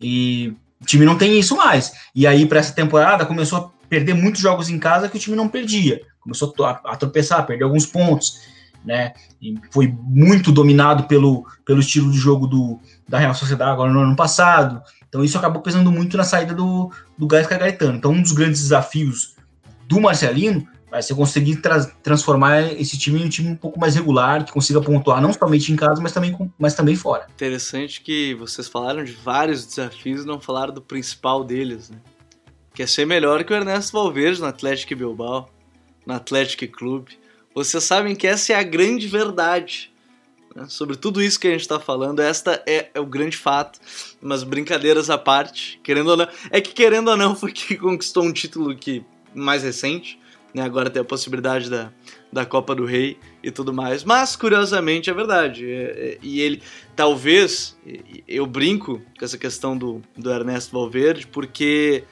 E 0.00 0.54
o 0.80 0.86
time 0.86 1.04
não 1.04 1.18
tem 1.18 1.38
isso 1.38 1.56
mais. 1.56 1.92
E 2.14 2.26
aí, 2.26 2.46
para 2.46 2.58
essa 2.58 2.72
temporada, 2.72 3.26
começou 3.26 3.58
a 3.58 3.70
perder 3.88 4.14
muitos 4.14 4.40
jogos 4.40 4.70
em 4.70 4.78
casa 4.78 5.08
que 5.08 5.18
o 5.18 5.20
time 5.20 5.36
não 5.36 5.48
perdia. 5.48 6.00
Começou 6.20 6.52
a, 6.60 6.80
a 6.84 6.96
tropeçar, 6.96 7.46
perder 7.46 7.64
alguns 7.64 7.84
pontos 7.84 8.40
né? 8.84 9.12
E 9.40 9.54
foi 9.70 9.94
muito 10.02 10.50
dominado 10.52 11.04
pelo, 11.04 11.46
pelo 11.64 11.80
estilo 11.80 12.10
de 12.10 12.18
jogo 12.18 12.46
do, 12.46 12.78
da 13.08 13.18
Real 13.18 13.34
Sociedade 13.34 13.70
agora 13.70 13.92
no 13.92 14.00
ano 14.00 14.16
passado. 14.16 14.82
Então 15.08 15.24
isso 15.24 15.36
acabou 15.36 15.62
pesando 15.62 15.90
muito 15.90 16.16
na 16.16 16.24
saída 16.24 16.54
do, 16.54 16.90
do 17.16 17.26
Gás 17.26 17.46
Gaetano. 17.46 17.96
Então 17.96 18.12
um 18.12 18.22
dos 18.22 18.32
grandes 18.32 18.62
desafios 18.62 19.34
do 19.86 20.00
Marcelino 20.00 20.66
Vai 20.90 21.02
ser 21.02 21.14
conseguir 21.14 21.56
tra 21.56 21.84
transformar 22.02 22.62
esse 22.72 22.98
time 22.98 23.22
em 23.22 23.26
um 23.26 23.28
time 23.28 23.48
um 23.48 23.56
pouco 23.56 23.78
mais 23.78 23.94
regular, 23.94 24.44
que 24.44 24.52
consiga 24.52 24.80
pontuar 24.80 25.22
não 25.22 25.32
somente 25.32 25.72
em 25.72 25.76
casa, 25.76 26.02
mas 26.02 26.10
também, 26.10 26.36
mas 26.58 26.74
também 26.74 26.96
fora. 26.96 27.28
Interessante 27.32 28.00
que 28.00 28.34
vocês 28.34 28.66
falaram 28.66 29.04
de 29.04 29.12
vários 29.12 29.64
desafios 29.64 30.24
e 30.24 30.26
não 30.26 30.40
falaram 30.40 30.74
do 30.74 30.82
principal 30.82 31.44
deles, 31.44 31.90
né? 31.90 31.98
Que 32.74 32.82
é 32.82 32.86
ser 32.88 33.06
melhor 33.06 33.44
que 33.44 33.52
o 33.52 33.56
Ernesto 33.56 33.92
Valverde 33.92 34.40
no 34.40 34.48
Atlético 34.48 34.96
Bilbao, 34.96 35.48
no 36.04 36.14
Atlético 36.14 36.66
Clube. 36.66 37.16
Vocês 37.64 37.84
sabem 37.84 38.14
que 38.14 38.26
essa 38.26 38.52
é 38.52 38.56
a 38.56 38.62
grande 38.62 39.06
verdade. 39.06 39.92
Né? 40.54 40.66
Sobre 40.68 40.96
tudo 40.96 41.22
isso 41.22 41.38
que 41.38 41.48
a 41.48 41.50
gente 41.50 41.60
está 41.60 41.78
falando, 41.78 42.20
esta 42.20 42.62
é, 42.66 42.90
é, 42.94 43.00
o 43.00 43.06
grande 43.06 43.36
fato. 43.36 43.78
Mas 44.20 44.42
brincadeiras 44.42 45.10
à 45.10 45.18
parte, 45.18 45.80
querendo 45.82 46.10
ou 46.10 46.16
não. 46.16 46.28
É 46.50 46.60
que 46.60 46.72
querendo 46.72 47.08
ou 47.08 47.16
não 47.16 47.34
foi 47.36 47.52
que 47.52 47.76
conquistou 47.76 48.24
um 48.24 48.32
título 48.32 48.74
que 48.74 49.04
mais 49.34 49.62
recente 49.62 50.18
né? 50.54 50.62
Agora 50.62 50.90
tem 50.90 51.00
a 51.00 51.04
possibilidade 51.04 51.70
da, 51.70 51.90
da 52.32 52.44
Copa 52.44 52.74
do 52.74 52.84
Rei 52.84 53.16
e 53.42 53.50
tudo 53.50 53.72
mais. 53.72 54.04
Mas, 54.04 54.36
curiosamente, 54.36 55.10
é 55.10 55.14
verdade. 55.14 55.70
É, 55.70 55.82
é, 55.82 56.18
e 56.22 56.40
ele, 56.40 56.62
talvez, 56.94 57.76
eu 58.26 58.46
brinco 58.46 59.00
com 59.18 59.24
essa 59.24 59.38
questão 59.38 59.76
do, 59.76 60.02
do 60.16 60.30
Ernesto 60.30 60.72
Valverde, 60.72 61.26
porque 61.26 62.04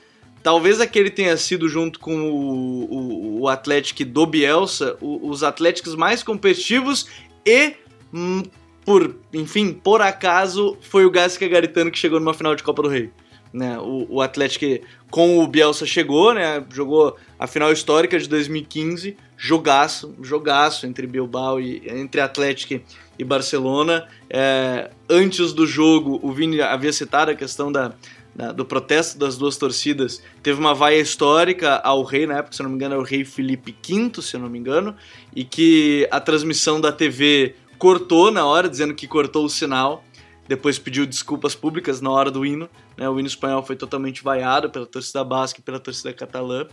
talvez 0.42 0.80
aquele 0.80 1.10
tenha 1.10 1.36
sido, 1.36 1.68
junto 1.68 1.98
com 1.98 2.30
o, 2.30 2.84
o, 2.84 3.40
o 3.42 3.48
Atlético 3.48 4.04
do 4.04 4.26
Bielsa, 4.26 4.96
o, 5.00 5.28
os 5.28 5.42
Atléticos 5.42 5.94
mais 5.94 6.22
competitivos 6.22 7.06
e. 7.44 7.74
Hum, 8.12 8.42
por, 8.84 9.16
enfim, 9.34 9.74
por 9.74 10.00
acaso, 10.00 10.78
foi 10.80 11.04
o 11.04 11.10
Gasca 11.10 11.46
Garitano 11.46 11.90
que 11.90 11.98
chegou 11.98 12.18
numa 12.18 12.32
final 12.32 12.54
de 12.54 12.62
Copa 12.62 12.82
do 12.82 12.88
Rei. 12.88 13.10
Né? 13.52 13.78
O, 13.78 14.06
o 14.14 14.22
Atlético 14.22 14.64
com 15.10 15.38
o 15.38 15.46
Bielsa 15.46 15.84
chegou, 15.84 16.32
né? 16.32 16.64
Jogou 16.70 17.16
a 17.38 17.46
final 17.46 17.70
histórica 17.70 18.18
de 18.18 18.26
2015, 18.28 19.16
jogaço, 19.36 20.14
jogaço 20.22 20.86
entre 20.86 21.06
Bilbao 21.06 21.60
e 21.60 21.82
entre 21.86 22.20
Atlético 22.20 22.82
e 23.18 23.24
Barcelona. 23.24 24.06
É, 24.30 24.90
antes 25.08 25.52
do 25.52 25.66
jogo, 25.66 26.18
o 26.22 26.32
Vini 26.32 26.60
havia 26.60 26.92
citado 26.92 27.30
a 27.30 27.34
questão 27.34 27.70
da, 27.70 27.92
da, 28.38 28.52
do 28.52 28.64
protesto 28.64 29.18
das 29.18 29.36
duas 29.36 29.56
torcidas. 29.56 30.22
Teve 30.40 30.60
uma 30.60 30.72
vaia 30.72 31.00
histórica 31.00 31.80
ao 31.82 32.04
rei, 32.04 32.24
na 32.24 32.38
época, 32.38 32.54
se 32.54 32.62
não 32.62 32.70
me 32.70 32.76
engano, 32.76 32.94
era 32.94 33.02
o 33.02 33.04
rei 33.04 33.24
Felipe 33.24 33.76
V, 33.84 34.22
se 34.22 34.38
não 34.38 34.48
me 34.48 34.58
engano, 34.58 34.94
e 35.34 35.42
que 35.42 36.06
a 36.12 36.20
transmissão 36.20 36.80
da 36.80 36.92
TV 36.92 37.56
cortou 37.76 38.30
na 38.30 38.46
hora, 38.46 38.68
dizendo 38.68 38.94
que 38.94 39.08
cortou 39.08 39.44
o 39.44 39.50
sinal 39.50 40.04
depois 40.48 40.78
pediu 40.78 41.04
desculpas 41.04 41.54
públicas 41.54 42.00
na 42.00 42.10
hora 42.10 42.30
do 42.30 42.44
hino. 42.44 42.70
Né? 42.96 43.06
O 43.06 43.18
hino 43.18 43.28
espanhol 43.28 43.62
foi 43.62 43.76
totalmente 43.76 44.24
vaiado 44.24 44.70
pela 44.70 44.86
torcida 44.86 45.22
basca 45.22 45.60
e 45.60 45.62
pela 45.62 45.78
torcida 45.78 46.12
catalã. 46.14 46.66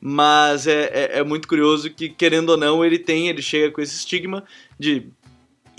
Mas 0.00 0.66
é, 0.66 0.90
é, 0.92 1.18
é, 1.20 1.22
muito 1.22 1.46
curioso 1.46 1.88
que, 1.90 2.08
querendo 2.08 2.50
ou 2.50 2.56
não, 2.56 2.84
ele 2.84 2.98
tem, 2.98 3.28
ele 3.28 3.40
chega 3.40 3.70
com 3.70 3.80
esse 3.80 3.94
estigma 3.94 4.42
de. 4.76 5.06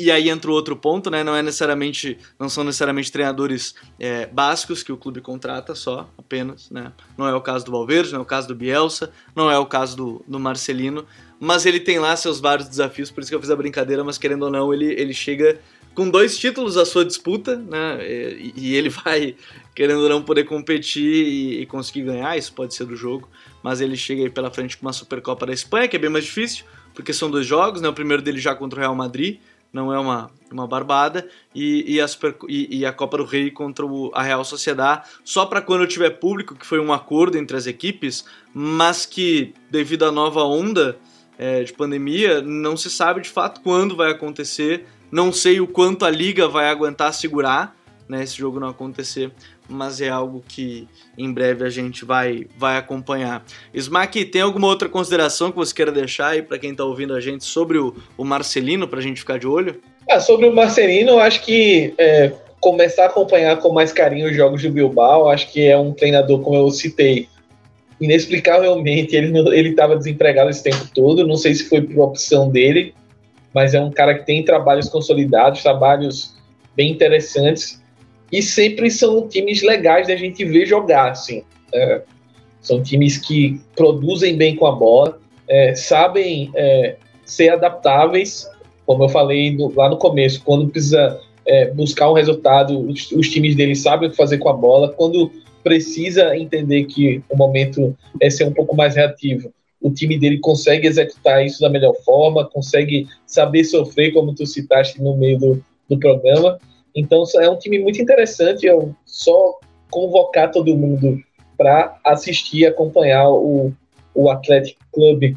E 0.01 0.09
aí 0.09 0.29
entra 0.29 0.49
o 0.49 0.53
outro 0.55 0.75
ponto, 0.75 1.11
né? 1.11 1.23
Não 1.23 1.35
é 1.35 1.43
necessariamente, 1.43 2.17
não 2.39 2.49
são 2.49 2.63
necessariamente 2.63 3.11
treinadores 3.11 3.75
é, 3.99 4.25
bascos 4.25 4.81
que 4.81 4.91
o 4.91 4.97
clube 4.97 5.21
contrata 5.21 5.75
só, 5.75 6.09
apenas, 6.17 6.71
né? 6.71 6.91
Não 7.15 7.27
é 7.27 7.35
o 7.35 7.39
caso 7.39 7.63
do 7.65 7.71
Valverde, 7.71 8.11
não 8.11 8.19
é 8.19 8.21
o 8.23 8.25
caso 8.25 8.47
do 8.47 8.55
Bielsa, 8.55 9.11
não 9.35 9.51
é 9.51 9.59
o 9.59 9.65
caso 9.67 9.95
do, 9.95 10.25
do 10.27 10.39
Marcelino, 10.39 11.05
mas 11.39 11.67
ele 11.67 11.79
tem 11.79 11.99
lá 11.99 12.15
seus 12.15 12.39
vários 12.39 12.67
desafios, 12.67 13.11
por 13.11 13.21
isso 13.21 13.29
que 13.29 13.35
eu 13.35 13.39
fiz 13.39 13.51
a 13.51 13.55
brincadeira, 13.55 14.03
mas 14.03 14.17
querendo 14.17 14.41
ou 14.41 14.49
não, 14.49 14.73
ele, 14.73 14.91
ele 14.99 15.13
chega 15.13 15.59
com 15.93 16.09
dois 16.09 16.35
títulos 16.35 16.77
à 16.77 16.85
sua 16.85 17.05
disputa, 17.05 17.55
né? 17.57 17.99
E, 18.01 18.53
e 18.55 18.75
ele 18.75 18.89
vai, 18.89 19.35
querendo 19.75 20.01
ou 20.01 20.09
não, 20.09 20.23
poder 20.23 20.45
competir 20.45 21.27
e, 21.27 21.61
e, 21.61 21.65
conseguir 21.67 22.05
ganhar, 22.05 22.35
isso 22.35 22.53
pode 22.53 22.73
ser 22.73 22.85
do 22.85 22.95
jogo, 22.95 23.29
mas 23.61 23.81
ele 23.81 23.95
chega 23.95 24.23
aí 24.23 24.31
pela 24.31 24.49
frente 24.49 24.77
com 24.77 24.87
uma 24.87 24.93
Supercopa 24.93 25.45
da 25.45 25.53
Espanha, 25.53 25.87
que 25.87 25.95
é 25.95 25.99
bem 25.99 26.09
mais 26.09 26.25
difícil, 26.25 26.65
porque 26.95 27.13
são 27.13 27.29
dois 27.29 27.45
jogos, 27.45 27.81
né? 27.81 27.87
O 27.87 27.93
primeiro 27.93 28.23
dele 28.23 28.39
já 28.39 28.55
contra 28.55 28.79
o 28.79 28.81
Real 28.81 28.95
Madrid, 28.95 29.39
não 29.71 29.93
é 29.93 29.99
uma, 29.99 30.31
uma 30.51 30.67
barbada, 30.67 31.27
e, 31.55 31.95
e, 31.95 32.01
a, 32.01 32.07
Super, 32.07 32.35
e, 32.47 32.79
e 32.79 32.85
a 32.85 32.91
Copa 32.91 33.17
do 33.17 33.25
Rei 33.25 33.51
contra 33.51 33.85
o, 33.85 34.11
a 34.13 34.21
Real 34.21 34.43
Sociedade, 34.43 35.07
só 35.23 35.45
para 35.45 35.61
quando 35.61 35.87
tiver 35.87 36.09
público, 36.11 36.55
que 36.55 36.65
foi 36.65 36.79
um 36.79 36.91
acordo 36.91 37.37
entre 37.37 37.55
as 37.55 37.67
equipes, 37.67 38.25
mas 38.53 39.05
que, 39.05 39.53
devido 39.69 40.05
à 40.05 40.11
nova 40.11 40.43
onda 40.43 40.97
é, 41.37 41.63
de 41.63 41.73
pandemia, 41.73 42.41
não 42.41 42.75
se 42.75 42.89
sabe 42.89 43.21
de 43.21 43.29
fato 43.29 43.61
quando 43.61 43.95
vai 43.95 44.11
acontecer 44.11 44.85
não 45.11 45.31
sei 45.33 45.59
o 45.59 45.67
quanto 45.67 46.05
a 46.05 46.09
liga 46.09 46.47
vai 46.47 46.69
aguentar 46.69 47.13
segurar, 47.13 47.75
né, 48.11 48.23
esse 48.23 48.37
jogo 48.37 48.59
não 48.59 48.67
acontecer, 48.67 49.31
mas 49.69 50.01
é 50.01 50.09
algo 50.09 50.43
que 50.45 50.85
em 51.17 51.31
breve 51.31 51.63
a 51.63 51.69
gente 51.69 52.03
vai, 52.03 52.45
vai 52.57 52.75
acompanhar. 52.75 53.41
Smack, 53.73 54.25
tem 54.25 54.41
alguma 54.41 54.67
outra 54.67 54.89
consideração 54.89 55.49
que 55.49 55.55
você 55.55 55.73
queira 55.73 55.93
deixar 55.93 56.27
aí 56.27 56.41
para 56.41 56.59
quem 56.59 56.71
está 56.71 56.83
ouvindo 56.83 57.15
a 57.15 57.21
gente 57.21 57.45
sobre 57.45 57.77
o, 57.77 57.95
o 58.17 58.25
Marcelino, 58.25 58.85
para 58.85 58.99
a 58.99 59.01
gente 59.01 59.21
ficar 59.21 59.39
de 59.39 59.47
olho? 59.47 59.81
É, 60.09 60.19
sobre 60.19 60.45
o 60.45 60.53
Marcelino, 60.53 61.11
eu 61.11 61.19
acho 61.19 61.41
que 61.41 61.93
é, 61.97 62.33
começar 62.59 63.03
a 63.03 63.05
acompanhar 63.05 63.57
com 63.59 63.71
mais 63.71 63.93
carinho 63.93 64.29
os 64.29 64.35
jogos 64.35 64.61
do 64.61 64.69
Bilbao, 64.69 65.29
acho 65.29 65.49
que 65.49 65.65
é 65.65 65.77
um 65.77 65.93
treinador, 65.93 66.41
como 66.41 66.57
eu 66.57 66.69
citei, 66.69 67.29
inexplicavelmente, 68.01 69.15
ele 69.15 69.69
estava 69.69 69.95
desempregado 69.95 70.49
esse 70.49 70.61
tempo 70.61 70.85
todo, 70.93 71.25
não 71.25 71.37
sei 71.37 71.53
se 71.53 71.69
foi 71.69 71.81
por 71.81 72.03
opção 72.03 72.49
dele, 72.49 72.93
mas 73.53 73.73
é 73.73 73.79
um 73.79 73.89
cara 73.91 74.15
que 74.15 74.25
tem 74.25 74.43
trabalhos 74.43 74.89
consolidados, 74.89 75.63
trabalhos 75.63 76.35
bem 76.75 76.91
interessantes 76.91 77.80
e 78.31 78.41
sempre 78.41 78.89
são 78.89 79.27
times 79.27 79.61
legais 79.61 80.07
da 80.07 80.15
gente 80.15 80.43
ver 80.45 80.65
jogar, 80.65 81.11
assim. 81.11 81.43
É, 81.73 82.01
são 82.61 82.81
times 82.81 83.17
que 83.17 83.59
produzem 83.75 84.37
bem 84.37 84.55
com 84.55 84.65
a 84.67 84.71
bola, 84.71 85.19
é, 85.47 85.75
sabem 85.75 86.51
é, 86.55 86.95
ser 87.25 87.49
adaptáveis, 87.49 88.49
como 88.85 89.03
eu 89.03 89.09
falei 89.09 89.55
no, 89.55 89.73
lá 89.73 89.89
no 89.89 89.97
começo, 89.97 90.41
quando 90.43 90.69
precisa 90.69 91.19
é, 91.45 91.71
buscar 91.71 92.09
um 92.09 92.13
resultado, 92.13 92.79
os, 92.79 93.11
os, 93.11 93.29
times 93.29 93.55
deles 93.55 93.81
sabem 93.81 94.07
o 94.07 94.11
que 94.11 94.17
fazer 94.17 94.37
com 94.37 94.49
a 94.49 94.53
bola, 94.53 94.89
quando 94.89 95.31
precisa 95.63 96.35
entender 96.37 96.85
que 96.85 97.21
o 97.29 97.35
momento 97.35 97.95
é 98.21 98.29
ser 98.29 98.45
um 98.45 98.53
pouco 98.53 98.75
mais 98.75 98.95
reativo, 98.95 99.51
o 99.81 99.91
time 99.91 100.17
dele 100.17 100.37
consegue 100.37 100.87
executar 100.87 101.43
isso 101.43 101.59
da 101.59 101.69
melhor 101.69 101.95
forma, 102.05 102.47
consegue 102.47 103.07
saber 103.25 103.63
sofrer, 103.63 104.13
como 104.13 104.35
tu 104.35 104.45
citaste 104.45 105.01
no 105.01 105.17
meio 105.17 105.39
do, 105.39 105.65
do 105.89 105.97
programa. 105.97 106.59
Então 106.95 107.23
é 107.39 107.49
um 107.49 107.57
time 107.57 107.79
muito 107.79 108.01
interessante. 108.01 108.65
Eu 108.65 108.95
só 109.05 109.59
convocar 109.89 110.51
todo 110.51 110.75
mundo 110.75 111.21
para 111.57 111.99
assistir, 112.03 112.65
acompanhar 112.65 113.29
o, 113.29 113.73
o 114.15 114.29
Athletic 114.29 114.77
Club. 114.93 115.35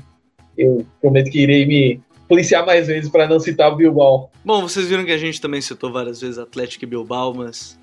Eu 0.56 0.86
prometo 1.00 1.30
que 1.30 1.40
irei 1.40 1.66
me 1.66 2.00
policiar 2.28 2.64
mais 2.64 2.86
vezes 2.86 3.10
para 3.10 3.28
não 3.28 3.38
citar 3.38 3.72
o 3.72 3.76
Bilbao. 3.76 4.30
Bom, 4.44 4.62
vocês 4.62 4.86
viram 4.86 5.04
que 5.04 5.12
a 5.12 5.18
gente 5.18 5.40
também 5.40 5.60
citou 5.60 5.92
várias 5.92 6.20
vezes 6.20 6.38
Atlético 6.38 6.84
e 6.84 6.86
Bilbao, 6.86 7.34
mas 7.34 7.78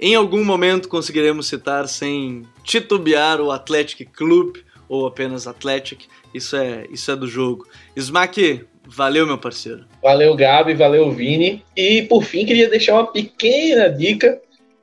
em 0.00 0.14
algum 0.14 0.44
momento 0.44 0.88
conseguiremos 0.88 1.46
citar 1.46 1.86
sem 1.86 2.44
titubear 2.64 3.40
o 3.40 3.50
Atlético 3.50 4.10
Clube 4.10 4.64
ou 4.88 5.06
apenas 5.06 5.46
Athletic, 5.46 6.06
isso 6.34 6.56
é, 6.56 6.86
isso 6.90 7.10
é 7.10 7.16
do 7.16 7.26
jogo. 7.26 7.66
Smack, 7.96 8.64
valeu 8.86 9.26
meu 9.26 9.38
parceiro. 9.38 9.84
Valeu 10.02 10.34
Gabi, 10.34 10.74
valeu 10.74 11.10
Vini. 11.12 11.62
E 11.76 12.02
por 12.02 12.24
fim 12.24 12.44
queria 12.44 12.68
deixar 12.68 12.94
uma 12.94 13.06
pequena 13.06 13.88
dica 13.88 14.40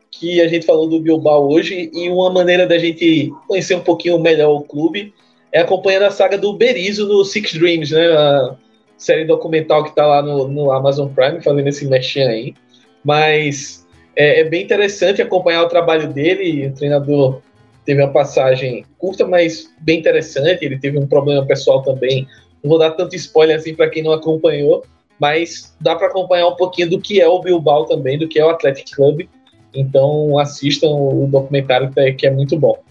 que 0.10 0.42
a 0.42 0.48
gente 0.48 0.66
falou 0.66 0.88
do 0.88 1.02
Bilbao 1.02 1.50
hoje 1.50 1.92
e 1.94 2.10
uma 2.10 2.32
maneira 2.32 2.66
da 2.66 2.78
gente 2.78 3.32
conhecer 3.48 3.76
um 3.76 3.82
pouquinho 3.82 4.20
melhor 4.20 4.52
o 4.52 4.62
clube 4.62 5.14
é 5.52 5.62
acompanhando 5.62 6.04
a 6.04 6.12
saga 6.12 6.38
do 6.38 6.54
Berizzo 6.54 7.08
no 7.08 7.24
Six 7.26 7.54
Dreams, 7.54 7.92
né? 7.92 8.08
A 8.08 8.56
série 8.98 9.26
documental 9.26 9.84
que 9.84 9.90
está 9.90 10.06
lá 10.06 10.22
no, 10.22 10.48
no, 10.48 10.72
Amazon 10.72 11.10
Prime, 11.10 11.42
fazendo 11.42 11.68
esse 11.68 11.88
mexer 11.88 12.28
aí. 12.28 12.54
Mas 13.04 13.88
é, 14.16 14.42
é, 14.42 14.44
bem 14.44 14.64
interessante 14.64 15.22
acompanhar 15.22 15.64
o 15.64 15.70
trabalho 15.70 16.12
dele, 16.12 16.68
o 16.68 16.74
treinador 16.74 17.42
teve 17.86 18.02
uma 18.02 18.12
passagem 18.12 18.86
curta, 18.98 19.26
mas 19.26 19.70
bem 19.80 20.00
interessante. 20.00 20.64
Ele 20.64 20.78
teve 20.78 20.98
um 21.00 21.08
problema 21.08 21.46
pessoal 21.46 21.82
também. 21.82 22.28
Não 22.62 22.70
vou 22.70 22.78
dar 22.78 22.92
tanto 22.92 23.16
spoiler 23.16 23.56
assim 23.56 23.74
para 23.74 23.90
quem 23.90 24.04
não 24.04 24.12
acompanhou, 24.12 24.84
mas 25.20 25.76
dá 25.80 25.96
para 25.96 26.08
acompanhar 26.08 26.48
um 26.48 26.56
pouquinho 26.56 26.90
do 26.90 27.02
que 27.02 27.20
é 27.20 27.28
o 27.28 27.42
Bilbao 27.42 27.86
também, 27.86 28.18
do 28.18 28.28
que 28.28 28.40
é 28.40 28.46
o 28.46 28.50
Athletic 28.50 28.96
Club. 28.96 29.28
Então 29.74 30.40
assistam 30.40 30.88
o 30.88 31.28
documentário 31.30 31.92
que 32.16 32.26
é 32.26 32.32
muito 32.32 32.58
bom. 32.58 32.82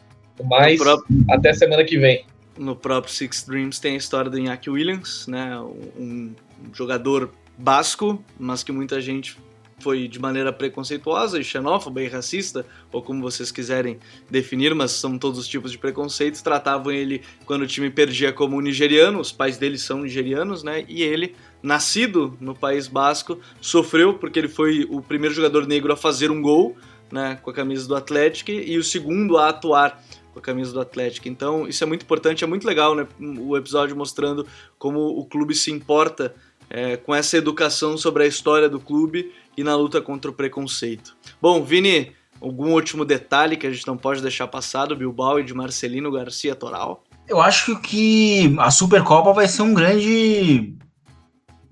Mas 0.45 0.79
próprio, 0.79 1.25
até 1.31 1.53
semana 1.53 1.85
que 1.85 1.99
vem. 1.99 2.25
No 2.57 2.77
próprio 2.77 3.13
Six 3.13 3.45
Dreams 3.45 3.81
tem 3.81 3.95
a 3.95 3.97
história 3.97 4.31
do 4.31 4.39
Iñaki 4.39 4.71
Williams, 4.71 5.27
né? 5.27 5.59
Um, 5.99 6.35
um 6.61 6.75
jogador 6.75 7.31
basco, 7.57 8.23
mas 8.39 8.63
que 8.63 8.71
muita 8.71 9.01
gente 9.01 9.37
foi 9.81 10.09
de 10.09 10.19
maneira 10.19 10.53
preconceituosa 10.53 11.39
e 11.39 11.45
xenófoba 11.45 12.03
e 12.03 12.09
racista, 12.09 12.67
ou 12.93 13.01
como 13.01 13.23
vocês 13.23 13.51
quiserem 13.51 13.99
definir, 14.29 14.75
mas 14.75 14.93
são 14.93 15.17
todos 15.17 15.39
os 15.39 15.47
tipos 15.47 15.71
de 15.71 15.79
preconceitos, 15.79 16.43
tratavam 16.43 16.93
ele 16.93 17.23
quando 17.45 17.63
o 17.63 17.67
time 17.67 17.91
perdia 17.91 18.33
como 18.33 18.61
nigeriano, 18.61 19.21
os 19.21 19.33
pais 19.33 19.57
dele 19.57 19.79
são 19.79 20.01
nigerianos, 20.01 20.63
né? 20.63 20.85
E 20.89 21.03
ele, 21.03 21.35
nascido 21.63 22.37
no 22.41 22.55
País 22.55 22.87
Basco, 22.87 23.39
sofreu 23.61 24.15
porque 24.15 24.39
ele 24.39 24.49
foi 24.49 24.87
o 24.89 25.01
primeiro 25.03 25.35
jogador 25.35 25.67
negro 25.67 25.93
a 25.93 25.97
fazer 25.97 26.31
um 26.31 26.41
gol, 26.41 26.77
né, 27.11 27.39
com 27.43 27.51
a 27.51 27.55
camisa 27.55 27.87
do 27.89 27.97
Atlético 27.97 28.51
e 28.51 28.77
o 28.77 28.85
segundo 28.85 29.39
a 29.39 29.49
atuar 29.49 30.03
com 30.33 30.39
a 30.39 30.43
camisa 30.43 30.73
do 30.73 30.81
Atlético. 30.81 31.29
Então, 31.29 31.67
isso 31.67 31.83
é 31.83 31.87
muito 31.87 32.03
importante, 32.03 32.45
é 32.45 32.47
muito 32.47 32.67
legal, 32.67 32.95
né? 32.95 33.07
O 33.19 33.57
episódio 33.57 33.97
mostrando 33.97 34.47
como 34.79 35.01
o 35.01 35.25
clube 35.25 35.55
se 35.55 35.71
importa 35.71 36.35
é, 36.71 36.97
com 36.97 37.15
essa 37.15 37.37
educação 37.37 37.97
sobre 37.97 38.25
a 38.25 38.27
história 38.27 38.69
do 38.69 38.79
clube 38.79 39.33
e 39.57 39.65
na 39.65 39.75
luta 39.75 40.01
contra 40.01 40.31
o 40.31 40.35
preconceito. 40.35 41.17
Bom, 41.41 41.63
Vini, 41.63 42.13
algum 42.41 42.73
último 42.73 43.05
detalhe 43.05 43.57
que 43.57 43.67
a 43.67 43.73
gente 43.73 43.87
não 43.87 43.97
pode 43.97 44.23
deixar 44.23 44.47
passar 44.47 44.87
do 44.87 44.97
Bilbao 44.97 45.41
e 45.41 45.45
de 45.45 45.55
Marcelino 45.55 46.13
Garcia 46.13 46.55
Toral? 46.55 47.05
Eu 47.27 47.41
acho 47.41 47.79
que 47.81 48.55
a 48.59 48.71
Supercopa 48.71 49.33
vai 49.33 49.49
ser 49.49 49.63
um 49.63 49.75
grande 49.75 50.75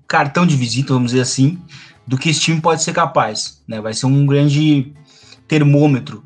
cartão 0.07 0.45
de 0.45 0.55
visita, 0.55 0.93
vamos 0.93 1.11
dizer 1.11 1.21
assim, 1.21 1.59
do 2.05 2.17
que 2.17 2.29
esse 2.29 2.39
time 2.39 2.61
pode 2.61 2.83
ser 2.83 2.93
capaz. 2.93 3.61
Né? 3.67 3.81
Vai 3.81 3.93
ser 3.93 4.05
um 4.05 4.25
grande 4.25 4.93
termômetro, 5.47 6.23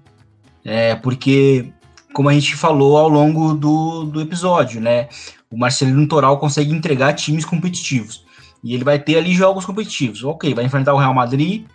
é, 0.63 0.95
porque, 0.95 1.71
como 2.13 2.29
a 2.29 2.33
gente 2.33 2.55
falou 2.55 2.97
ao 2.97 3.09
longo 3.09 3.53
do, 3.53 4.05
do 4.05 4.21
episódio, 4.21 4.79
né? 4.79 5.07
o 5.51 5.57
Marcelino 5.57 6.07
Toral 6.07 6.39
consegue 6.39 6.71
entregar 6.71 7.13
times 7.13 7.43
competitivos. 7.43 8.25
E 8.63 8.73
ele 8.73 8.83
vai 8.83 8.97
ter 8.97 9.17
ali 9.17 9.33
jogos 9.33 9.65
competitivos. 9.65 10.23
Ok, 10.23 10.53
vai 10.53 10.63
enfrentar 10.63 10.93
o 10.93 10.97
Real 10.97 11.13
Madrid, 11.13 11.65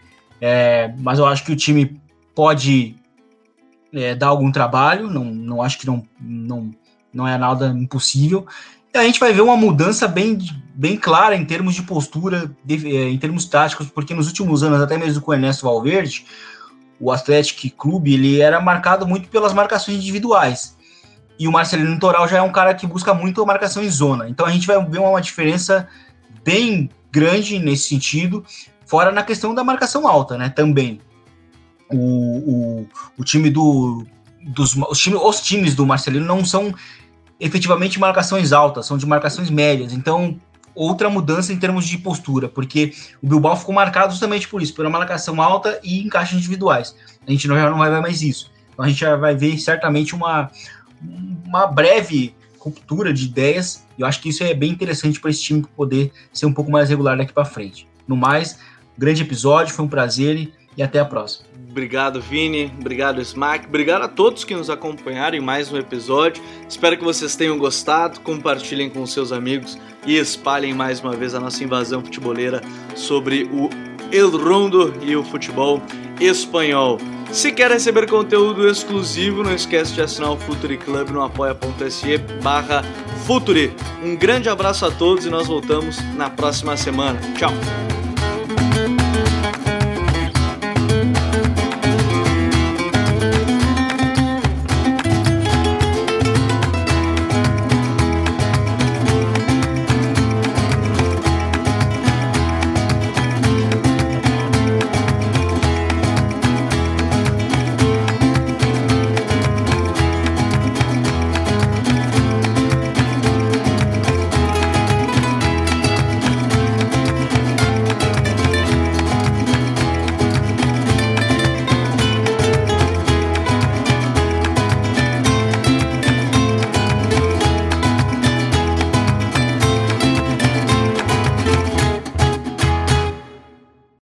é, 0.40 0.92
mas 0.98 1.18
eu 1.18 1.26
acho 1.26 1.44
que 1.44 1.52
o 1.52 1.56
time 1.56 2.00
pode 2.34 2.96
é, 3.92 4.14
dar 4.14 4.28
algum 4.28 4.50
trabalho, 4.50 5.10
não, 5.10 5.24
não 5.24 5.62
acho 5.62 5.78
que 5.78 5.86
não, 5.86 6.06
não, 6.18 6.74
não 7.12 7.28
é 7.28 7.36
nada 7.36 7.68
impossível. 7.68 8.46
E 8.94 8.96
a 8.96 9.04
gente 9.04 9.20
vai 9.20 9.32
ver 9.32 9.42
uma 9.42 9.56
mudança 9.56 10.08
bem, 10.08 10.38
bem 10.76 10.96
clara 10.96 11.34
em 11.34 11.44
termos 11.44 11.74
de 11.74 11.82
postura, 11.82 12.54
é, 12.68 13.08
em 13.08 13.18
termos 13.18 13.46
táticos, 13.46 13.88
porque 13.88 14.14
nos 14.14 14.26
últimos 14.26 14.62
anos, 14.62 14.80
até 14.80 14.98
mesmo 14.98 15.22
com 15.22 15.30
o 15.30 15.34
Ernesto 15.34 15.64
Valverde, 15.64 16.26
o 17.00 17.10
Atlético 17.10 17.74
Clube 17.76 18.12
ele 18.12 18.40
era 18.40 18.60
marcado 18.60 19.06
muito 19.06 19.28
pelas 19.28 19.54
marcações 19.54 19.96
individuais. 19.96 20.76
E 21.38 21.48
o 21.48 21.52
Marcelino 21.52 21.98
Toral 21.98 22.28
já 22.28 22.38
é 22.38 22.42
um 22.42 22.52
cara 22.52 22.74
que 22.74 22.86
busca 22.86 23.14
muito 23.14 23.42
a 23.42 23.46
marcação 23.46 23.82
em 23.82 23.90
zona. 23.90 24.28
Então 24.28 24.44
a 24.44 24.50
gente 24.50 24.66
vai 24.66 24.82
ver 24.84 24.98
uma 24.98 25.20
diferença 25.20 25.88
bem 26.44 26.90
grande 27.10 27.58
nesse 27.58 27.88
sentido, 27.88 28.44
fora 28.86 29.10
na 29.10 29.22
questão 29.22 29.54
da 29.54 29.64
marcação 29.64 30.06
alta, 30.06 30.36
né? 30.36 30.50
Também. 30.50 31.00
O, 31.90 31.96
o, 31.96 32.88
o 33.18 33.24
time 33.24 33.50
do. 33.50 34.04
Dos, 34.48 34.76
os, 34.76 34.98
time, 34.98 35.16
os 35.16 35.40
times 35.40 35.74
do 35.74 35.84
Marcelino 35.84 36.24
não 36.24 36.44
são 36.44 36.72
efetivamente 37.38 37.98
marcações 37.98 38.52
altas, 38.52 38.86
são 38.86 38.96
de 38.96 39.04
marcações 39.06 39.50
médias. 39.50 39.92
Então, 39.92 40.38
outra 40.76 41.08
mudança 41.08 41.52
em 41.52 41.58
termos 41.58 41.86
de 41.86 41.98
postura, 41.98 42.48
porque 42.48 42.92
o 43.22 43.26
Bilbao 43.26 43.56
ficou 43.56 43.74
marcado 43.74 44.12
justamente 44.12 44.46
por 44.46 44.62
isso, 44.62 44.74
pela 44.74 44.90
marcação 44.90 45.40
alta 45.40 45.80
e 45.82 46.00
encaixes 46.00 46.36
individuais. 46.36 46.94
A 47.26 47.30
gente 47.30 47.48
não, 47.48 47.56
já 47.56 47.70
não 47.70 47.78
vai 47.78 47.90
ver 47.90 48.00
mais 48.00 48.22
isso. 48.22 48.52
Então, 48.72 48.84
a 48.84 48.88
gente 48.88 49.00
já 49.00 49.16
vai 49.16 49.34
ver 49.34 49.58
certamente 49.58 50.14
uma, 50.14 50.50
uma 51.46 51.66
breve 51.66 52.34
ruptura 52.58 53.12
de 53.12 53.24
ideias. 53.24 53.86
E 53.96 54.02
eu 54.02 54.06
acho 54.06 54.20
que 54.20 54.28
isso 54.28 54.44
é 54.44 54.52
bem 54.52 54.70
interessante 54.70 55.18
para 55.18 55.30
esse 55.30 55.42
time 55.42 55.64
poder 55.74 56.12
ser 56.32 56.46
um 56.46 56.52
pouco 56.52 56.70
mais 56.70 56.90
regular 56.90 57.16
daqui 57.16 57.32
para 57.32 57.44
frente. 57.44 57.88
No 58.06 58.16
mais, 58.16 58.58
grande 58.98 59.22
episódio, 59.22 59.74
foi 59.74 59.84
um 59.84 59.88
prazer 59.88 60.52
e 60.76 60.82
até 60.82 60.98
a 60.98 61.04
próxima. 61.04 61.55
Obrigado, 61.76 62.22
Vini. 62.22 62.72
Obrigado, 62.80 63.20
Smack. 63.20 63.66
Obrigado 63.66 64.00
a 64.00 64.08
todos 64.08 64.44
que 64.44 64.54
nos 64.54 64.70
acompanharam 64.70 65.36
em 65.36 65.42
mais 65.42 65.70
um 65.70 65.76
episódio. 65.76 66.42
Espero 66.66 66.96
que 66.96 67.04
vocês 67.04 67.36
tenham 67.36 67.58
gostado. 67.58 68.18
Compartilhem 68.20 68.88
com 68.88 69.04
seus 69.04 69.30
amigos 69.30 69.76
e 70.06 70.16
espalhem 70.16 70.72
mais 70.72 71.00
uma 71.00 71.14
vez 71.14 71.34
a 71.34 71.38
nossa 71.38 71.62
invasão 71.62 72.02
futeboleira 72.02 72.62
sobre 72.94 73.42
o 73.52 73.68
El 74.10 74.30
Rondo 74.30 74.94
e 75.02 75.14
o 75.14 75.22
futebol 75.22 75.82
espanhol. 76.18 76.96
Se 77.30 77.52
quer 77.52 77.70
receber 77.70 78.08
conteúdo 78.08 78.66
exclusivo, 78.66 79.42
não 79.42 79.54
esquece 79.54 79.92
de 79.92 80.00
assinar 80.00 80.30
o 80.30 80.38
Futuri 80.38 80.78
Club 80.78 81.10
no 81.10 81.22
apoia.se 81.22 82.16
barra 82.42 82.82
Futuri. 83.26 83.70
Um 84.02 84.16
grande 84.16 84.48
abraço 84.48 84.86
a 84.86 84.90
todos 84.90 85.26
e 85.26 85.28
nós 85.28 85.46
voltamos 85.46 85.98
na 86.14 86.30
próxima 86.30 86.74
semana. 86.74 87.20
Tchau! 87.36 87.52